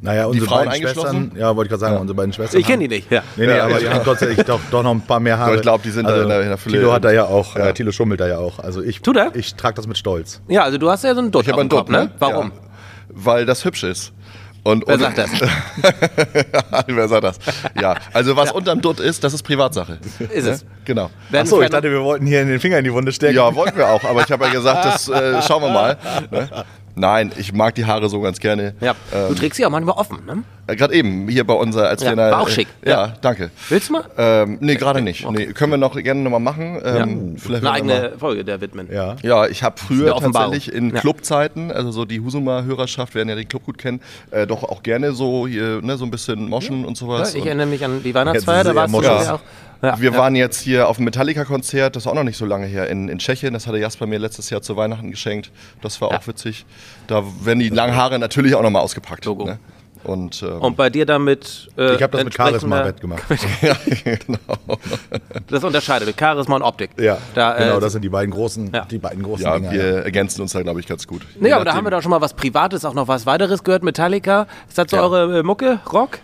Naja, 0.04 0.26
unsere 0.26 0.48
Frauen 0.48 0.66
beiden 0.66 0.82
Schwestern, 0.88 1.32
ja, 1.36 1.56
wollte 1.56 1.68
ich 1.68 1.70
gerade 1.70 1.80
sagen, 1.80 1.98
unsere 2.02 2.16
beiden 2.16 2.34
Schwestern. 2.34 2.60
Ich 2.60 2.66
kenne 2.66 2.88
die 2.88 2.96
nicht. 2.96 3.12
Ja. 3.12 3.22
Nee, 3.36 3.46
nee, 3.46 3.56
Ja, 3.56 3.66
aber 3.66 3.74
ich- 3.74 3.80
die 3.84 3.90
haben 3.90 4.04
tatsächlich 4.04 4.46
doch, 4.48 4.60
doch 4.72 4.82
noch 4.82 4.92
ein 4.92 5.02
paar 5.02 5.20
mehr 5.20 5.38
Haare. 5.38 5.56
Ich 5.56 5.62
glaub, 5.62 5.84
die 5.84 5.92
sind 5.92 6.08
also, 6.08 6.24
in 6.24 6.30
der- 6.30 6.42
in 6.42 6.48
der 6.50 6.58
Fülle- 6.58 6.78
Tilo 6.80 6.92
hat 6.92 7.04
da 7.06 7.12
ja 7.12 7.26
auch, 7.26 7.56
Ja. 7.56 7.68
äh, 7.68 7.74
Tilo 7.74 7.92
schummelt 7.92 8.20
da 8.20 8.28
ja 8.28 8.40
auch. 8.40 8.58
Also 8.60 8.82
ich, 8.82 9.02
Tut 9.02 9.16
er? 9.18 9.30
ich 9.36 9.54
trage 9.56 9.76
das 9.76 9.86
mit 9.86 9.98
Stolz. 10.00 10.42
ja, 10.48 10.64
also 10.64 10.78
du 10.80 10.90
hast 10.90 11.04
ja 11.04 11.14
so 11.14 11.20
einen 11.20 11.30
Dutt 11.32 11.44
ich 11.44 11.50
habe 11.52 11.62
einen 11.62 11.70
Dutt, 11.70 11.90
ne? 11.90 12.10
Warum? 12.18 12.48
Ja, 12.48 12.52
weil 13.10 13.46
das 13.46 13.64
hübsch 13.64 13.84
ist. 13.84 14.12
Und, 14.64 14.84
Wer 14.88 15.00
sagt 15.00 15.18
das? 15.18 15.30
Wer 16.88 17.08
sagt 17.08 17.24
das? 17.24 17.38
Ja, 17.80 17.96
also 18.14 18.36
was 18.36 18.52
unterm 18.52 18.80
Dutt 18.82 19.00
ist, 19.00 19.24
das 19.24 19.34
ist 19.34 19.42
Privatsache. 19.44 19.98
Ist 20.32 20.46
es. 20.48 20.66
Genau. 20.86 21.10
Werden 21.32 21.48
Achso, 21.48 21.62
ich 21.64 21.70
dachte, 21.70 21.90
wir 21.92 22.02
wollten 22.04 22.26
hier 22.28 22.42
in 22.44 22.48
den 22.48 22.60
Finger 22.60 22.78
in 22.78 22.84
die 22.84 22.94
Wunde 22.94 23.12
stecken. 23.12 23.36
Ja, 23.36 23.54
wollten 23.56 23.78
wir 23.78 23.88
auch, 23.90 24.04
aber 24.04 24.22
ich 24.22 24.32
habe 24.32 24.46
ja 24.46 24.52
gesagt, 24.52 24.86
das 24.86 25.10
äh, 25.10 25.42
schauen 25.42 25.64
wir 25.64 25.70
mal. 25.70 25.98
Ne? 26.30 26.48
Nein, 26.96 27.32
ich 27.38 27.54
mag 27.54 27.76
die 27.76 27.86
Haare 27.86 28.10
so 28.10 28.22
ganz 28.22 28.40
gerne. 28.40 28.74
Ja. 28.82 28.96
Du 29.30 29.34
trägst 29.36 29.58
sie 29.58 29.66
auch 29.66 29.70
manchmal 29.70 29.96
offen, 29.96 30.20
ne? 30.26 30.44
Äh, 30.68 30.76
Gerade 30.76 30.94
eben, 30.94 31.28
hier 31.28 31.46
bei 31.46 31.54
unser, 31.54 31.88
als 31.90 32.02
Ja, 32.02 32.08
wir 32.08 32.12
in 32.14 32.18
der- 32.18 32.32
war 32.32 32.42
auch 32.42 32.50
schick. 32.50 32.68
Äh, 32.84 32.90
ja, 32.92 33.14
danke. 33.22 33.50
Willst 33.70 33.90
du 33.90 33.94
mal? 33.94 34.04
Ähm, 34.18 34.58
nee, 34.62 34.76
gerade 34.76 35.02
nicht. 35.02 35.30
Nee, 35.30 35.48
können 35.48 35.72
wir 35.72 35.78
noch 35.78 35.96
gerne 36.02 36.22
nochmal 36.22 36.40
machen. 36.40 36.80
Ähm, 36.84 37.36
vielleicht 37.38 37.64
Eine 37.66 37.72
eigene 37.72 38.12
Folge 38.20 38.44
der 38.46 38.62
widmen. 38.62 38.88
Ja. 38.92 39.16
Ja, 39.24 39.48
ich 39.48 39.64
habe 39.64 39.76
früher 39.80 40.16
tatsächlich 40.18 40.72
in 40.72 40.92
Ja. 40.94 41.00
Clubzeiten, 41.02 41.72
also 41.72 41.92
so 41.92 42.06
die 42.06 42.20
Husumer 42.20 42.64
Hörerschaft 42.64 43.16
werden 43.16 43.30
ja 43.30 43.36
den 43.36 43.48
Club 43.48 43.66
gut 43.66 43.78
kennen, 43.78 44.02
äh, 44.32 44.46
doch 44.46 44.64
auch 44.64 44.84
gerne 44.84 45.14
so 45.14 45.48
hier, 45.48 45.82
ne, 45.82 45.98
so 45.98 46.06
ein 46.06 46.12
bisschen 46.12 46.48
moschen 46.50 46.86
und 46.86 47.00
Ja, 47.00 47.06
sowas. 47.08 47.34
ich 47.36 47.46
erinnere 47.46 47.68
mich 47.68 47.84
an 47.84 48.04
die 48.04 48.14
Weihnachtsfeier, 48.14 48.64
da 48.64 48.76
warst 48.76 48.94
du 48.94 49.02
ja 49.02 49.36
auch. 49.36 49.40
Ja, 49.82 50.00
wir 50.00 50.12
ja. 50.12 50.18
waren 50.18 50.36
jetzt 50.36 50.60
hier 50.62 50.88
auf 50.88 50.98
dem 50.98 51.06
Metallica-Konzert, 51.06 51.96
das 51.96 52.04
ist 52.04 52.08
auch 52.08 52.14
noch 52.14 52.24
nicht 52.24 52.38
so 52.38 52.46
lange 52.46 52.68
her, 52.68 52.88
in, 52.90 53.10
in 53.10 53.18
Tschechien. 53.18 53.54
Das 53.54 53.66
hatte 53.68 53.78
Jasper 53.78 54.06
mir 54.06 54.20
letztes 54.20 54.50
Jahr 54.52 54.62
zu 54.62 54.76
Weihnachten 54.78 55.10
geschenkt. 55.12 55.52
Das 55.82 56.00
war 56.02 56.12
Ja. 56.12 56.20
auch 56.20 56.28
witzig. 56.28 56.66
Da 57.08 57.24
werden 57.44 57.60
die 57.60 57.70
langen 57.70 57.96
Haare 57.96 58.20
natürlich 58.20 58.54
auch 58.56 58.62
nochmal 58.62 58.84
ausgepackt. 58.84 59.26
Logo. 59.26 59.46
Ne? 59.46 59.60
Und, 60.04 60.42
ähm, 60.42 60.60
Und 60.62 60.78
bei 60.78 60.90
dir 60.90 61.06
damit. 61.06 61.70
Äh, 61.78 61.94
Ich 61.96 62.02
habe 62.02 62.18
das 62.18 62.24
mit 62.24 62.34
Charisma 62.34 62.84
wettgemacht. 62.86 63.22
ja, 63.62 63.76
genau. 64.04 64.38
Das 65.48 65.64
unterscheidet 65.64 66.08
mit 66.08 66.20
Charisma 66.20 66.56
und 66.56 66.64
Optik. 66.64 66.90
Ja, 67.00 67.20
da, 67.36 67.54
genau, 67.58 67.78
äh, 67.78 67.80
das 67.80 67.92
sind 67.94 68.02
die 68.04 68.10
beiden 68.10 68.32
großen, 68.34 68.72
Ja. 68.74 68.86
die 68.86 68.98
beiden 68.98 69.22
großen 69.22 69.46
ja, 69.46 69.56
Dinger. 69.60 69.72
wir 69.72 69.84
ja. 69.92 70.00
ergänzen 70.00 70.42
uns 70.42 70.54
da, 70.54 70.62
glaube 70.64 70.80
ich, 70.80 70.88
ganz 70.88 71.06
gut. 71.06 71.22
Nee, 71.40 71.50
Je 71.50 71.54
aber 71.54 71.66
da 71.66 71.74
haben 71.76 71.86
wir 71.86 71.92
doch 71.92 72.02
schon 72.02 72.10
mal 72.10 72.20
was 72.22 72.34
Privates, 72.34 72.84
auch 72.84 72.96
noch 72.96 73.08
was 73.08 73.28
weiteres 73.28 73.64
gehört. 73.64 73.84
Metallica. 73.84 74.48
Ist 74.68 74.78
das 74.80 74.90
so 74.90 74.98
Ja. 74.98 75.04
eure 75.04 75.40
äh, 75.40 75.44
Mucke? 75.44 75.80
Rock? 75.94 76.18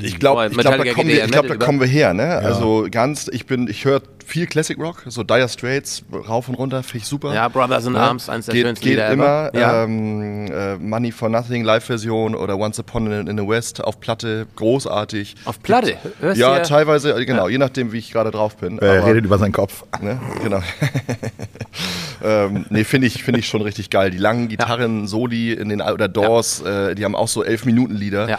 Ich 0.00 0.18
glaube, 0.18 0.50
glaub, 0.50 0.62
da, 0.64 0.92
kommen 0.92 1.08
wir, 1.08 1.24
ich 1.24 1.30
glaub, 1.30 1.46
da 1.46 1.56
kommen 1.56 1.80
wir 1.80 1.86
her. 1.86 2.14
Ne? 2.14 2.24
Also 2.24 2.86
ganz, 2.90 3.28
ich 3.32 3.46
bin, 3.46 3.68
ich 3.68 3.84
höre 3.84 4.02
viel 4.28 4.46
Classic 4.46 4.78
Rock, 4.78 5.04
so 5.06 5.22
Dire 5.22 5.48
Straits, 5.48 6.02
rauf 6.12 6.48
und 6.48 6.54
runter, 6.54 6.82
finde 6.82 6.98
ich 6.98 7.06
super. 7.06 7.34
Ja, 7.34 7.48
Brothers 7.48 7.86
in 7.86 7.94
Ne? 7.94 8.00
Arms, 8.00 8.28
eins 8.28 8.46
der 8.46 8.54
geht, 8.54 8.64
schönsten 8.64 8.84
geht 8.84 8.92
Lieder 8.92 9.10
immer. 9.10 9.50
Ja. 9.54 9.84
Ähm, 9.84 10.46
äh, 10.52 10.76
Money 10.76 11.10
for 11.12 11.28
Nothing 11.28 11.64
Live-Version 11.64 12.34
oder 12.34 12.58
Once 12.58 12.78
Upon 12.78 13.10
in, 13.10 13.26
in 13.26 13.38
the 13.38 13.48
West 13.48 13.82
auf 13.82 14.00
Platte, 14.00 14.46
großartig. 14.56 15.34
Auf 15.44 15.62
Platte? 15.62 15.96
Hörst 16.20 16.38
Ja, 16.38 16.60
teilweise, 16.60 17.12
äh, 17.12 17.24
genau, 17.24 17.48
je 17.48 17.58
nachdem, 17.58 17.92
wie 17.92 17.98
ich 17.98 18.12
gerade 18.12 18.30
drauf 18.30 18.56
bin. 18.56 18.78
Er 18.78 19.04
redet 19.04 19.24
über 19.24 19.38
seinen 19.38 19.52
Kopf. 19.52 19.84
Ne? 20.00 20.20
Genau. 20.42 20.60
ähm, 22.22 22.66
nee, 22.68 22.84
finde 22.84 23.06
ich, 23.06 23.22
find 23.22 23.38
ich 23.38 23.48
schon 23.48 23.62
richtig 23.62 23.90
geil. 23.90 24.10
Die 24.10 24.18
langen 24.18 24.48
Gitarren, 24.48 25.06
Soli 25.06 25.52
in 25.52 25.70
den 25.70 25.80
oder 25.80 26.08
Doors, 26.08 26.60
äh, 26.60 26.94
die 26.94 27.04
haben 27.04 27.14
auch 27.14 27.28
so 27.28 27.42
elf 27.42 27.64
Minuten 27.64 27.94
Lieder. 27.94 28.28
Ja. 28.28 28.38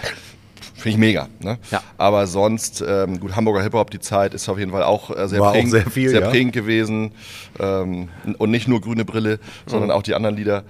Finde 0.79 0.89
ich 0.89 0.97
mega. 0.97 1.27
Ne? 1.41 1.57
Ja. 1.71 1.81
Aber 1.97 2.25
sonst, 2.27 2.83
ähm, 2.87 3.19
gut, 3.19 3.35
Hamburger 3.35 3.61
Hip-Hop, 3.61 3.91
die 3.91 3.99
Zeit 3.99 4.33
ist 4.33 4.47
auf 4.49 4.57
jeden 4.57 4.71
Fall 4.71 4.83
auch 4.83 5.15
äh, 5.15 5.27
sehr, 5.27 5.39
War 5.39 5.49
auch 5.49 5.53
prägend, 5.53 5.71
sehr 5.71 5.85
viel, 5.89 6.13
ja. 6.13 6.29
prägend 6.29 6.53
gewesen. 6.53 7.11
Ähm, 7.59 8.09
und 8.37 8.51
nicht 8.51 8.67
nur 8.67 8.81
grüne 8.81 9.05
Brille, 9.05 9.35
Mhm. 9.35 9.69
sondern 9.69 9.91
auch 9.91 10.01
die 10.03 10.15
anderen 10.15 10.35
Lieder. 10.35 10.63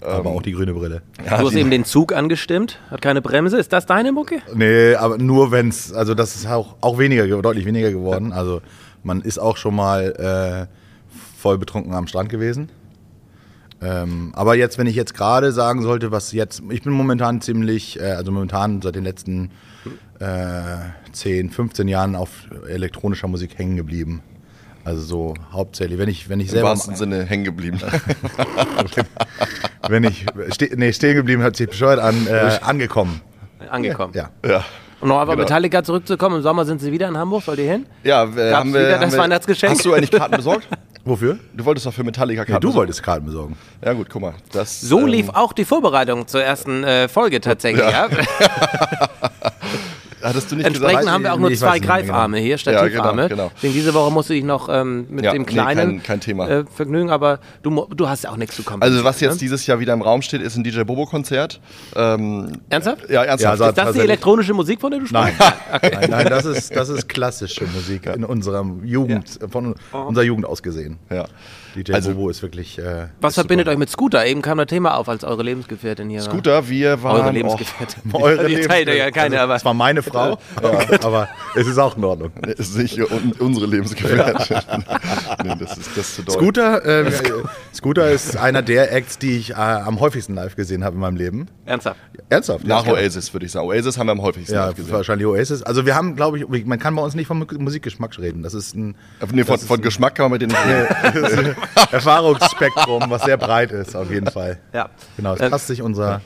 aber 0.00 0.30
auch 0.30 0.42
die 0.42 0.52
grüne 0.52 0.74
Brille. 0.74 1.02
Ja, 1.24 1.38
Du 1.38 1.46
hast 1.46 1.54
eben 1.54 1.70
den 1.70 1.84
Zug 1.84 2.12
angestimmt, 2.12 2.78
hat 2.90 3.00
keine 3.02 3.22
Bremse. 3.22 3.56
Ist 3.58 3.72
das 3.72 3.86
deine 3.86 4.10
Mucke? 4.12 4.38
Nee, 4.54 4.94
aber 4.96 5.16
nur 5.18 5.52
wenn's, 5.52 5.92
also 5.92 6.14
das 6.14 6.34
ist 6.34 6.46
auch, 6.48 6.74
auch 6.80 6.98
weniger, 6.98 7.26
ge- 7.26 7.40
deutlich 7.40 7.64
weniger 7.64 7.90
geworden. 7.92 8.32
Also 8.32 8.62
man 9.04 9.20
ist 9.20 9.38
auch 9.38 9.56
schon 9.56 9.76
mal 9.76 10.68
äh, 10.68 11.16
voll 11.40 11.58
betrunken 11.58 11.92
am 11.94 12.06
Strand 12.08 12.28
gewesen. 12.30 12.68
Ähm, 13.82 14.32
aber 14.34 14.54
jetzt, 14.54 14.78
wenn 14.78 14.86
ich 14.86 14.94
jetzt 14.94 15.14
gerade 15.14 15.52
sagen 15.52 15.82
sollte, 15.82 16.12
was 16.12 16.32
jetzt, 16.32 16.62
ich 16.70 16.82
bin 16.82 16.92
momentan 16.92 17.40
ziemlich, 17.40 17.98
äh, 17.98 18.12
also 18.12 18.30
momentan 18.30 18.80
seit 18.80 18.94
den 18.94 19.04
letzten 19.04 19.50
äh, 20.20 20.76
10, 21.12 21.50
15 21.50 21.88
Jahren 21.88 22.14
auf 22.14 22.30
elektronischer 22.68 23.28
Musik 23.28 23.58
hängen 23.58 23.76
geblieben. 23.76 24.22
Also 24.84 25.02
so 25.02 25.34
hauptsächlich, 25.52 25.98
wenn 25.98 26.08
ich, 26.08 26.28
wenn 26.28 26.40
ich 26.40 26.48
Im 26.48 26.52
selber, 26.52 26.70
wahrsten 26.70 26.96
Sinne 26.96 27.24
hängen 27.24 27.44
geblieben. 27.44 27.78
wenn 29.88 30.04
ich, 30.04 30.26
ste 30.50 30.70
nee, 30.76 30.92
stehen 30.92 31.14
geblieben 31.14 31.42
hört 31.42 31.56
sich 31.56 31.68
bescheuert 31.68 32.00
an, 32.00 32.26
äh, 32.26 32.58
angekommen. 32.62 33.20
Angekommen. 33.68 34.12
Ja. 34.14 34.30
ja. 34.44 34.64
Um 35.00 35.08
noch 35.08 35.20
einfach 35.20 35.34
Genau. 35.34 35.44
Metallica 35.44 35.82
zurückzukommen, 35.82 36.36
im 36.36 36.42
Sommer 36.42 36.64
sind 36.64 36.80
sie 36.80 36.92
wieder 36.92 37.08
in 37.08 37.16
Hamburg, 37.16 37.46
wollt 37.46 37.58
ihr 37.58 37.70
hin? 37.70 37.86
Ja, 38.04 38.24
äh, 38.24 38.52
haben 38.52 38.72
wir, 38.72 38.80
wieder 38.80 38.94
haben 38.94 39.02
das 39.02 39.12
wir, 39.12 39.18
Weihnachtsgeschenk? 39.18 39.72
Hast 39.72 39.84
du 39.84 39.94
eigentlich 39.94 40.12
Karten 40.12 40.36
besorgt? 40.36 40.68
Wofür? 41.04 41.38
Du 41.52 41.64
wolltest 41.64 41.84
doch 41.86 41.92
für 41.92 42.04
Metallica 42.04 42.42
Karten 42.44 42.52
Ja, 42.52 42.58
du 42.60 42.68
besorgen. 42.68 42.78
wolltest 42.78 43.02
Karten 43.02 43.26
besorgen. 43.26 43.56
Ja 43.84 43.92
gut, 43.92 44.08
guck 44.08 44.22
mal. 44.22 44.34
Das, 44.52 44.80
So 44.80 45.00
ähm, 45.00 45.06
lief 45.06 45.28
auch 45.30 45.52
die 45.52 45.64
Vorbereitung 45.64 46.28
zur 46.28 46.42
ersten 46.44 46.84
äh, 46.84 47.08
Folge 47.08 47.40
tatsächlich. 47.40 47.82
Ja. 47.84 48.08
Hattest 50.22 50.50
du 50.52 50.56
nicht 50.56 50.66
Entsprechend 50.66 50.98
gesagt? 51.00 51.12
haben 51.14 51.24
wir 51.24 51.32
auch 51.32 51.36
Nee, 51.36 51.42
nur 51.42 51.50
ich 51.50 51.58
zwei 51.58 51.72
mehr 51.72 51.80
Greifarme 51.80 52.38
hier, 52.38 52.50
Ja, 52.50 52.58
Stativarme. 52.58 53.28
genau, 53.28 53.44
genau. 53.46 53.50
Deswegen 53.56 53.74
diese 53.74 53.94
Woche 53.94 54.12
musste 54.12 54.34
ich 54.34 54.44
noch 54.44 54.68
ähm, 54.70 55.06
mit 55.10 55.24
Ja, 55.24 55.32
dem 55.32 55.42
nee, 55.42 55.46
kleinen 55.48 55.76
kein- 55.98 56.02
kein 56.02 56.20
Thema. 56.20 56.48
Äh, 56.48 56.64
Vergnügen, 56.72 57.10
aber 57.10 57.40
du, 57.62 57.86
du 57.94 58.08
hast 58.08 58.24
ja 58.24 58.30
auch 58.30 58.36
nichts 58.36 58.56
zu 58.56 58.62
kommen. 58.62 58.82
Also 58.82 59.02
was 59.04 59.20
jetzt 59.20 59.40
dieses 59.40 59.66
Jahr 59.66 59.80
wieder 59.80 59.92
im 59.92 60.02
Raum 60.02 60.22
steht, 60.22 60.40
ist 60.42 60.56
ein 60.56 60.64
DJ 60.64 60.82
Bobo 60.84 61.06
Konzert. 61.06 61.60
Ähm, 61.96 62.52
Ernsthaft? 62.68 63.08
ja, 63.10 63.24
ernsthaft. 63.24 63.60
Ja, 63.60 63.68
Ist 63.68 63.78
das 63.78 63.92
die 63.92 64.00
elektronische 64.00 64.54
Musik, 64.54 64.80
von 64.80 64.90
der 64.90 65.00
du 65.00 65.06
Nein, 65.10 65.34
sprichst? 65.34 65.92
nein, 66.00 66.10
nein, 66.10 66.26
das 66.28 66.44
ist, 66.44 66.74
das 66.76 66.88
ist 66.88 67.08
klassische 67.08 67.64
Musik 67.74 68.06
in 68.06 68.24
unserer 68.24 68.64
Jugend, 68.84 69.38
von 69.50 69.74
unserer 69.92 70.24
Jugend 70.24 70.46
aus 70.46 70.62
gesehen. 70.62 70.98
ja. 71.10 71.24
DJ 71.74 71.92
Also- 71.94 72.10
Bobo 72.12 72.28
ist 72.28 72.42
wirklich. 72.42 72.78
Äh, 72.78 73.06
Was 73.22 73.30
ist 73.30 73.34
verbindet 73.36 73.64
super. 73.64 73.72
euch 73.72 73.78
mit 73.78 73.88
Scooter? 73.88 74.26
Eben 74.26 74.42
kam 74.42 74.58
das 74.58 74.66
Thema 74.66 74.94
auf, 74.98 75.08
als 75.08 75.24
eure 75.24 75.42
Lebensgefährtin 75.42 76.10
hier 76.10 76.20
Scooter, 76.20 76.68
wir 76.68 77.02
war. 77.02 77.14
Eure 77.14 77.24
waren 77.24 77.34
Lebensgefährtin. 77.34 78.02
Eure 78.12 78.46
Die 78.46 78.60
teilt 78.60 78.88
ihr 78.88 78.96
ja 78.96 79.10
keine, 79.10 79.36
also, 79.36 79.44
aber. 79.44 79.54
Es 79.56 79.64
war 79.64 79.72
meine 79.72 80.02
Frau, 80.12 80.38
aber 81.02 81.28
es 81.54 81.66
ist 81.66 81.78
auch 81.78 81.96
in 81.96 82.04
Ordnung. 82.04 82.30
auch, 82.42 82.46
ist 82.48 82.76
nicht 82.76 82.98
un- 83.00 83.32
unsere 83.38 83.66
Lebensgefährtin. 83.66 84.56
nee, 85.44 85.54
das 85.58 85.76
ist 85.78 85.90
das 85.96 85.98
ist 86.08 86.14
zu 86.16 86.22
doll. 86.22 86.34
Scooter, 86.36 86.84
äh, 86.84 87.10
Scooter 87.74 88.10
ist 88.10 88.36
einer 88.36 88.62
der 88.62 88.92
Acts, 88.92 89.18
die 89.18 89.36
ich 89.38 89.50
äh, 89.50 89.54
am 89.54 90.00
häufigsten 90.00 90.34
live 90.34 90.56
gesehen 90.56 90.84
habe 90.84 90.94
in 90.94 91.00
meinem 91.00 91.16
Leben. 91.16 91.46
Ernsthaft. 91.64 91.98
Ernsthaft? 92.28 92.66
Nach 92.66 92.86
ja, 92.86 92.92
Oasis 92.92 93.32
würde 93.32 93.46
ich 93.46 93.52
sagen. 93.52 93.66
Oasis 93.66 93.98
haben 93.98 94.06
wir 94.06 94.12
am 94.12 94.22
häufigsten 94.22 94.54
Ja, 94.54 94.66
live 94.66 94.76
gesehen. 94.76 94.92
wahrscheinlich 94.92 95.26
Oasis. 95.26 95.62
Also 95.62 95.86
wir 95.86 95.94
haben, 95.94 96.16
glaube 96.16 96.38
ich, 96.38 96.66
man 96.66 96.78
kann 96.78 96.94
bei 96.94 97.02
uns 97.02 97.14
nicht 97.14 97.26
vom 97.26 97.46
Musikgeschmack 97.58 98.18
reden. 98.18 98.42
Das 98.42 98.54
ist 98.54 98.74
ein 98.76 98.94
Nee, 99.32 99.44
von, 99.44 99.58
von 99.58 99.80
Geschmack 99.80 100.14
kann 100.16 100.30
man 100.30 100.38
mit 100.38 100.42
reden. 100.42 101.56
Erfahrungsspektrum, 101.92 103.04
was 103.08 103.22
sehr 103.22 103.36
breit 103.36 103.72
ist, 103.72 103.94
auf 103.96 104.10
jeden 104.10 104.30
Fall. 104.30 104.58
Ja. 104.72 104.88
Genau, 105.16 105.34
es 105.34 105.40
Äh, 105.40 105.50
passt 105.50 105.66
sich 105.68 105.82
unser 105.82 106.20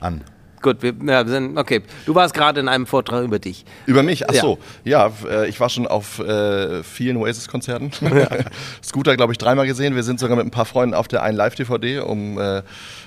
an. 0.00 0.22
Gut, 0.64 0.80
wir 0.80 0.94
ja, 1.04 1.26
wir 1.26 1.30
sind, 1.30 1.58
okay. 1.58 1.82
Du 2.06 2.14
warst 2.14 2.32
gerade 2.32 2.58
in 2.58 2.68
einem 2.68 2.86
Vortrag 2.86 3.22
über 3.22 3.38
dich. 3.38 3.66
Über 3.84 4.02
mich, 4.02 4.30
ach 4.30 4.32
so. 4.32 4.58
Ja, 4.82 5.12
äh, 5.28 5.46
ich 5.46 5.60
war 5.60 5.68
schon 5.68 5.86
auf 5.86 6.20
äh, 6.20 6.82
vielen 6.82 7.18
Oasis-Konzerten. 7.18 7.90
Scooter, 8.82 9.14
glaube 9.14 9.34
ich, 9.34 9.38
dreimal 9.38 9.66
gesehen. 9.66 9.94
Wir 9.94 10.02
sind 10.02 10.18
sogar 10.18 10.38
mit 10.38 10.46
ein 10.46 10.50
paar 10.50 10.64
Freunden 10.64 10.94
auf 10.94 11.06
der 11.06 11.22
einen 11.22 11.36
Live-DVD, 11.36 11.98
um 11.98 12.38
äh, 12.38 12.62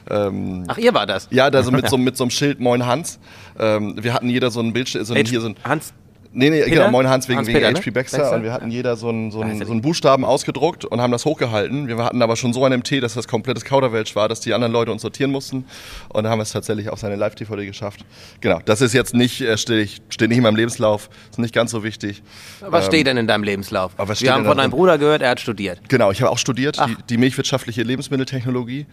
ähm, 0.07 0.65
Ach, 0.67 0.77
ihr 0.77 0.93
war 0.93 1.07
das. 1.07 1.29
ja, 1.31 1.49
da 1.49 1.63
so 1.63 1.71
mit 1.71 1.89
so, 1.89 1.97
mit 1.97 2.15
so 2.15 2.25
einem 2.25 2.29
Schild 2.29 2.59
Moin 2.59 2.85
Hans. 2.85 3.17
Ähm, 3.57 3.95
wir 4.03 4.13
hatten 4.13 4.29
jeder 4.29 4.51
so 4.51 4.59
ein 4.59 4.71
Bildschirm, 4.71 5.03
so 5.03 5.15
ein, 5.15 5.25
hier 5.25 5.41
so 5.41 5.47
ein 5.47 5.55
Hans, 5.63 5.93
Nee, 6.33 6.49
nee, 6.49 6.63
Peter? 6.63 6.75
genau, 6.75 6.91
Moin 6.91 7.07
Hans 7.07 7.27
wegen, 7.27 7.37
Hans-Peter, 7.39 7.59
wegen 7.61 7.73
ne? 7.73 7.79
HP 7.79 7.91
Baxter, 7.91 8.17
Baxter? 8.19 8.35
und 8.35 8.43
wir 8.43 8.53
hatten 8.53 8.69
jeder 8.69 8.95
so 8.95 9.09
einen, 9.09 9.31
so, 9.31 9.41
Ah, 9.41 9.45
einen, 9.45 9.65
so 9.65 9.71
einen 9.71 9.81
Buchstaben 9.81 10.25
ausgedruckt 10.25 10.85
und 10.85 11.01
haben 11.01 11.11
das 11.11 11.25
hochgehalten. 11.25 11.87
Wir 11.87 11.97
hatten 11.97 12.21
aber 12.21 12.35
schon 12.35 12.53
so 12.53 12.63
einen 12.65 12.79
MT, 12.79 13.01
dass 13.01 13.13
das 13.13 13.27
komplettes 13.27 13.65
Kauderwelsch 13.65 14.15
war, 14.15 14.29
dass 14.29 14.39
die 14.41 14.53
anderen 14.53 14.73
Leute 14.73 14.91
uns 14.91 15.01
sortieren 15.01 15.31
mussten 15.31 15.65
und 16.09 16.23
dann 16.23 16.31
haben 16.31 16.39
wir 16.39 16.43
es 16.43 16.51
tatsächlich 16.51 16.89
auf 16.89 16.99
seine 16.99 17.15
Live-DVD 17.15 17.65
geschafft. 17.65 18.05
Genau, 18.41 18.59
das 18.65 18.81
ist 18.81 18.93
jetzt 18.93 19.13
nicht, 19.13 19.41
äh, 19.41 19.57
steht, 19.57 20.01
steht 20.09 20.29
nicht 20.29 20.37
in 20.37 20.43
meinem 20.43 20.55
Lebenslauf, 20.55 21.09
ist 21.31 21.39
nicht 21.39 21.53
ganz 21.53 21.71
so 21.71 21.83
wichtig. 21.83 22.21
was 22.61 22.85
Ähm, 22.85 22.91
steht 22.91 23.07
denn 23.07 23.17
in 23.17 23.27
deinem 23.27 23.43
Lebenslauf? 23.43 23.93
Wir 23.97 24.33
haben 24.33 24.45
von 24.45 24.57
da 24.57 24.63
deinem? 24.63 24.71
Bruder 24.71 24.97
gehört, 24.97 25.21
er 25.21 25.29
hat 25.31 25.39
studiert. 25.39 25.79
Genau, 25.89 26.11
ich 26.11 26.21
habe 26.21 26.31
auch 26.31 26.37
studiert, 26.37 26.79
die, 26.87 26.95
die 27.09 27.17
milchwirtschaftliche 27.17 27.83
Lebensmitteltechnologie. 27.83 28.85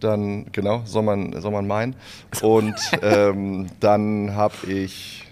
Dann, 0.00 0.46
genau, 0.50 0.82
soll 0.84 1.02
man, 1.04 1.40
soll 1.40 1.52
man 1.52 1.66
meinen. 1.66 1.94
Und 2.40 2.74
ähm, 3.02 3.68
dann 3.78 4.34
habe 4.34 4.54
ich, 4.66 5.24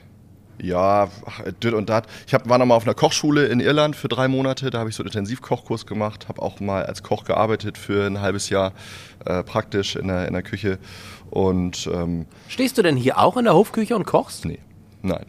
ja, 0.62 1.08
dit 1.62 1.72
und 1.72 1.88
dat. 1.88 2.06
Ich 2.26 2.34
hab, 2.34 2.48
war 2.48 2.58
nochmal 2.58 2.76
auf 2.76 2.84
einer 2.84 2.94
Kochschule 2.94 3.46
in 3.46 3.60
Irland 3.60 3.96
für 3.96 4.08
drei 4.08 4.28
Monate. 4.28 4.70
Da 4.70 4.78
habe 4.78 4.90
ich 4.90 4.96
so 4.96 5.02
einen 5.02 5.08
Intensivkochkurs 5.08 5.86
gemacht, 5.86 6.28
habe 6.28 6.42
auch 6.42 6.60
mal 6.60 6.84
als 6.84 7.02
Koch 7.02 7.24
gearbeitet 7.24 7.78
für 7.78 8.06
ein 8.06 8.20
halbes 8.20 8.50
Jahr 8.50 8.72
äh, 9.24 9.42
praktisch 9.42 9.96
in 9.96 10.08
der, 10.08 10.26
in 10.26 10.34
der 10.34 10.42
Küche. 10.42 10.78
Und 11.30 11.88
ähm, 11.92 12.26
Stehst 12.48 12.78
du 12.78 12.82
denn 12.82 12.96
hier 12.96 13.18
auch 13.18 13.36
in 13.36 13.44
der 13.44 13.54
Hofküche 13.54 13.96
und 13.96 14.04
kochst? 14.04 14.44
nee, 14.44 14.58
nein. 15.02 15.26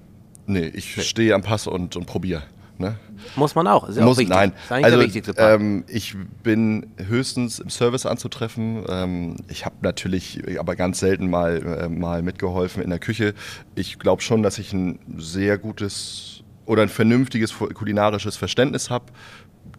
Nee, 0.48 0.66
ich 0.74 1.08
stehe 1.08 1.34
am 1.36 1.44
Pass 1.44 1.68
und, 1.68 1.96
und 1.96 2.08
probiere. 2.08 2.44
Ne? 2.82 2.96
Muss 3.36 3.56
man 3.56 3.68
auch. 3.68 3.88
Ist 3.88 3.98
ja 3.98 4.04
muss, 4.04 4.18
auch 4.18 4.20
wichtig. 4.20 4.36
nein. 4.36 4.54
Also, 4.70 5.00
ähm, 5.38 5.86
ich 5.88 6.16
bin 6.44 6.88
höchstens 6.98 7.60
im 7.60 7.70
Service 7.70 8.06
anzutreffen. 8.06 8.84
Ähm, 8.90 9.38
ich 9.48 9.66
habe 9.66 9.76
natürlich 9.82 10.42
aber 10.60 10.76
ganz 10.76 11.00
selten 11.00 11.30
mal, 11.30 11.62
äh, 11.64 11.90
mal 11.90 12.22
mitgeholfen 12.22 12.84
in 12.84 12.90
der 12.90 13.00
Küche. 13.00 13.34
Ich 13.76 14.00
glaube 14.00 14.22
schon, 14.22 14.44
dass 14.44 14.58
ich 14.58 14.74
ein 14.74 15.00
sehr 15.18 15.58
gutes 15.58 16.44
oder 16.66 16.84
ein 16.84 16.90
vernünftiges 16.90 17.54
kulinarisches 17.54 18.38
Verständnis 18.38 18.90
habe. 18.90 19.06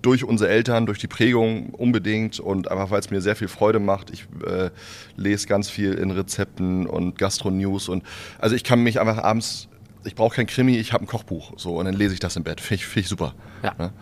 Durch 0.01 0.25
unsere 0.25 0.51
Eltern, 0.51 0.87
durch 0.87 0.99
die 0.99 1.07
Prägung 1.07 1.71
unbedingt 1.71 2.39
und 2.41 2.71
einfach 2.71 2.91
weil 2.91 3.01
es 3.01 3.11
mir 3.11 3.21
sehr 3.21 3.37
viel 3.37 3.49
Freude 3.49 3.79
macht. 3.79 4.11
Ich 4.11 4.27
äh, 4.47 4.71
lese 5.17 5.47
ganz 5.47 5.71
viel 5.71 5.95
in 5.95 6.11
Rezepten 6.11 6.87
und 6.87 7.19
Gastronews 7.19 7.89
und 7.89 8.05
also 8.39 8.55
ich 8.55 8.65
kann 8.65 8.83
mich 8.83 9.01
einfach 9.01 9.19
abends, 9.19 9.69
ich 10.05 10.15
brauche 10.15 10.37
kein 10.37 10.47
Krimi, 10.47 10.77
ich 10.77 10.93
habe 10.93 11.05
ein 11.05 11.07
Kochbuch 11.07 11.53
so 11.57 11.77
und 11.77 11.85
dann 11.85 11.95
lese 11.95 12.15
ich 12.15 12.21
das 12.21 12.37
im 12.37 12.45
Bett. 12.45 12.61
Finde 12.61 12.83
ich, 12.83 12.87
find 12.87 13.05
ich 13.05 13.09
super. 13.09 13.35
Ja. 13.63 13.75
Ne? 13.79 13.93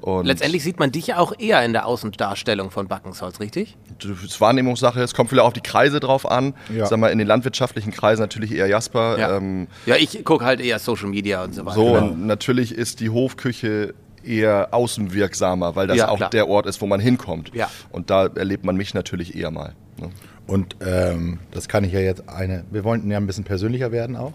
Und 0.00 0.26
Letztendlich 0.26 0.62
sieht 0.62 0.78
man 0.78 0.92
dich 0.92 1.08
ja 1.08 1.18
auch 1.18 1.32
eher 1.38 1.64
in 1.64 1.72
der 1.72 1.86
Außendarstellung 1.86 2.70
von 2.70 2.86
Backensholz, 2.86 3.40
richtig? 3.40 3.76
das 4.00 4.22
ist 4.22 4.40
Wahrnehmungssache, 4.40 5.00
es 5.02 5.12
kommt 5.14 5.30
vielleicht 5.30 5.46
auf 5.46 5.52
die 5.52 5.60
Kreise 5.60 5.98
drauf 5.98 6.30
an. 6.30 6.54
Ja. 6.72 6.86
Sag 6.86 6.98
mal, 7.00 7.08
in 7.08 7.18
den 7.18 7.26
landwirtschaftlichen 7.26 7.92
Kreisen 7.92 8.22
natürlich 8.22 8.52
eher 8.52 8.68
Jasper. 8.68 9.18
Ja, 9.18 9.36
Ähm, 9.36 9.66
ja 9.86 9.96
ich 9.96 10.24
gucke 10.24 10.44
halt 10.44 10.60
eher 10.60 10.78
Social 10.78 11.08
Media 11.08 11.42
und 11.42 11.54
so 11.54 11.64
weiter. 11.64 11.74
so, 11.74 11.92
Genau. 11.92 12.06
und 12.06 12.26
natürlich 12.26 12.72
ist 12.72 13.00
die 13.00 13.10
Hofküche 13.10 13.94
eher 14.22 14.68
außenwirksamer, 14.72 15.74
weil 15.74 15.86
das 15.86 15.96
Ja, 15.96 16.08
auch 16.10 16.16
klar. 16.18 16.30
der 16.30 16.48
Ort 16.48 16.66
ist, 16.66 16.80
wo 16.80 16.86
man 16.86 17.00
hinkommt. 17.00 17.50
Ja. 17.54 17.68
Und 17.90 18.10
da 18.10 18.26
erlebt 18.26 18.64
man 18.64 18.76
mich 18.76 18.94
natürlich 18.94 19.34
eher 19.34 19.50
mal. 19.50 19.74
Ne? 20.00 20.10
Und 20.46 20.76
ähm, 20.80 21.40
das 21.50 21.68
kann 21.68 21.84
ich 21.84 21.92
ja 21.92 22.00
jetzt 22.00 22.28
eine. 22.28 22.64
Wir 22.70 22.82
wollten 22.84 23.10
ja 23.10 23.18
ein 23.18 23.26
bisschen 23.26 23.44
persönlicher 23.44 23.92
werden 23.92 24.16
auch. 24.16 24.32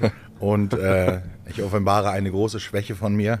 Und 0.40 0.72
äh, 0.72 1.20
ich 1.48 1.62
offenbare 1.62 2.10
eine 2.10 2.30
große 2.30 2.58
Schwäche 2.60 2.94
von 2.96 3.14
mir. 3.14 3.38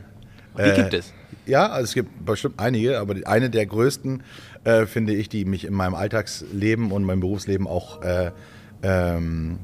Die 0.58 0.72
gibt 0.72 0.94
es. 0.94 1.12
Ja, 1.46 1.68
also 1.68 1.84
es 1.84 1.94
gibt 1.94 2.24
bestimmt 2.26 2.60
einige, 2.60 2.98
aber 3.00 3.14
eine 3.24 3.48
der 3.50 3.64
größten, 3.66 4.22
äh, 4.64 4.84
finde 4.86 5.14
ich, 5.14 5.28
die 5.28 5.44
mich 5.44 5.64
in 5.64 5.72
meinem 5.72 5.94
Alltagsleben 5.94 6.92
und 6.92 7.04
meinem 7.04 7.20
Berufsleben 7.20 7.66
auch 7.66 8.02
äh, 8.02 8.30
ähm, 8.82 9.58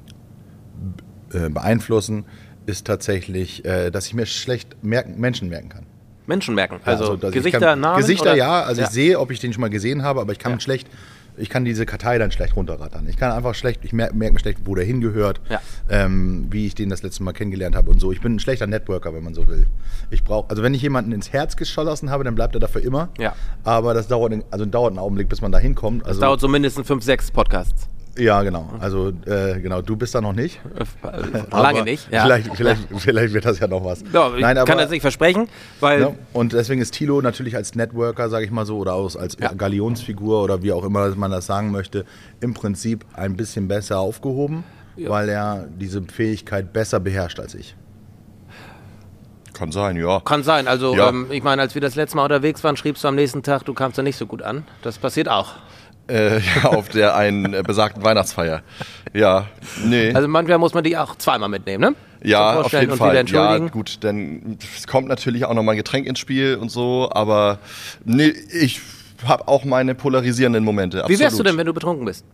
äh, 1.33 1.49
beeinflussen, 1.51 2.25
ist 2.67 2.87
tatsächlich, 2.87 3.65
äh, 3.65 3.91
dass 3.91 4.07
ich 4.07 4.15
mir 4.15 4.27
schlecht 4.27 4.83
merken, 4.83 5.21
Menschen 5.21 5.49
merken 5.49 5.69
kann. 5.69 5.87
Menschen 6.27 6.55
merken. 6.55 6.81
Ja, 6.85 6.93
Also, 6.93 7.15
ich 7.15 7.31
Gesichter, 7.33 7.61
kann, 7.61 7.81
Namen? 7.81 8.01
Gesichter, 8.01 8.31
oder? 8.31 8.37
ja. 8.37 8.63
Also 8.63 8.81
Ja. 8.81 8.87
ich 8.89 8.93
sehe, 8.93 9.21
ob 9.21 9.31
ich 9.31 9.39
den 9.41 9.53
schon 9.53 9.61
mal 9.61 9.71
gesehen 9.71 10.03
habe, 10.03 10.21
aber 10.21 10.33
ich 10.33 10.39
kann 10.39 10.53
Ja. 10.53 10.61
schlecht, 10.61 10.89
ich 11.37 11.49
kann 11.49 11.65
diese 11.65 11.87
Kartei 11.87 12.19
dann 12.19 12.31
schlecht 12.31 12.57
runterrattern. 12.57 13.07
Ich 13.09 13.17
kann 13.17 13.31
einfach 13.33 13.55
schlecht, 13.55 13.81
ich 13.85 13.93
merke 13.93 14.15
merk 14.17 14.33
mir 14.33 14.41
schlecht, 14.41 14.61
wo 14.65 14.75
der 14.75 14.85
hingehört, 14.85 15.41
Ja. 15.49 15.61
ähm, 15.89 16.47
wie 16.51 16.67
ich 16.67 16.75
den 16.75 16.89
das 16.91 17.03
letzte 17.03 17.23
Mal 17.23 17.33
kennengelernt 17.33 17.77
habe 17.77 17.91
und 17.91 18.01
so. 18.01 18.13
Ich 18.13 18.21
bin 18.21 18.35
ein 18.37 18.39
schlechter 18.41 18.67
Networker, 18.67 19.15
wenn 19.15 19.25
man 19.25 19.35
so 19.35 19.47
will. 19.49 19.67
Ich 20.11 20.25
brauche, 20.25 20.51
also 20.51 20.63
wenn 20.63 20.75
ich 20.75 20.83
jemanden 20.83 21.13
ins 21.13 21.33
Herz 21.33 21.57
geschossen 21.57 22.11
habe, 22.11 22.25
dann 22.25 22.35
bleibt 22.35 22.55
er 22.55 22.61
dafür 22.61 22.83
immer. 22.83 23.09
Ja. 23.19 23.35
Aber 23.65 23.95
das 23.95 24.09
dauert, 24.09 24.33
also 24.51 24.65
dauert 24.67 24.91
einen 24.93 24.99
Augenblick, 24.99 25.29
bis 25.29 25.41
man 25.41 25.53
da 25.53 25.59
hinkommt. 25.59 26.03
Das 26.03 26.09
Also, 26.09 26.21
dauert 26.23 26.41
so 26.41 26.49
mindestens 26.49 26.87
fünf, 26.87 27.03
sechs 27.05 27.31
Podcasts. 27.31 27.89
Ja, 28.19 28.43
genau. 28.43 28.71
Also 28.81 29.13
äh, 29.27 29.61
genau, 29.61 29.83
du 29.83 29.97
bist 29.97 30.15
da 30.15 30.21
noch 30.21 30.33
nicht. 30.33 30.61
Lange 31.03 31.53
Aber 31.53 31.85
nicht. 31.85 32.11
Ja. 32.11 32.23
Vielleicht, 32.23 32.57
vielleicht, 32.57 32.89
vielleicht 32.97 33.35
wird 33.35 33.45
das 33.45 33.59
ja 33.59 33.67
noch 33.67 33.85
was. 33.85 34.03
Ja, 34.13 34.35
ich 34.37 34.43
kann 34.65 34.79
das 34.79 34.91
nicht 34.91 35.03
versprechen, 35.03 35.49
weil 35.81 36.01
Ja, 36.01 36.13
und 36.33 36.53
deswegen 36.53 36.81
ist 36.81 36.93
Thilo 36.93 37.21
natürlich 37.21 37.57
als 37.57 37.75
Networker, 37.75 38.29
sage 38.29 38.45
ich 38.45 38.51
mal 38.51 38.67
so, 38.67 38.79
oder 38.79 38.95
aus, 38.95 39.17
als 39.17 39.37
Ja. 39.41 39.53
Galionsfigur 39.53 40.43
oder 40.43 40.63
wie 40.63 40.73
auch 40.73 40.85
immer 40.85 41.15
man 41.17 41.31
das 41.31 41.47
sagen 41.47 41.71
möchte, 41.71 42.05
im 42.41 42.55
Prinzip 42.55 43.05
ein 43.15 43.37
bisschen 43.37 43.69
besser 43.69 43.99
aufgehoben, 44.01 44.65
Ja. 44.97 45.11
weil 45.11 45.29
er 45.29 45.69
diese 45.79 46.03
Fähigkeit 46.03 46.73
besser 46.73 47.01
beherrscht 47.01 47.41
als 47.41 47.55
ich. 47.55 47.77
Kann 49.53 49.73
sein, 49.73 49.97
ja. 49.97 50.21
kann 50.21 50.43
sein. 50.43 50.69
Also 50.69 50.95
Ja. 50.95 51.09
ähm, 51.09 51.27
ich 51.31 51.43
meine, 51.43 51.63
als 51.63 51.75
wir 51.75 51.81
das 51.81 51.95
letzte 51.95 52.17
Mal 52.17 52.25
unterwegs 52.25 52.63
waren, 52.63 52.77
schriebst 52.77 53.03
du 53.05 53.09
am 53.09 53.15
nächsten 53.15 53.43
Tag, 53.43 53.65
du 53.65 53.73
kamst 53.73 53.97
da 53.97 54.03
nicht 54.03 54.17
so 54.17 54.27
gut 54.27 54.43
an. 54.43 54.65
Das 54.83 54.99
passiert 54.99 55.31
auch. 55.31 55.55
Äh, 56.09 56.39
ja 56.63 56.71
auf 56.71 56.89
der 56.89 57.17
einen 57.17 57.53
äh, 57.55 57.63
besagten 57.67 58.05
Weihnachtsfeier. 58.05 58.63
Ja, 59.13 59.47
nee. 59.85 60.13
Also 60.13 60.29
manchmal 60.29 60.59
muss 60.59 60.75
man 60.75 60.85
die 60.85 60.97
auch 60.97 61.17
zweimal 61.17 61.49
mitnehmen, 61.49 61.81
ne? 61.81 61.95
Ja, 62.23 62.61
auf 62.61 62.73
jeden 62.73 62.97
Fall. 62.97 63.25
Ja, 63.29 63.59
gut, 63.59 63.99
dann 64.01 64.59
es 64.77 64.87
kommt 64.87 65.09
natürlich 65.09 65.45
auch 65.45 65.55
noch 65.55 65.63
mal 65.63 65.73
ein 65.73 65.77
Getränk 65.79 66.07
ins 66.07 66.19
Spiel 66.19 66.57
und 66.57 66.71
so, 66.71 67.09
aber 67.13 67.59
nee, 68.05 68.33
ich 68.53 68.81
habe 69.25 69.47
auch 69.49 69.65
meine 69.65 69.95
polarisierenden 69.95 70.65
Momente. 70.65 71.05
Wie 71.07 71.11
wärst 71.11 71.21
du 71.21 71.25
absolut. 71.27 71.47
denn, 71.47 71.59
wenn 71.59 71.67
du 71.67 71.75
betrunken 71.75 72.05
bist? 72.05 72.25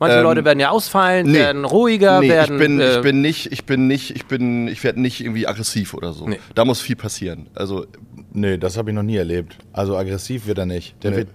Manche 0.00 0.18
Ähm, 0.18 0.22
Leute 0.22 0.44
werden 0.44 0.60
ja 0.60 0.70
ausfallen, 0.70 1.26
Nee. 1.26 1.38
werden 1.38 1.64
ruhiger, 1.64 2.20
nee, 2.20 2.28
werden. 2.28 2.54
ich 2.54 2.60
bin, 2.62 2.80
äh, 2.80 2.96
ich 2.96 3.02
bin 3.02 3.20
nicht, 3.20 3.52
ich 3.52 3.64
bin 3.64 3.86
nicht, 3.88 4.14
ich 4.14 4.26
bin, 4.26 4.68
ich 4.68 4.84
werde 4.84 5.00
nicht 5.00 5.20
irgendwie 5.20 5.46
aggressiv 5.48 5.94
oder 5.94 6.12
so. 6.12 6.28
Nee. 6.28 6.38
Da 6.54 6.64
muss 6.64 6.80
viel 6.80 6.96
passieren. 6.96 7.48
Also 7.54 7.86
Nee, 8.30 8.58
das 8.58 8.76
habe 8.76 8.90
ich 8.90 8.94
noch 8.94 9.02
nie 9.02 9.16
erlebt. 9.16 9.56
Also 9.72 9.96
aggressiv 9.96 10.46
wird 10.46 10.58
er 10.58 10.66
nicht. 10.66 11.02
Der 11.02 11.10
Nee. 11.12 11.16
wird 11.16 11.28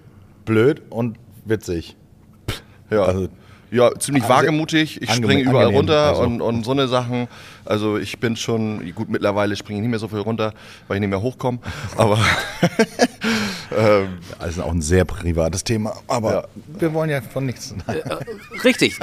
blöd 0.45 0.81
und 0.89 1.17
witzig. 1.45 1.95
ja, 2.89 3.03
Also- 3.03 3.29
ja, 3.71 3.89
ziemlich 3.97 4.23
Also- 4.23 4.35
wagemutig. 4.35 5.01
Ich 5.01 5.11
springe 5.11 5.41
überall 5.41 5.65
angenehm, 5.65 5.75
runter 5.77 6.09
also. 6.09 6.21
und, 6.21 6.41
und 6.41 6.63
so 6.63 6.71
eine 6.71 6.87
Sachen. 6.87 7.27
Also 7.65 7.97
ich 7.97 8.19
bin 8.19 8.35
schon, 8.35 8.93
gut, 8.93 9.09
mittlerweile 9.09 9.55
springe 9.55 9.79
ich 9.79 9.81
nicht 9.81 9.89
mehr 9.89 9.97
so 9.99 10.07
viel 10.07 10.19
runter, 10.19 10.53
weil 10.87 10.97
ich 10.97 11.01
nicht 11.01 11.09
mehr 11.09 11.21
hochkomme. 11.21 11.57
Aber 11.97 12.19
ähm, 13.75 14.19
Das 14.39 14.49
ist 14.51 14.59
auch 14.59 14.71
ein 14.71 14.81
sehr 14.83 15.05
privates 15.05 15.63
Thema, 15.63 15.95
aber 16.07 16.33
Ja. 16.33 16.43
wir 16.79 16.93
wollen 16.93 17.09
ja 17.09 17.21
von 17.21 17.45
nichts. 17.47 17.73
richtig. 18.63 18.99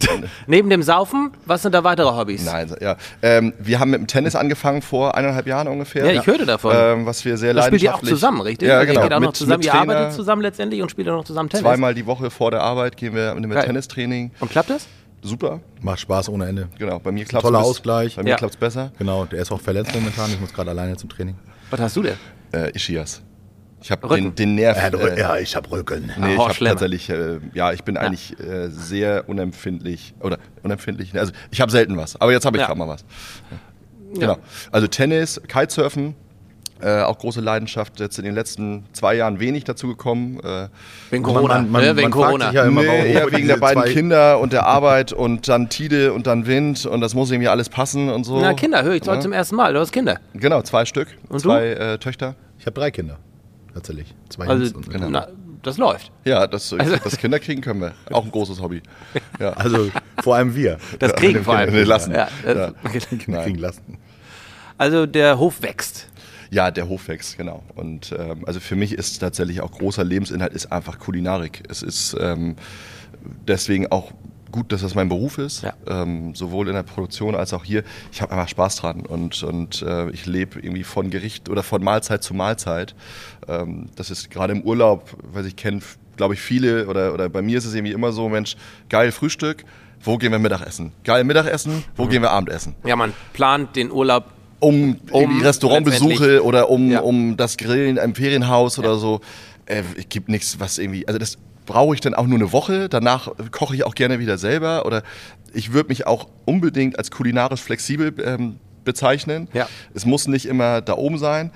Neben 0.46 0.70
dem 0.70 0.82
Saufen, 0.82 1.32
was 1.46 1.62
sind 1.62 1.74
da 1.74 1.84
weitere 1.84 2.08
Hobbys? 2.10 2.44
nein, 2.44 2.74
ja. 2.80 2.96
Ähm, 3.22 3.52
wir 3.58 3.80
haben 3.80 3.90
mit 3.90 4.00
dem 4.00 4.06
Tennis 4.06 4.34
angefangen 4.36 4.82
vor 4.82 5.14
eineinhalb 5.16 5.46
Jahren 5.46 5.68
ungefähr. 5.68 6.04
Ja, 6.12 6.20
ich 6.20 6.26
hörte 6.26 6.46
davon. 6.46 6.74
Ähm, 6.76 7.06
was 7.06 7.24
wir 7.24 7.36
sehr 7.36 7.54
Das 7.54 7.66
spielt 7.66 7.82
ihr 7.82 7.90
auch 7.90 7.94
leidenschaftlich. 7.94 8.10
zusammen, 8.20 8.40
richtig? 8.40 8.68
Ja, 8.68 8.78
Also 8.78 8.86
genau. 8.92 9.00
Ihr 9.04 9.06
auch 9.16 9.20
noch 9.20 9.26
Mit- 9.28 9.36
zusammen, 9.36 9.58
mit 9.58 9.66
ihr 9.66 9.70
Trainer. 9.72 9.92
arbeitet 9.96 10.12
zusammen 10.14 10.42
letztendlich 10.42 10.82
und 10.82 10.90
spielt 10.90 11.08
auch 11.08 11.16
noch 11.16 11.24
zusammen 11.24 11.48
Tennis. 11.48 11.62
Zweimal 11.64 11.94
die 11.94 12.06
Woche 12.06 12.30
vor 12.30 12.50
der 12.50 12.62
Arbeit 12.62 12.96
gehen 12.96 13.14
wir 13.14 13.34
mit 13.34 13.44
dem 13.44 13.50
Geil. 13.50 13.64
Tennistraining. 13.64 14.30
Und 14.40 14.50
klappt 14.50 14.70
das? 14.70 14.86
Super, 15.20 15.60
Macht 15.82 15.98
Spaß 16.00 16.28
ohne 16.28 16.46
Ende. 16.46 16.68
genau. 16.78 17.00
Bei 17.00 17.10
mir 17.10 17.24
klappt 17.24 17.44
Toller 17.44 17.58
Ausgleich. 17.58 18.14
Bei 18.16 18.22
mir 18.22 18.30
Ja. 18.30 18.36
klappt's 18.36 18.56
besser. 18.56 18.92
Genau, 18.98 19.24
der 19.24 19.42
ist 19.42 19.50
auch 19.50 19.60
verletzt 19.60 19.92
momentan. 19.94 20.30
Ich 20.30 20.40
muss 20.40 20.52
gerade 20.52 20.70
alleine 20.70 20.96
zum 20.96 21.08
Training. 21.08 21.34
Was 21.70 21.80
hast 21.80 21.96
du 21.96 22.02
denn? 22.02 22.14
Äh, 22.52 22.70
Ischias. 22.74 23.20
Ich 23.80 23.90
habe 23.92 24.08
den, 24.14 24.34
den 24.34 24.54
Nerv. 24.56 24.76
äh, 24.76 25.18
ja, 25.20 25.36
ich 25.36 25.54
hab 25.54 25.70
Rücken. 25.70 26.10
Nee, 26.18 26.34
ich 26.34 26.38
habe 26.38 26.54
tatsächlich, 26.64 27.08
äh, 27.10 27.38
ja, 27.54 27.72
ich 27.72 27.84
bin 27.84 27.96
eigentlich 27.96 28.38
äh, 28.40 28.68
sehr 28.70 29.28
unempfindlich 29.28 30.14
oder 30.20 30.38
unempfindlich. 30.62 31.16
Also 31.18 31.32
ich 31.50 31.60
habe 31.60 31.70
selten 31.70 31.96
was, 31.96 32.20
aber 32.20 32.32
jetzt 32.32 32.44
habe 32.44 32.56
ich 32.56 32.60
Ja. 32.62 32.66
gerade 32.66 32.78
mal 32.78 32.88
was. 32.88 33.04
Ja. 34.14 34.20
Genau. 34.20 34.38
Also 34.72 34.86
Tennis, 34.88 35.40
Kitesurfen, 35.46 36.14
äh, 36.80 37.02
auch 37.02 37.18
große 37.18 37.40
Leidenschaft. 37.40 38.00
Jetzt 38.00 38.18
in 38.18 38.24
den 38.24 38.34
letzten 38.34 38.84
zwei 38.92 39.14
Jahren 39.14 39.38
wenig 39.38 39.64
dazu 39.64 39.86
gekommen. 39.88 40.40
Äh, 40.40 40.68
Wegen 41.10 41.22
Corona. 41.22 41.54
man- 41.60 41.70
man-? 41.70 41.82
Wegen 41.82 41.94
man 41.94 42.12
fragt 42.12 42.12
Corona. 42.26 42.44
sich 42.46 42.54
ja 42.54 42.64
immer, 42.64 42.82
nee, 42.82 43.12
eher 43.12 43.30
wegen 43.30 43.46
der 43.48 43.56
beiden 43.58 43.82
zwei- 43.82 43.92
Kinder 43.92 44.40
und 44.40 44.52
der 44.52 44.66
Arbeit 44.66 45.12
und 45.12 45.48
dann 45.48 45.68
Tide 45.68 46.12
und 46.12 46.26
dann 46.26 46.46
Wind 46.46 46.84
und 46.86 47.00
das 47.00 47.14
muss 47.14 47.30
irgendwie 47.30 47.48
alles 47.48 47.68
passen 47.68 48.08
und 48.10 48.24
so. 48.24 48.40
Na, 48.40 48.54
Kinder, 48.54 48.82
höre 48.82 48.94
ich 48.94 49.02
heute 49.02 49.12
Ja. 49.16 49.20
zum 49.20 49.32
ersten 49.32 49.56
Mal. 49.56 49.72
Du 49.74 49.80
hast 49.80 49.92
Kinder. 49.92 50.18
Genau, 50.34 50.62
zwei 50.62 50.84
Stück, 50.84 51.08
Und 51.28 51.44
du? 51.44 51.48
zwei 51.48 51.66
äh, 51.68 51.98
Töchter. 51.98 52.34
Ich 52.58 52.66
habe 52.66 52.74
drei 52.80 52.90
Kinder. 52.90 53.18
Tatsächlich. 53.78 54.14
Zwei 54.28 54.46
Also, 54.48 54.76
und 54.76 54.90
Genau. 54.90 55.08
na, 55.08 55.28
das 55.62 55.78
läuft. 55.78 56.10
Ja, 56.24 56.46
das, 56.48 56.72
Also- 56.72 56.96
das 56.96 57.16
Kinder 57.16 57.38
kriegen 57.38 57.60
können 57.60 57.80
wir. 57.80 57.94
Auch 58.10 58.24
ein 58.24 58.30
großes 58.32 58.60
Hobby. 58.60 58.82
Ja. 59.38 59.50
Also 59.52 59.90
vor 60.22 60.34
allem 60.34 60.54
wir. 60.56 60.78
Das 60.98 61.14
kriegen 61.14 61.44
vor 61.44 61.54
allem. 61.56 61.72
Nee, 61.74 61.82
lassen. 61.84 62.12
Ja, 62.12 62.28
das, 62.44 62.56
Ja. 62.56 62.72
Kinder 63.00 63.24
Nein. 63.38 63.44
kriegen 63.44 63.58
lassen. 63.58 63.98
Also 64.78 65.06
der 65.06 65.38
Hof 65.38 65.62
wächst. 65.62 66.08
Ja, 66.50 66.70
der 66.70 66.88
Hof 66.88 67.06
wächst, 67.08 67.36
genau. 67.36 67.62
Und 67.76 68.12
ähm, 68.18 68.44
also 68.46 68.58
für 68.58 68.74
mich 68.74 68.92
ist 68.94 69.18
tatsächlich 69.18 69.60
auch 69.60 69.70
großer 69.70 70.02
Lebensinhalt 70.02 70.52
ist 70.54 70.72
einfach 70.72 70.98
Kulinarik. 70.98 71.62
Es 71.68 71.82
ist 71.82 72.16
ähm, 72.18 72.56
deswegen 73.46 73.86
auch 73.92 74.12
gut, 74.52 74.72
dass 74.72 74.80
das 74.82 74.94
mein 74.94 75.08
Beruf 75.08 75.38
ist, 75.38 75.62
Ja. 75.62 75.74
ähm, 75.86 76.34
sowohl 76.34 76.68
in 76.68 76.74
der 76.74 76.82
Produktion 76.82 77.34
als 77.34 77.52
auch 77.52 77.64
hier. 77.64 77.82
Ich 78.12 78.22
habe 78.22 78.32
einfach 78.32 78.48
Spaß 78.48 78.76
dran 78.76 79.00
und, 79.06 79.42
und 79.42 79.82
äh, 79.82 80.10
ich 80.10 80.26
lebe 80.26 80.58
irgendwie 80.60 80.84
von 80.84 81.10
Gericht 81.10 81.48
oder 81.48 81.62
von 81.62 81.82
Mahlzeit 81.82 82.22
zu 82.22 82.34
Mahlzeit. 82.34 82.94
Ähm, 83.46 83.90
das 83.96 84.10
ist 84.10 84.30
gerade 84.30 84.52
im 84.52 84.62
Urlaub, 84.62 85.16
weil 85.32 85.46
ich 85.46 85.56
kenne, 85.56 85.80
glaube 86.16 86.34
ich, 86.34 86.40
viele 86.40 86.86
oder, 86.88 87.12
oder 87.14 87.28
bei 87.28 87.42
mir 87.42 87.58
ist 87.58 87.64
es 87.64 87.74
irgendwie 87.74 87.92
immer 87.92 88.12
so, 88.12 88.28
Mensch, 88.28 88.56
geil 88.88 89.12
Frühstück, 89.12 89.64
wo 90.02 90.16
gehen 90.16 90.32
wir 90.32 90.38
Mittagessen? 90.38 90.92
Geil 91.04 91.24
Mittagessen, 91.24 91.84
wo 91.96 92.04
Mhm. 92.04 92.08
gehen 92.10 92.22
wir 92.22 92.30
Abendessen? 92.30 92.74
Ja, 92.84 92.96
man 92.96 93.12
plant 93.32 93.76
den 93.76 93.90
Urlaub. 93.90 94.24
um, 94.60 94.96
Um 95.12 95.40
Restaurantbesuche 95.42 96.42
oder 96.42 96.68
um, 96.68 96.90
Ja. 96.90 97.00
um 97.00 97.36
das 97.36 97.56
Grillen 97.56 97.96
im 97.96 98.14
Ferienhaus 98.14 98.78
oder 98.78 98.96
so. 98.96 99.20
Äh, 99.66 99.82
es 99.96 100.08
gibt 100.08 100.28
nichts, 100.28 100.58
was 100.58 100.78
irgendwie, 100.78 101.06
also 101.06 101.18
das 101.18 101.38
brauche 101.68 101.94
ich 101.94 102.00
dann 102.00 102.14
auch 102.14 102.26
nur 102.26 102.38
eine 102.38 102.50
Woche, 102.50 102.88
danach 102.88 103.30
koche 103.50 103.74
ich 103.76 103.84
auch 103.84 103.94
gerne 103.94 104.18
wieder 104.18 104.38
selber 104.38 104.86
oder 104.86 105.02
ich 105.52 105.72
würde 105.74 105.90
mich 105.90 106.06
auch 106.06 106.26
unbedingt 106.46 106.98
als 106.98 107.10
kulinarisch 107.10 107.60
flexibel 107.60 108.14
ähm, 108.24 108.58
bezeichnen. 108.84 109.48
Ja. 109.52 109.68
Es 109.92 110.06
muss 110.06 110.26
nicht 110.28 110.46
immer 110.46 110.80
da 110.80 110.94
oben 110.94 111.18
sein, 111.18 111.52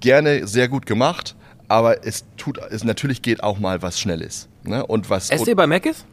gerne 0.00 0.46
sehr 0.46 0.68
gut 0.68 0.84
gemacht, 0.84 1.36
aber 1.68 2.06
es 2.06 2.26
tut, 2.36 2.58
es 2.70 2.84
natürlich 2.84 3.22
geht 3.22 3.42
auch 3.42 3.58
mal 3.58 3.80
was 3.80 3.98
Schnelles. 3.98 4.46
Ne? 4.62 4.84
Und 4.86 5.08
was, 5.08 5.30
Esst 5.30 5.48
ihr 5.48 5.56
bei 5.56 5.66
Mc's? 5.66 6.04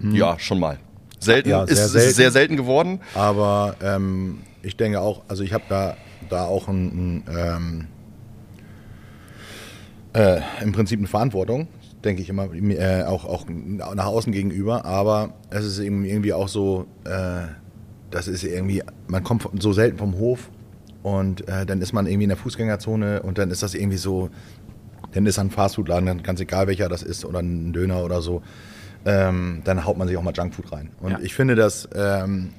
ja, 0.00 0.38
schon 0.38 0.58
mal. 0.58 0.78
Selten, 1.18 1.50
Ja, 1.50 1.66
sehr 1.66 1.84
ist, 1.84 1.92
selten. 1.92 2.08
ist 2.08 2.16
sehr 2.16 2.30
selten 2.30 2.56
geworden. 2.56 3.00
Aber 3.14 3.76
ähm, 3.82 4.38
ich 4.62 4.74
denke 4.78 5.00
auch, 5.00 5.20
also 5.28 5.42
ich 5.42 5.52
habe 5.52 5.64
da, 5.68 5.98
da 6.30 6.44
auch 6.46 6.66
ein, 6.66 6.86
ein, 6.86 7.24
ähm, 7.28 7.86
äh, 10.14 10.40
im 10.62 10.72
Prinzip 10.72 10.98
eine 10.98 11.08
Verantwortung, 11.08 11.68
denke 12.04 12.22
ich 12.22 12.28
immer, 12.28 12.52
äh, 12.54 13.04
auch, 13.04 13.24
auch 13.24 13.46
nach 13.48 14.06
außen 14.06 14.32
gegenüber. 14.32 14.84
Aber 14.84 15.34
es 15.50 15.64
ist 15.64 15.78
eben 15.78 16.04
irgendwie 16.04 16.32
auch 16.32 16.48
so, 16.48 16.86
äh, 17.04 17.42
das 18.10 18.28
ist 18.28 18.42
irgendwie, 18.44 18.82
man 19.08 19.22
kommt 19.22 19.46
so 19.62 19.72
selten 19.72 19.98
vom 19.98 20.18
Hof 20.18 20.50
und 21.02 21.46
äh, 21.48 21.64
dann 21.66 21.80
ist 21.80 21.92
man 21.92 22.06
irgendwie 22.06 22.24
in 22.24 22.30
der 22.30 22.38
Fußgängerzone 22.38 23.22
und 23.22 23.38
dann 23.38 23.50
ist 23.50 23.62
das 23.62 23.74
irgendwie 23.74 23.98
so, 23.98 24.30
dann 25.12 25.26
ist 25.26 25.38
ein 25.38 25.50
Fastfood-Laden, 25.50 26.22
ganz 26.22 26.40
egal 26.40 26.66
welcher 26.66 26.88
das 26.88 27.02
ist 27.02 27.24
oder 27.24 27.40
ein 27.40 27.72
Döner 27.72 28.04
oder 28.04 28.20
so, 28.22 28.42
ähm, 29.04 29.62
dann 29.64 29.84
haut 29.84 29.96
man 29.96 30.08
sich 30.08 30.16
auch 30.16 30.22
mal 30.22 30.32
Junkfood 30.34 30.72
rein. 30.72 30.90
Und 31.00 31.12
Ja. 31.12 31.18
ich 31.22 31.34
finde, 31.34 31.54
das 31.54 31.88
ähm, 31.94 32.50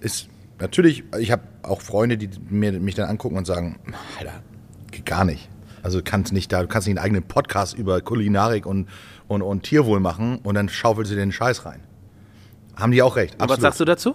ist 0.00 0.28
natürlich, 0.60 1.04
ich 1.18 1.30
habe 1.30 1.42
auch 1.62 1.80
Freunde, 1.80 2.16
die 2.18 2.28
mir, 2.50 2.72
mich 2.80 2.94
dann 2.94 3.08
angucken 3.08 3.36
und 3.36 3.46
sagen, 3.46 3.78
Alter, 4.18 4.32
geht 4.90 5.06
gar 5.06 5.24
nicht. 5.24 5.48
Also 5.82 5.98
du 5.98 6.04
kannst 6.04 6.32
nicht 6.32 6.52
da, 6.52 6.62
du 6.62 6.68
kannst 6.68 6.86
nicht 6.86 6.98
einen 6.98 7.04
eigenen 7.04 7.22
Podcast 7.22 7.76
über 7.76 8.00
Kulinarik 8.00 8.66
und, 8.66 8.88
und, 9.26 9.42
und 9.42 9.62
Tierwohl 9.62 10.00
machen 10.00 10.38
und 10.42 10.54
dann 10.54 10.68
schaufelst 10.68 11.12
du 11.12 11.16
den 11.16 11.32
Scheiß 11.32 11.64
rein. 11.64 11.80
Haben 12.76 12.92
die 12.92 13.02
auch 13.02 13.16
recht. 13.16 13.40
Und 13.40 13.48
was 13.48 13.60
sagst 13.60 13.80
du 13.80 13.84
dazu? 13.84 14.14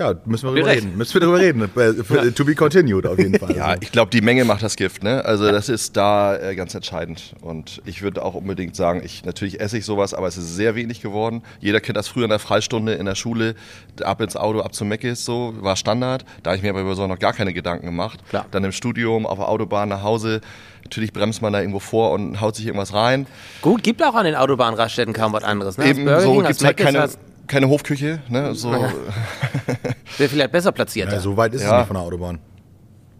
Ja, 0.00 0.14
müssen 0.24 0.52
wir 0.54 0.64
recht. 0.66 0.78
reden. 0.84 0.96
Müssen 0.96 1.14
wir 1.14 1.20
drüber 1.20 1.38
reden. 1.38 1.70
Äh, 1.76 2.30
To 2.32 2.44
be 2.44 2.54
continued 2.54 3.06
auf 3.06 3.18
jeden 3.18 3.38
Fall. 3.38 3.54
Ja, 3.54 3.66
Also, 3.66 3.82
ich 3.82 3.92
glaube, 3.92 4.10
die 4.10 4.22
Menge 4.22 4.44
macht 4.46 4.62
das 4.62 4.76
Gift. 4.76 5.02
Ne? 5.02 5.22
Also 5.24 5.50
das 5.50 5.68
ist 5.68 5.96
da 5.96 6.36
äh, 6.36 6.54
ganz 6.54 6.74
entscheidend. 6.74 7.34
Und 7.42 7.82
ich 7.84 8.00
würde 8.02 8.24
auch 8.24 8.34
unbedingt 8.34 8.74
sagen, 8.74 9.02
ich 9.04 9.24
natürlich 9.24 9.60
esse 9.60 9.76
ich 9.78 9.84
sowas, 9.84 10.14
aber 10.14 10.26
es 10.26 10.36
ist 10.38 10.56
sehr 10.56 10.74
wenig 10.74 11.02
geworden. 11.02 11.42
Jeder 11.60 11.80
kennt 11.80 11.96
das 11.98 12.08
früher 12.08 12.24
in 12.24 12.30
der 12.30 12.38
Freistunde 12.38 12.94
in 12.94 13.04
der 13.06 13.14
Schule, 13.14 13.54
ab 14.02 14.20
ins 14.22 14.36
Auto, 14.36 14.60
ab 14.60 14.74
zum 14.74 14.88
Meckes, 14.88 15.24
so 15.24 15.54
war 15.60 15.76
Standard. 15.76 16.24
Da 16.42 16.50
habe 16.50 16.56
ich 16.56 16.62
mir 16.62 16.70
aber 16.70 16.80
über 16.80 16.94
so 16.94 17.06
noch 17.06 17.18
gar 17.18 17.32
keine 17.34 17.52
Gedanken 17.52 17.84
gemacht. 17.86 18.20
Klar. 18.30 18.46
Dann 18.50 18.64
im 18.64 18.72
Studium, 18.72 19.26
auf 19.26 19.38
der 19.38 19.48
Autobahn 19.48 19.90
nach 19.90 20.02
Hause. 20.02 20.40
Natürlich 20.84 21.12
bremst 21.12 21.42
man 21.42 21.52
da 21.52 21.60
irgendwo 21.60 21.78
vor 21.78 22.12
und 22.12 22.40
haut 22.40 22.56
sich 22.56 22.66
irgendwas 22.66 22.94
rein. 22.94 23.26
Gut, 23.60 23.82
gibt 23.82 24.02
auch 24.02 24.14
an 24.14 24.24
den 24.24 24.34
Autobahnraststätten 24.34 25.12
kaum 25.12 25.32
was 25.34 25.44
anderes. 25.44 25.76
Ne? 25.76 25.86
Eben 25.86 26.08
so 26.20 26.38
gibt 26.38 26.50
es 26.52 26.64
halt 26.64 26.78
keine, 26.78 27.00
hast- 27.02 27.18
keine 27.50 27.68
Hofküche. 27.68 28.20
Ne? 28.28 28.54
So, 28.54 28.70
Wäre 30.18 30.28
vielleicht 30.28 30.52
besser 30.52 30.72
platziert. 30.72 31.12
ja, 31.12 31.20
so 31.20 31.36
weit 31.36 31.52
ist 31.54 31.62
es 31.62 31.68
Ja. 31.68 31.78
nicht 31.78 31.86
von 31.88 31.94
der 31.94 32.02
Autobahn. 32.04 32.38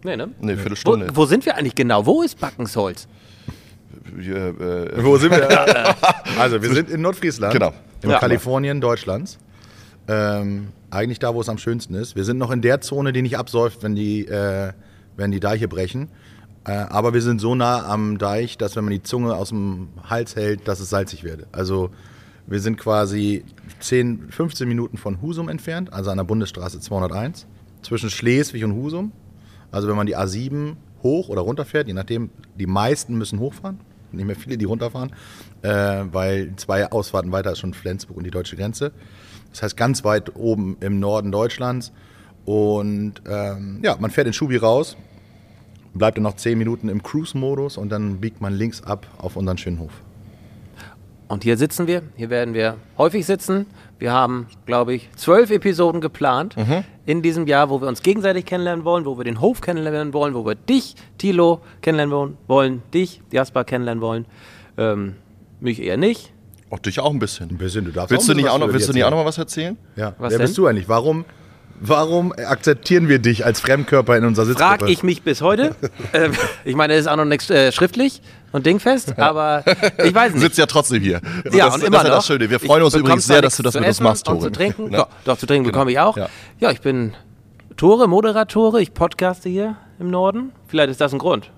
nee, 0.03 0.15
ne? 0.15 0.29
eine 0.41 0.53
Wo, 0.53 0.57
Viertelstunde. 0.57 1.07
wo 1.13 1.25
sind 1.25 1.45
wir 1.45 1.55
eigentlich 1.57 1.75
genau? 1.75 2.05
Wo 2.05 2.21
ist 2.23 2.39
Backensholz? 2.39 3.07
Äh, 4.17 4.29
äh, 4.31 5.03
Wo 5.03 5.17
sind 5.17 5.31
wir? 5.31 5.95
also, 6.39 6.61
wir 6.61 6.73
sind 6.73 6.89
in 6.89 7.01
Nordfriesland. 7.01 7.53
Genau. 7.53 7.73
In 8.01 8.09
Ja. 8.09 8.19
Kalifornien 8.19 8.81
Deutschlands. 8.81 9.37
Ähm, 10.07 10.69
eigentlich 10.89 11.19
da, 11.19 11.33
wo 11.33 11.41
es 11.41 11.47
am 11.49 11.57
schönsten 11.57 11.93
ist. 11.93 12.15
Wir 12.15 12.23
sind 12.25 12.37
noch 12.37 12.51
in 12.51 12.61
der 12.61 12.81
Zone, 12.81 13.13
die 13.13 13.21
nicht 13.21 13.37
absäuft, 13.37 13.83
wenn 13.83 13.95
die, 13.95 14.25
äh, 14.27 14.73
wenn 15.15 15.31
die 15.31 15.39
Deiche 15.39 15.67
brechen. 15.67 16.09
Äh, 16.65 16.71
aber 16.71 17.13
wir 17.13 17.21
sind 17.21 17.39
so 17.39 17.55
nah 17.55 17.85
am 17.85 18.17
Deich, 18.17 18.57
dass 18.57 18.75
wenn 18.75 18.83
man 18.83 18.91
die 18.91 19.03
Zunge 19.03 19.35
aus 19.35 19.49
dem 19.49 19.89
Hals 20.09 20.35
hält, 20.35 20.67
dass 20.67 20.79
es 20.79 20.89
salzig 20.89 21.23
wird. 21.23 21.47
Also 21.51 21.91
wir 22.47 22.59
sind 22.59 22.77
quasi 22.77 23.45
10, 23.81 24.31
15 24.31 24.67
Minuten 24.67 24.97
von 24.97 25.21
Husum 25.21 25.49
entfernt, 25.49 25.91
also 25.93 26.11
an 26.11 26.17
der 26.17 26.23
Bundesstraße 26.23 26.79
201, 26.79 27.47
zwischen 27.81 28.09
Schleswig 28.09 28.63
und 28.63 28.73
Husum. 28.73 29.11
Also 29.71 29.87
wenn 29.87 29.95
man 29.95 30.07
die 30.07 30.17
A7 30.17 30.75
hoch 31.03 31.29
oder 31.29 31.41
runter 31.41 31.65
fährt, 31.65 31.87
je 31.87 31.93
nachdem, 31.93 32.29
die 32.55 32.67
meisten 32.67 33.17
müssen 33.17 33.39
hochfahren, 33.39 33.79
nicht 34.11 34.25
mehr 34.25 34.35
viele, 34.35 34.57
die 34.57 34.65
runterfahren, 34.65 35.11
äh, 35.61 36.03
weil 36.11 36.53
zwei 36.57 36.91
Ausfahrten 36.91 37.31
weiter 37.31 37.51
ist 37.51 37.59
schon 37.59 37.73
Flensburg 37.73 38.17
und 38.17 38.25
die 38.25 38.31
deutsche 38.31 38.55
Grenze. 38.55 38.91
Das 39.51 39.63
heißt 39.63 39.77
ganz 39.77 40.03
weit 40.03 40.35
oben 40.35 40.77
im 40.79 40.99
Norden 40.99 41.31
Deutschlands. 41.31 41.91
Und 42.45 43.21
ähm, 43.27 43.79
ja, 43.83 43.95
man 43.99 44.11
fährt 44.11 44.27
in 44.27 44.33
Schubi 44.33 44.57
raus, 44.57 44.97
bleibt 45.93 46.17
dann 46.17 46.23
noch 46.23 46.35
10 46.35 46.57
Minuten 46.57 46.89
im 46.89 47.03
Cruise-Modus 47.03 47.77
und 47.77 47.89
dann 47.89 48.19
biegt 48.19 48.41
man 48.41 48.53
links 48.53 48.83
ab 48.83 49.07
auf 49.17 49.35
unseren 49.35 49.57
schönen 49.57 49.79
Hof. 49.79 49.91
Und 51.31 51.45
hier 51.45 51.55
sitzen 51.55 51.87
wir. 51.87 52.01
Hier 52.17 52.29
werden 52.29 52.53
wir 52.53 52.75
häufig 52.97 53.25
sitzen. 53.25 53.65
Wir 53.99 54.11
haben, 54.11 54.47
glaube 54.65 54.93
ich, 54.93 55.09
zwölf 55.15 55.49
Episoden 55.49 56.01
geplant 56.01 56.57
in 57.05 57.21
diesem 57.21 57.47
Jahr, 57.47 57.69
wo 57.69 57.79
wir 57.79 57.87
uns 57.87 58.01
gegenseitig 58.01 58.45
kennenlernen 58.45 58.83
wollen, 58.83 59.05
wo 59.05 59.17
wir 59.17 59.23
den 59.23 59.39
Hof 59.39 59.61
kennenlernen 59.61 60.11
wollen, 60.11 60.33
wo 60.33 60.45
wir 60.45 60.55
dich, 60.55 60.95
Thilo, 61.17 61.61
kennenlernen 61.81 62.13
wollen, 62.13 62.37
wollen 62.47 62.83
dich, 62.93 63.21
Jasper, 63.31 63.63
kennenlernen 63.63 64.01
wollen. 64.01 64.25
Ähm, 64.77 65.15
mich 65.61 65.81
eher 65.81 65.95
nicht. 65.95 66.33
Auch 66.69 66.79
dich 66.79 66.99
auch 66.99 67.11
ein 67.11 67.19
bisschen. 67.19 67.49
Ein 67.49 67.57
bisschen, 67.57 67.85
du 67.85 67.91
darfst 67.91 68.11
Willst 68.11 68.25
auch 68.29 68.33
du 68.33 68.35
nicht 68.37 68.49
auch 68.49 68.59
noch, 68.59 68.73
willst 68.73 68.89
du 68.89 68.93
nicht 68.93 69.05
auch 69.05 69.11
noch 69.11 69.17
mal 69.17 69.25
was 69.25 69.37
erzählen? 69.37 69.77
Ja, 69.95 70.13
Was 70.17 70.31
wer 70.31 70.37
denn? 70.39 70.47
bist 70.47 70.57
du 70.57 70.67
eigentlich? 70.67 70.89
Warum, 70.89 71.23
warum 71.81 72.31
akzeptieren 72.31 73.09
wir 73.09 73.19
dich 73.19 73.45
als 73.45 73.59
Fremdkörper 73.59 74.15
in 74.17 74.23
unserer 74.25 74.45
Sitzgruppe? 74.45 74.79
Frag 74.79 74.89
ich 74.89 75.03
mich 75.03 75.23
bis 75.23 75.41
heute. 75.41 75.75
ähm, 76.13 76.31
ich 76.63 76.75
meine, 76.75 76.93
es 76.93 77.01
ist 77.01 77.07
auch 77.07 77.15
noch 77.17 77.25
nichts 77.25 77.49
äh, 77.49 77.71
schriftlich 77.71 78.21
und 78.51 78.65
dingfest, 78.65 79.17
aber 79.19 79.63
ich 80.03 80.13
weiß 80.13 80.29
Du 80.31 80.33
nicht. 80.37 80.43
sitzt 80.43 80.57
ja 80.57 80.65
trotzdem 80.65 81.01
hier. 81.01 81.21
Ja, 81.51 81.65
das, 81.65 81.75
und 81.75 81.83
immer 81.83 81.97
das 81.97 82.03
ja 82.03 82.09
noch. 82.09 82.15
das 82.17 82.27
Schöne. 82.27 82.49
Wir 82.49 82.57
Ich 82.61 82.63
freuen 82.67 82.83
uns 82.83 82.93
übrigens 82.95 83.25
sehr, 83.25 83.41
dass 83.41 83.57
du 83.57 83.63
das 83.63 83.73
mit 83.75 83.85
uns 83.85 83.99
machst, 83.99 84.25
Tore. 84.25 84.39
zu 84.39 84.49
trinken. 84.51 84.89
Ne? 84.89 85.05
Doch, 85.25 85.37
zu 85.37 85.45
trinken 85.45 85.65
bekomme 85.65 85.91
ich 85.91 85.99
auch. 85.99 86.15
Ja. 86.17 86.29
Ja. 86.59 86.71
ich 86.71 86.81
bin 86.81 87.13
Tore, 87.77 88.07
Moderatore, 88.07 88.81
ich 88.81 88.93
podcaste 88.93 89.49
hier 89.49 89.75
im 89.99 90.09
Norden. 90.09 90.51
Vielleicht 90.67 90.89
ist 90.91 91.01
das 91.01 91.13
ein 91.13 91.19
Grund. 91.19 91.51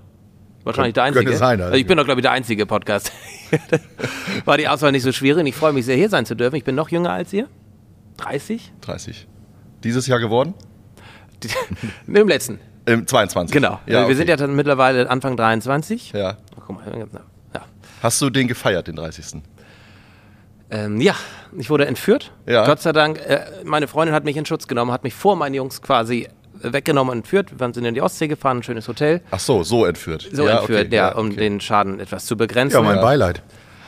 Wahrscheinlich 0.63 0.93
der 0.93 1.03
einzige. 1.03 1.35
sein, 1.35 1.59
also. 1.59 1.63
Also 1.65 1.75
ich 1.77 1.85
bin 1.85 1.97
doch, 1.97 2.05
glaube 2.05 2.21
ich, 2.21 2.23
der 2.23 2.31
einzige 2.31 2.65
Podcast. 2.65 3.11
War 4.45 4.57
die 4.57 4.67
Auswahl 4.69 4.93
nicht 4.93 5.03
so 5.03 5.11
schwierig 5.11 5.45
ich 5.45 5.55
freue 5.55 5.73
mich 5.73 5.83
sehr, 5.85 5.97
hier 5.97 6.07
sein 6.09 6.25
zu 6.25 6.35
dürfen. 6.35 6.55
Ich 6.55 6.63
bin 6.63 6.75
noch 6.75 6.87
jünger 6.89 7.11
als 7.11 7.33
ihr. 7.33 7.47
30? 8.17 8.71
30. 8.81 9.27
Dieses 9.83 10.07
Jahr 10.07 10.19
geworden? 10.19 10.53
Im 12.07 12.27
letzten. 12.27 12.59
Im 12.85 13.07
22. 13.07 13.53
Genau. 13.53 13.79
Ja, 13.85 13.99
wir 13.99 14.05
okay. 14.05 14.15
sind 14.15 14.29
ja 14.29 14.35
dann 14.35 14.55
mittlerweile 14.55 15.09
Anfang 15.09 15.37
23. 15.37 16.11
Ja. 16.11 16.37
Guck 16.65 16.75
mal, 16.77 17.07
ja. 17.53 17.61
Hast 18.01 18.21
du 18.21 18.29
den 18.29 18.47
gefeiert, 18.47 18.87
den 18.87 18.97
30. 18.97 19.41
Ähm, 20.69 20.99
ja, 20.99 21.15
ich 21.57 21.69
wurde 21.69 21.85
entführt. 21.85 22.31
Ja. 22.45 22.65
Gott 22.65 22.81
sei 22.81 22.91
Dank, 22.91 23.19
äh, 23.19 23.45
meine 23.63 23.87
Freundin 23.87 24.15
hat 24.15 24.25
mich 24.25 24.35
in 24.35 24.45
Schutz 24.45 24.67
genommen, 24.67 24.91
hat 24.91 25.03
mich 25.03 25.13
vor 25.13 25.35
meinen 25.35 25.53
Jungs 25.53 25.81
quasi 25.81 26.27
äh, 26.61 26.73
weggenommen 26.73 27.11
und 27.11 27.17
entführt. 27.19 27.57
Wir 27.57 27.73
sind 27.73 27.85
in 27.85 27.93
die 27.93 28.01
Ostsee 28.01 28.27
gefahren, 28.27 28.57
ein 28.57 28.63
schönes 28.63 28.87
Hotel. 28.87 29.21
Ach 29.31 29.39
so, 29.39 29.63
so 29.63 29.85
entführt. 29.85 30.27
So 30.31 30.45
ja, 30.47 30.59
entführt, 30.59 30.87
okay, 30.87 30.95
ja, 30.95 31.13
um 31.13 31.27
okay. 31.27 31.37
den 31.37 31.61
Schaden 31.61 31.99
etwas 31.99 32.25
zu 32.25 32.35
begrenzen. 32.35 32.75
Ja, 32.75 32.81
mein 32.81 32.95
Ja. 32.95 33.01
Beileid. 33.01 33.41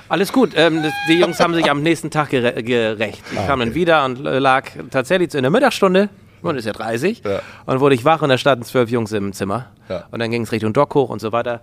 Alles 0.07 0.31
gut. 0.31 0.51
Ähm, 0.55 0.83
die 1.09 1.13
Jungs 1.19 1.39
haben 1.39 1.53
sich 1.55 1.69
am 1.69 1.81
nächsten 1.81 2.11
Tag 2.11 2.29
gere 2.29 2.61
gerecht. 2.63 3.23
Ich 3.31 3.39
Ah, 3.39 3.47
kam 3.47 3.59
dann 3.59 3.73
wieder 3.73 4.05
und 4.05 4.25
äh, 4.25 4.39
lag 4.39 4.65
tatsächlich 4.91 5.33
in 5.33 5.41
der 5.41 5.51
Mittagsstunde. 5.51 6.09
Man 6.41 6.55
ist 6.57 6.65
ja 6.65 6.73
30. 6.73 7.23
Ja. 7.25 7.41
Und 7.65 7.79
wurde 7.79 7.95
ich 7.95 8.05
wach 8.05 8.21
und 8.21 8.29
da 8.29 8.37
standen 8.37 8.63
zwölf 8.65 8.89
Jungs 8.91 9.11
im 9.13 9.33
Zimmer. 9.33 9.71
Ja. 9.89 10.05
Und 10.11 10.19
dann 10.19 10.29
ging 10.29 10.43
es 10.43 10.51
Richtung 10.51 10.73
Dock 10.73 10.93
hoch 10.93 11.09
und 11.09 11.19
so 11.19 11.31
weiter. 11.31 11.61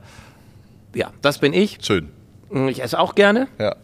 Ja, 0.95 1.11
das 1.23 1.39
bin 1.39 1.53
ich. 1.53 1.79
Schön. 1.83 2.09
Ich 2.69 2.83
esse 2.83 2.99
auch 2.99 3.15
gerne. 3.15 3.47
Ja. 3.59 3.77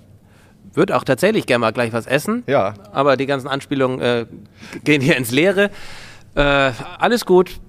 Würde 0.74 0.96
auch 0.96 1.04
tatsächlich 1.04 1.46
gerne 1.46 1.60
mal 1.60 1.72
gleich 1.72 1.92
was 1.92 2.06
essen. 2.06 2.42
Ja. 2.46 2.74
Aber 2.92 3.16
die 3.16 3.26
ganzen 3.26 3.46
Anspielungen 3.48 4.00
äh, 4.00 4.26
gehen 4.84 5.00
hier 5.00 5.16
ins 5.16 5.30
Leere. 5.30 5.70
Äh, 6.34 6.72
alles 6.98 7.24
gut. 7.24 7.60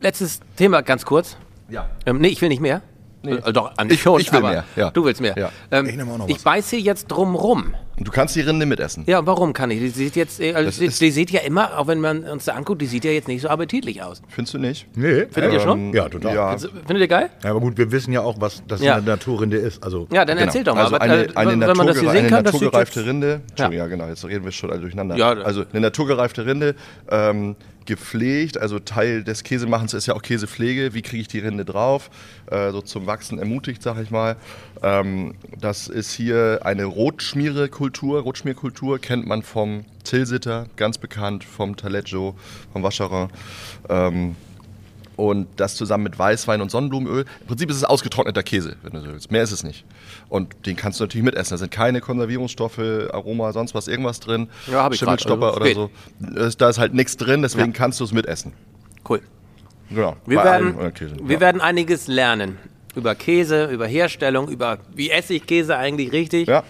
Letztes 0.00 0.40
Thema 0.56 0.80
ganz 0.82 1.04
kurz. 1.04 1.36
Ja. 1.68 1.88
Ähm, 2.06 2.18
nee, 2.18 2.28
ich 2.28 2.40
will 2.40 2.48
nicht 2.48 2.62
mehr. 2.62 2.80
Äh, 3.22 3.52
doch, 3.52 3.72
an 3.76 3.90
Ich- 3.90 4.00
schon, 4.00 4.20
ich 4.20 4.32
will 4.32 4.38
aber 4.38 4.50
mehr, 4.50 4.64
ja. 4.76 4.90
Du 4.90 5.04
willst 5.04 5.20
mehr. 5.20 5.34
Ja. 5.36 5.50
Ähm, 5.70 5.86
Ich 5.86 5.96
nehm 5.96 6.10
auch 6.10 6.18
noch 6.18 6.28
ich 6.28 6.42
beiße 6.42 6.76
jetzt 6.76 7.08
drum 7.08 7.34
rum. 7.34 7.74
Und 7.98 8.08
du 8.08 8.12
kannst 8.12 8.34
die 8.34 8.40
Rinde 8.40 8.64
mitessen. 8.64 9.04
Ja, 9.06 9.26
warum 9.26 9.52
kann 9.52 9.70
ich? 9.70 9.78
Die 9.78 9.88
sieht 9.90 10.16
jetzt, 10.16 10.40
äh, 10.40 10.54
also 10.54 10.70
die, 10.80 10.88
die 10.88 11.10
sieht 11.10 11.30
ja 11.30 11.40
immer, 11.40 11.76
auch 11.78 11.86
wenn 11.86 12.00
man 12.00 12.24
uns 12.24 12.46
da 12.46 12.54
anguckt, 12.54 12.80
die 12.80 12.86
sieht 12.86 13.04
ja 13.04 13.10
jetzt 13.10 13.28
nicht 13.28 13.42
so 13.42 13.48
appetitlich 13.48 14.02
aus. 14.02 14.22
Findest 14.28 14.54
du 14.54 14.58
nicht? 14.58 14.86
Nee. 14.96 15.26
Findet 15.30 15.52
ihr 15.52 15.60
schon? 15.60 15.92
Ja, 15.92 16.08
total. 16.08 16.34
Ja. 16.34 16.56
Findet 16.56 16.98
ihr 17.00 17.08
geil? 17.08 17.28
Ja, 17.44 17.50
aber 17.50 17.60
gut, 17.60 17.76
wir 17.76 17.92
wissen 17.92 18.12
ja 18.12 18.22
auch, 18.22 18.36
was 18.40 18.62
das 18.66 18.80
Ja. 18.80 18.94
eine 18.96 19.04
Naturrinde 19.04 19.58
ist. 19.58 19.84
Also, 19.84 20.06
Ja, 20.10 20.24
dann 20.24 20.38
Genau. 20.38 20.46
erzähl 20.46 20.64
doch 20.64 20.74
mal. 20.74 20.84
Also 20.84 20.96
eine, 20.96 21.24
äh, 21.26 21.36
eine, 21.36 21.66
wenn 21.68 21.76
man 21.76 21.86
das 21.88 22.00
hier 22.00 22.08
sehen 22.10 22.18
eine 22.20 22.28
kann, 22.30 22.44
das 22.44 22.52
sieht 22.54 22.62
naturgereifte 22.62 23.04
Rinde. 23.04 23.40
Entschuldigung, 23.50 23.84
ja. 23.84 23.86
genau, 23.88 24.06
jetzt 24.08 24.24
reden 24.24 24.44
wir 24.46 24.52
schon 24.52 24.70
alle 24.70 24.80
durcheinander. 24.80 25.16
Ja. 25.16 25.32
also 25.32 25.64
eine 25.70 25.80
naturgereifte 25.82 26.46
Rinde, 26.46 26.74
ähm, 27.10 27.54
gepflegt, 27.90 28.56
also 28.56 28.78
Teil 28.78 29.24
des 29.24 29.42
Käsemachens 29.42 29.94
ist 29.94 30.06
ja 30.06 30.14
auch 30.14 30.22
Käsepflege. 30.22 30.94
Wie 30.94 31.02
kriege 31.02 31.22
ich 31.22 31.26
die 31.26 31.40
Rinde 31.40 31.64
drauf? 31.64 32.08
Äh, 32.46 32.70
so 32.70 32.82
zum 32.82 33.06
Wachsen 33.06 33.40
ermutigt, 33.40 33.82
sag 33.82 34.00
ich 34.00 34.12
mal. 34.12 34.36
Ähm, 34.80 35.34
das 35.60 35.88
ist 35.88 36.12
hier 36.12 36.60
eine 36.62 36.84
Rotschmierekultur. 36.84 38.20
Rotschmierkultur 38.20 39.00
kennt 39.00 39.26
man 39.26 39.42
vom 39.42 39.84
Tilsiter, 40.04 40.66
ganz 40.76 40.98
bekannt, 40.98 41.42
vom 41.42 41.76
Taleggio, 41.76 42.36
vom 42.72 42.84
Vacherin. 42.84 43.28
Ähm, 43.88 44.36
und 45.20 45.48
das 45.56 45.74
zusammen 45.74 46.04
mit 46.04 46.18
Weißwein 46.18 46.62
und 46.62 46.70
Sonnenblumenöl. 46.70 47.26
Im 47.42 47.46
Prinzip 47.46 47.68
ist 47.68 47.76
es 47.76 47.84
ausgetrockneter 47.84 48.42
Käse, 48.42 48.76
wenn 48.82 48.92
du 48.92 49.00
so 49.00 49.06
willst. 49.08 49.30
Mehr 49.30 49.42
ist 49.42 49.52
es 49.52 49.62
nicht. 49.62 49.84
Und 50.30 50.64
den 50.64 50.76
kannst 50.76 50.98
du 50.98 51.04
natürlich 51.04 51.24
mitessen. 51.24 51.52
Da 51.54 51.58
sind 51.58 51.70
keine 51.70 52.00
Konservierungsstoffe, 52.00 52.78
Aroma, 53.12 53.52
sonst 53.52 53.74
was, 53.74 53.86
irgendwas 53.86 54.20
drin. 54.20 54.48
Ja, 54.70 54.82
hab 54.82 54.92
ich. 54.94 54.98
Schimmelstopper 54.98 55.48
Also, 55.60 55.60
oder 55.60 55.74
so. 55.74 56.40
Es- 56.40 56.56
Da 56.56 56.70
ist 56.70 56.78
halt 56.78 56.94
nichts 56.94 57.18
drin, 57.18 57.42
deswegen 57.42 57.72
Ja. 57.72 57.76
kannst 57.76 58.00
du 58.00 58.04
es 58.04 58.12
mitessen. 58.12 58.52
Cool. 59.08 59.20
Genau. 59.90 60.16
Wir, 60.24 60.42
werden, 60.42 60.78
äh, 60.80 60.92
wir 61.24 61.34
ja. 61.34 61.40
werden 61.40 61.60
einiges 61.60 62.06
lernen. 62.06 62.56
Über 62.96 63.14
Käse, 63.14 63.66
über 63.66 63.86
Herstellung, 63.86 64.48
über 64.48 64.78
wie 64.94 65.10
esse 65.10 65.34
ich 65.34 65.46
Käse 65.46 65.76
eigentlich 65.76 66.10
richtig. 66.12 66.48
Ja. 66.48 66.64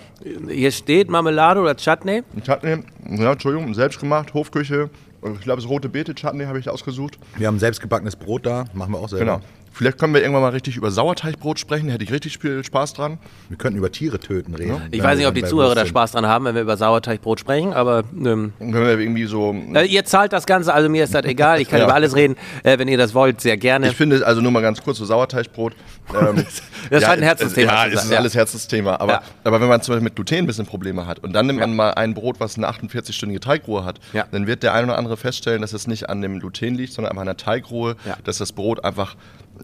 Hier 0.49 0.71
steht 0.71 1.09
Marmelade 1.09 1.61
oder 1.61 1.77
Chutney. 1.77 2.23
Chutney, 2.45 2.83
ja, 3.17 3.33
Entschuldigung, 3.33 3.73
selbst 3.75 4.01
gemacht, 4.01 4.35
Hofküche. 4.35 4.91
Ich 5.23 5.41
glaube, 5.41 5.61
das 5.61 5.69
rote 5.69 5.89
Beete-Chutney 5.89 6.45
habe 6.45 6.59
ich 6.59 6.69
ausgesucht. 6.69 7.19
Wir 7.37 7.47
haben 7.47 7.59
selbstgebackenes 7.59 8.17
Brot 8.17 8.47
da, 8.47 8.65
machen 8.73 8.93
wir 8.93 8.99
auch 8.99 9.09
selber. 9.09 9.37
Genau. 9.37 9.41
Vielleicht 9.81 9.97
können 9.97 10.13
wir 10.13 10.21
irgendwann 10.21 10.43
mal 10.43 10.51
richtig 10.51 10.77
über 10.77 10.91
Sauerteigbrot 10.91 11.59
sprechen. 11.59 11.89
Hätte 11.89 12.05
ich 12.05 12.13
richtig 12.13 12.37
viel 12.37 12.63
Spaß 12.63 12.93
dran. 12.93 13.17
Wir 13.49 13.57
könnten 13.57 13.79
über 13.79 13.91
Tiere 13.91 14.21
töten 14.21 14.55
reden. 14.55 14.77
Ich 14.91 14.99
wenn 14.99 15.07
weiß 15.09 15.17
nicht, 15.17 15.27
ob 15.27 15.35
die 15.35 15.43
Zuhörer 15.43 15.75
da. 15.75 15.87
Spaß 15.87 16.13
dran 16.13 16.27
haben, 16.27 16.45
wenn 16.45 16.55
wir 16.55 16.61
über 16.61 16.77
Sauerteigbrot 16.77 17.41
sprechen, 17.41 17.73
aber 17.73 18.01
ähm, 18.13 18.53
Dann 18.59 18.73
können 18.73 18.87
wir 18.87 18.99
irgendwie 18.99 19.25
so. 19.25 19.55
äh, 19.75 19.87
ihr 19.87 20.05
zahlt 20.05 20.35
das 20.35 20.45
Ganze, 20.45 20.75
also 20.75 20.91
mir 20.91 21.05
ist 21.05 21.15
das 21.15 21.25
egal. 21.25 21.63
Ich 21.63 21.71
kann 21.71 21.79
Ja. 21.79 21.87
über 21.87 21.95
alles 21.95 22.15
reden, 22.15 22.37
äh, 22.63 22.79
wenn 22.79 22.89
ihr 22.89 22.99
das 22.99 23.15
wollt, 23.15 23.41
sehr 23.41 23.57
gerne. 23.57 23.89
Ich 23.89 23.97
finde, 23.97 24.27
also 24.27 24.43
nur 24.43 24.51
mal 24.51 24.61
ganz 24.61 24.83
kurz, 24.83 24.99
so 24.99 25.07
Sauerteigbrot. 25.07 25.73
Ähm, 26.15 26.45
Das 26.91 27.03
scheint 27.05 27.19
ein 27.19 27.19
es- 27.23 27.25
Herzensthema 27.29 27.73
Ja, 27.73 27.87
es 27.87 27.93
sein, 27.95 28.05
ist 28.05 28.11
ja. 28.11 28.19
alles 28.19 28.35
Herzensthema. 28.35 28.97
Aber, 29.01 29.13
Ja. 29.15 29.23
aber 29.45 29.61
wenn 29.63 29.69
man 29.69 29.81
zum 29.81 29.93
Beispiel 29.95 30.05
mit 30.05 30.15
Gluten 30.17 30.35
ein 30.41 30.47
bisschen 30.47 30.67
Probleme 30.67 31.07
hat 31.07 31.21
und 31.21 31.33
dann 31.33 31.47
nimmt 31.47 31.61
man 31.61 31.75
mal 31.75 31.93
ein 31.93 32.13
Brot, 32.13 32.39
was 32.39 32.57
eine 32.59 32.69
48-stündige 32.69 33.41
Teigruhe 33.41 33.85
hat, 33.87 33.99
Ja. 34.13 34.27
dann 34.31 34.47
wird 34.47 34.63
der 34.63 34.75
ein 34.75 34.85
oder 34.85 34.99
andere 34.99 35.17
feststellen, 35.17 35.63
dass 35.63 35.73
es 35.73 35.87
nicht 35.87 36.11
an 36.11 36.21
dem 36.21 36.39
Gluten 36.39 36.75
liegt, 36.75 36.93
sondern 36.93 37.13
einfach 37.13 37.23
an 37.23 37.27
der 37.29 37.37
Teigruhe, 37.39 37.97
Ja. 38.07 38.17
dass 38.25 38.37
das 38.39 38.53
Brot 38.53 38.85
einfach, 38.85 39.15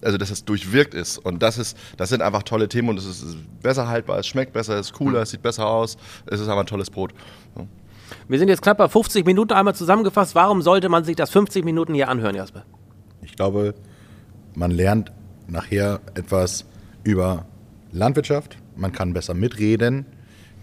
also 0.02 0.18
dass 0.18 0.30
es 0.30 0.44
durchwirkt 0.44 0.94
ist. 0.94 1.18
Und 1.18 1.42
das 1.42 1.58
ist, 1.58 1.76
das 1.96 2.08
sind 2.08 2.22
einfach 2.22 2.42
tolle 2.42 2.68
Themen 2.68 2.88
und 2.88 2.98
es 2.98 3.06
ist 3.06 3.36
besser 3.62 3.88
haltbar, 3.88 4.18
es 4.18 4.26
schmeckt 4.26 4.52
besser, 4.52 4.74
es 4.74 4.86
ist 4.86 4.92
cooler, 4.92 5.22
es 5.22 5.30
sieht 5.30 5.42
besser 5.42 5.66
aus, 5.66 5.96
es 6.26 6.40
ist 6.40 6.48
einfach 6.48 6.60
ein 6.60 6.66
tolles 6.66 6.90
Brot. 6.90 7.12
Wir 8.28 8.38
sind 8.38 8.48
jetzt 8.48 8.62
knapp 8.62 8.78
bei 8.78 8.88
50 8.88 9.26
Minuten 9.26 9.52
einmal 9.52 9.74
zusammengefasst. 9.74 10.34
Warum 10.34 10.62
sollte 10.62 10.88
man 10.88 11.04
sich 11.04 11.16
das 11.16 11.30
50 11.30 11.64
Minuten 11.64 11.94
hier 11.94 12.08
anhören, 12.08 12.36
Jasper? 12.36 12.64
Ich 13.22 13.34
glaube, 13.34 13.74
man 14.54 14.70
lernt 14.70 15.12
nachher 15.48 16.00
etwas 16.14 16.64
über 17.02 17.46
Landwirtschaft. 17.92 18.58
Man 18.76 18.92
kann 18.92 19.12
besser 19.12 19.34
mitreden 19.34 20.06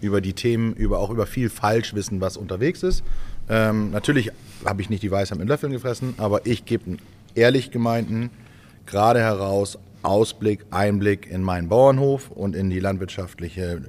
über 0.00 0.20
die 0.20 0.34
Themen, 0.34 0.74
über, 0.74 0.98
auch 0.98 1.10
über 1.10 1.26
viel 1.26 1.48
Falschwissen, 1.48 2.20
was 2.20 2.36
unterwegs 2.36 2.82
ist. 2.82 3.02
Ähm, 3.48 3.90
natürlich 3.90 4.30
habe 4.64 4.82
ich 4.82 4.90
nicht 4.90 5.02
die 5.02 5.10
Weisheit 5.10 5.38
mit 5.38 5.48
Löffeln 5.48 5.72
gefressen, 5.72 6.14
aber 6.18 6.46
ich 6.46 6.64
gebe 6.64 6.86
einen 6.86 6.98
ehrlich 7.34 7.70
gemeinten, 7.70 8.30
gerade 8.86 9.20
heraus 9.20 9.78
Ausblick, 10.02 10.66
Einblick 10.70 11.30
in 11.30 11.42
meinen 11.42 11.68
Bauernhof 11.68 12.30
und 12.30 12.54
in 12.54 12.68
die 12.70 12.80
landwirtschaftliche 12.80 13.82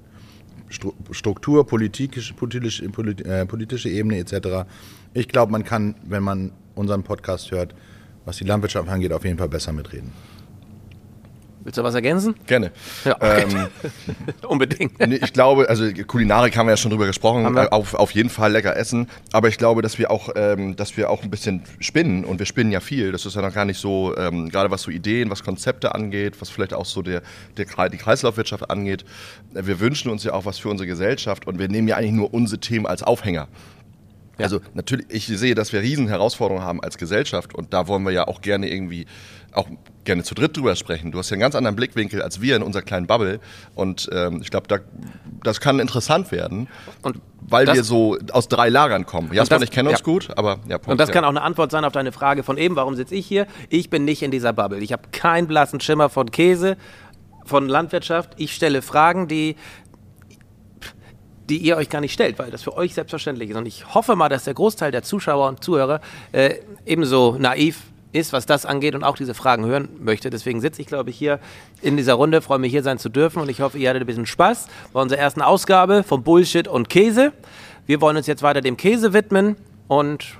Stru- 0.69 0.93
Struktur, 1.11 1.67
politische, 1.67 2.33
politische, 2.33 2.85
polit- 2.89 3.21
äh, 3.25 3.45
politische 3.45 3.89
Ebene 3.89 4.17
etc. 4.17 4.65
Ich 5.13 5.27
glaube, 5.27 5.51
man 5.51 5.63
kann, 5.63 5.95
wenn 6.03 6.23
man 6.23 6.51
unseren 6.75 7.03
Podcast 7.03 7.51
hört, 7.51 7.75
was 8.25 8.37
die 8.37 8.43
Landwirtschaft 8.45 8.89
angeht, 8.89 9.13
auf 9.13 9.23
jeden 9.25 9.37
Fall 9.37 9.49
besser 9.49 9.71
mitreden. 9.73 10.11
Willst 11.65 11.79
du 11.79 11.83
was 11.83 11.95
ergänzen? 11.95 12.35
Gerne. 12.45 12.71
Ja, 13.05 13.15
okay. 13.15 13.45
Ähm, 13.49 13.67
Unbedingt. 14.47 14.99
Nee, 14.99 15.15
ich 15.15 15.33
glaube, 15.33 15.67
also 15.67 15.91
Kulinarik 16.05 16.55
haben 16.55 16.67
wir 16.67 16.73
ja 16.73 16.77
schon 16.77 16.91
drüber 16.91 17.07
gesprochen, 17.07 17.57
äh, 17.57 17.67
auf, 17.71 17.95
auf 17.95 18.11
jeden 18.11 18.29
Fall 18.29 18.51
lecker 18.51 18.77
essen. 18.77 19.09
Aber 19.31 19.47
ich 19.47 19.57
glaube, 19.57 19.81
dass 19.81 19.97
wir 19.97 20.11
auch, 20.11 20.29
ähm, 20.35 20.75
dass 20.75 20.95
wir 20.95 21.09
auch 21.09 21.23
ein 21.23 21.31
bisschen 21.31 21.63
spinnen 21.79 22.23
und 22.23 22.37
wir 22.37 22.45
spinnen 22.45 22.71
ja 22.71 22.81
viel. 22.81 23.11
Das 23.11 23.25
ist 23.25 23.35
ja 23.35 23.41
noch 23.41 23.51
gar 23.51 23.65
nicht 23.65 23.79
so, 23.79 24.15
ähm, 24.15 24.49
gerade 24.49 24.69
was 24.69 24.83
so 24.83 24.91
Ideen, 24.91 25.31
was 25.31 25.43
Konzepte 25.43 25.95
angeht, 25.95 26.39
was 26.39 26.51
vielleicht 26.51 26.75
auch 26.75 26.85
so 26.85 27.01
der, 27.01 27.23
der, 27.57 27.65
die 27.89 27.97
Kreislaufwirtschaft 27.97 28.69
angeht. 28.69 29.03
Äh, 29.55 29.65
Wir 29.65 29.79
wünschen 29.79 30.11
uns 30.11 30.23
ja 30.23 30.33
auch 30.33 30.45
was 30.45 30.59
für 30.59 30.69
unsere 30.69 30.85
Gesellschaft 30.85 31.47
und 31.47 31.57
wir 31.57 31.67
nehmen 31.67 31.87
ja 31.87 31.95
eigentlich 31.95 32.11
nur 32.11 32.31
unsere 32.31 32.59
Themen 32.59 32.85
als 32.85 33.01
Aufhänger. 33.01 33.47
Also 34.37 34.59
natürlich, 34.73 35.05
ich 35.09 35.25
sehe, 35.27 35.55
dass 35.55 35.71
wir 35.73 35.81
riesen 35.81 36.07
Herausforderungen 36.07 36.65
haben 36.65 36.81
als 36.83 36.97
Gesellschaft 36.97 37.53
und 37.55 37.73
da 37.73 37.87
wollen 37.87 38.03
wir 38.03 38.11
ja 38.11 38.27
auch 38.27 38.41
gerne 38.41 38.69
irgendwie 38.69 39.05
auch 39.53 39.67
gerne 40.03 40.23
zu 40.23 40.35
dritt 40.35 40.57
drüber 40.57 40.75
sprechen. 40.75 41.13
Du 41.13 41.17
hast 41.17 41.29
ja 41.29 41.35
einen 41.35 41.41
ganz 41.41 41.55
anderen 41.55 41.77
Blickwinkel 41.77 42.21
als 42.21 42.41
wir 42.41 42.57
in 42.57 42.61
unserer 42.61 42.83
kleinen 42.83 43.07
Bubble 43.07 43.39
und 43.73 44.09
ähm, 44.11 44.41
ich 44.41 44.49
glaube, 44.51 44.67
da, 44.67 44.79
das 45.43 45.61
kann 45.61 45.79
interessant 45.79 46.31
werden, 46.33 46.67
Und 47.01 47.21
weil 47.39 47.65
das- 47.65 47.77
wir 47.77 47.83
so 47.85 48.17
aus 48.33 48.49
drei 48.49 48.67
Lagern 48.67 49.05
kommen. 49.05 49.31
Jasper 49.33 49.55
das- 49.55 49.61
und 49.61 49.63
ich 49.63 49.71
kennen 49.71 49.87
uns 49.87 49.99
ja. 49.99 50.03
gut, 50.03 50.29
aber 50.35 50.59
ja, 50.67 50.77
Punkt, 50.77 50.89
Und 50.89 50.97
das 50.99 51.07
ja. 51.07 51.13
kann 51.13 51.23
auch 51.23 51.29
eine 51.29 51.41
Antwort 51.41 51.71
sein 51.71 51.85
auf 51.85 51.93
deine 51.93 52.11
Frage 52.11 52.43
von 52.43 52.57
eben, 52.57 52.75
warum 52.75 52.95
sitze 52.95 53.15
ich 53.15 53.25
hier? 53.25 53.47
Ich 53.69 53.89
bin 53.89 54.03
nicht 54.03 54.21
in 54.23 54.31
dieser 54.31 54.51
Bubble. 54.51 54.79
Ich 54.79 54.91
habe 54.91 55.03
keinen 55.13 55.47
blassen 55.47 55.79
Schimmer 55.79 56.09
von 56.09 56.29
Käse, 56.31 56.75
von 57.45 57.69
Landwirtschaft. 57.69 58.31
Ich 58.37 58.53
stelle 58.55 58.81
Fragen, 58.81 59.27
die 59.27 59.55
die 61.49 61.57
ihr 61.57 61.77
euch 61.77 61.89
gar 61.89 62.01
nicht 62.01 62.13
stellt, 62.13 62.39
weil 62.39 62.51
das 62.51 62.63
für 62.63 62.75
euch 62.75 62.93
selbstverständlich 62.93 63.49
ist. 63.49 63.55
Und 63.55 63.67
ich 63.67 63.93
hoffe 63.93 64.15
mal, 64.15 64.29
dass 64.29 64.45
der 64.45 64.53
Großteil 64.53 64.91
der 64.91 65.03
Zuschauer 65.03 65.47
und 65.47 65.63
Zuhörer 65.63 66.01
äh, 66.31 66.55
ebenso 66.85 67.37
naiv 67.39 67.81
ist, 68.15 68.33
was 68.33 68.45
das 68.45 68.65
angeht 68.65 68.95
und 68.95 69.03
auch 69.03 69.17
diese 69.17 69.33
Fragen 69.33 69.65
hören 69.65 69.89
möchte. 69.99 70.29
Deswegen 70.29 70.61
sitze 70.61 70.81
ich, 70.81 70.87
glaube 70.87 71.09
ich, 71.09 71.17
hier 71.17 71.39
in 71.81 71.97
dieser 71.97 72.13
Runde, 72.13 72.41
freue 72.41 72.59
mich 72.59 72.71
hier 72.71 72.83
sein 72.83 72.97
zu 72.97 73.09
dürfen 73.09 73.41
und 73.41 73.49
ich 73.49 73.61
hoffe, 73.61 73.77
ihr 73.77 73.89
hattet 73.89 74.03
ein 74.03 74.05
bisschen 74.05 74.25
Spaß 74.25 74.67
bei 74.93 75.01
unserer 75.01 75.19
ersten 75.19 75.41
Ausgabe 75.41 76.03
von 76.03 76.23
Bullshit 76.23 76.67
und 76.67 76.89
Käse. 76.89 77.33
Wir 77.85 78.01
wollen 78.01 78.17
uns 78.17 78.25
jetzt 78.25 78.41
weiter 78.41 78.61
dem 78.61 78.77
Käse 78.77 79.13
widmen 79.13 79.57
und 79.87 80.37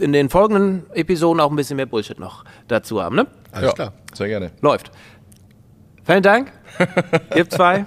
in 0.00 0.12
den 0.12 0.28
folgenden 0.28 0.90
Episoden 0.92 1.40
auch 1.40 1.50
ein 1.50 1.56
bisschen 1.56 1.76
mehr 1.76 1.86
Bullshit 1.86 2.18
noch 2.18 2.44
dazu 2.66 3.00
haben. 3.00 3.16
Ne? 3.16 3.26
Alles 3.52 3.68
ja, 3.68 3.72
klar. 3.72 3.92
Sehr 4.12 4.28
gerne. 4.28 4.50
Läuft. 4.60 4.90
Vielen 6.04 6.22
Dank. 6.22 6.52
Ihr 7.34 7.48
zwei. 7.48 7.86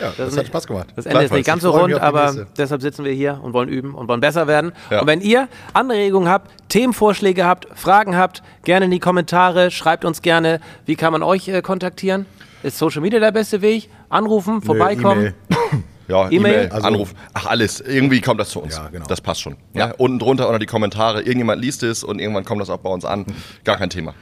Ja, 0.00 0.12
das, 0.16 0.28
ist 0.32 0.38
hat 0.38 0.46
Spaß 0.46 0.66
gemacht. 0.66 0.88
Das 0.96 1.06
Ende 1.06 1.24
ist 1.24 1.32
nicht 1.32 1.46
ganz 1.46 1.62
so 1.62 1.70
rund, 1.70 1.94
aber 1.94 2.46
deshalb 2.56 2.82
sitzen 2.82 3.04
wir 3.04 3.12
hier 3.12 3.40
und 3.42 3.52
wollen 3.52 3.68
üben 3.68 3.94
und 3.94 4.08
wollen 4.08 4.20
besser 4.20 4.46
werden. 4.46 4.72
Ja. 4.90 5.00
Und 5.00 5.06
wenn 5.06 5.20
ihr 5.20 5.48
Anregungen 5.72 6.28
habt, 6.28 6.50
Themenvorschläge 6.68 7.44
habt, 7.44 7.66
Fragen 7.74 8.16
habt, 8.16 8.42
gerne 8.64 8.86
in 8.86 8.90
die 8.90 9.00
Kommentare, 9.00 9.70
schreibt 9.70 10.04
uns 10.04 10.22
gerne, 10.22 10.60
wie 10.84 10.96
kann 10.96 11.12
man 11.12 11.22
euch 11.22 11.48
äh, 11.48 11.62
kontaktieren? 11.62 12.26
Ist 12.62 12.78
Social 12.78 13.02
Media 13.02 13.20
der 13.20 13.32
beste 13.32 13.62
Weg? 13.62 13.88
Anrufen, 14.08 14.62
vorbeikommen? 14.62 15.34
E-Mail. 15.50 15.82
Ja, 16.08 16.26
E-Mail? 16.30 16.54
E-Mail, 16.54 16.68
Also- 16.70 16.86
Anruf, 16.86 17.14
ach 17.34 17.46
alles. 17.46 17.80
Irgendwie 17.80 18.20
kommt 18.20 18.38
das 18.38 18.50
zu 18.50 18.60
uns. 18.60 18.76
Ja, 18.76 18.88
genau. 18.88 19.06
Das 19.06 19.20
passt 19.20 19.40
schon. 19.40 19.56
Ja. 19.74 19.88
Ja. 19.88 19.94
Unten 19.98 20.20
drunter 20.20 20.46
unter 20.46 20.60
die 20.60 20.66
Kommentare. 20.66 21.22
Irgendjemand 21.22 21.60
liest 21.60 21.82
es 21.82 22.04
und 22.04 22.20
irgendwann 22.20 22.44
kommt 22.44 22.60
das 22.60 22.70
auch 22.70 22.78
bei 22.78 22.90
uns 22.90 23.04
an. 23.04 23.26
Gar 23.64 23.76
kein 23.76 23.90
Thema. 23.90 24.14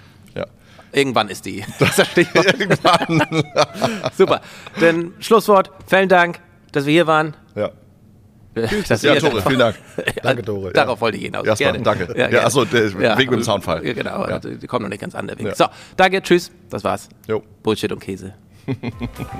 Ja. 0.94 0.98
Irgendwann 0.98 1.28
ist 1.28 1.44
die. 1.44 1.64
Das 1.78 1.98
ist 1.98 2.16
das. 2.16 2.44
Irgendwann. 2.46 3.22
Super. 4.16 4.40
Dann 4.80 5.12
Schlusswort. 5.20 5.70
Vielen 5.86 6.08
Dank, 6.08 6.40
dass 6.72 6.86
wir 6.86 6.92
hier 6.92 7.06
waren. 7.06 7.34
ja. 7.54 7.70
Dass 8.88 9.02
Ja, 9.02 9.16
Tore, 9.16 9.42
vielen 9.42 9.58
Dank. 9.58 9.74
Danke, 10.22 10.42
Tore. 10.44 10.72
Darauf 10.72 11.00
wollte 11.00 11.16
ich 11.18 11.24
hinaus. 11.24 11.44
Erstmal, 11.44 11.72
Gerne. 11.72 11.84
danke. 11.84 12.04
Ja, 12.16 12.28
gerne. 12.28 12.46
achso, 12.46 12.64
der 12.64 12.96
Weg 13.18 13.28
mit 13.28 13.40
dem 13.40 13.42
Soundfall. 13.42 13.84
Ja, 13.84 13.94
genau, 13.94 14.28
Ja. 14.28 14.38
die 14.38 14.64
kommen 14.68 14.84
noch 14.84 14.90
nicht 14.90 15.00
ganz 15.00 15.16
an 15.16 15.26
der 15.26 15.36
Weg. 15.40 15.46
Ja. 15.46 15.54
So, 15.56 15.64
danke, 15.96 16.22
tschüss. 16.22 16.52
Das 16.70 16.84
war's. 16.84 17.08
Jo. 17.26 17.42
Bullshit 17.64 17.90
und 17.90 17.98
Käse. 17.98 18.32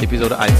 Episode 0.00 0.36
1. 0.36 0.52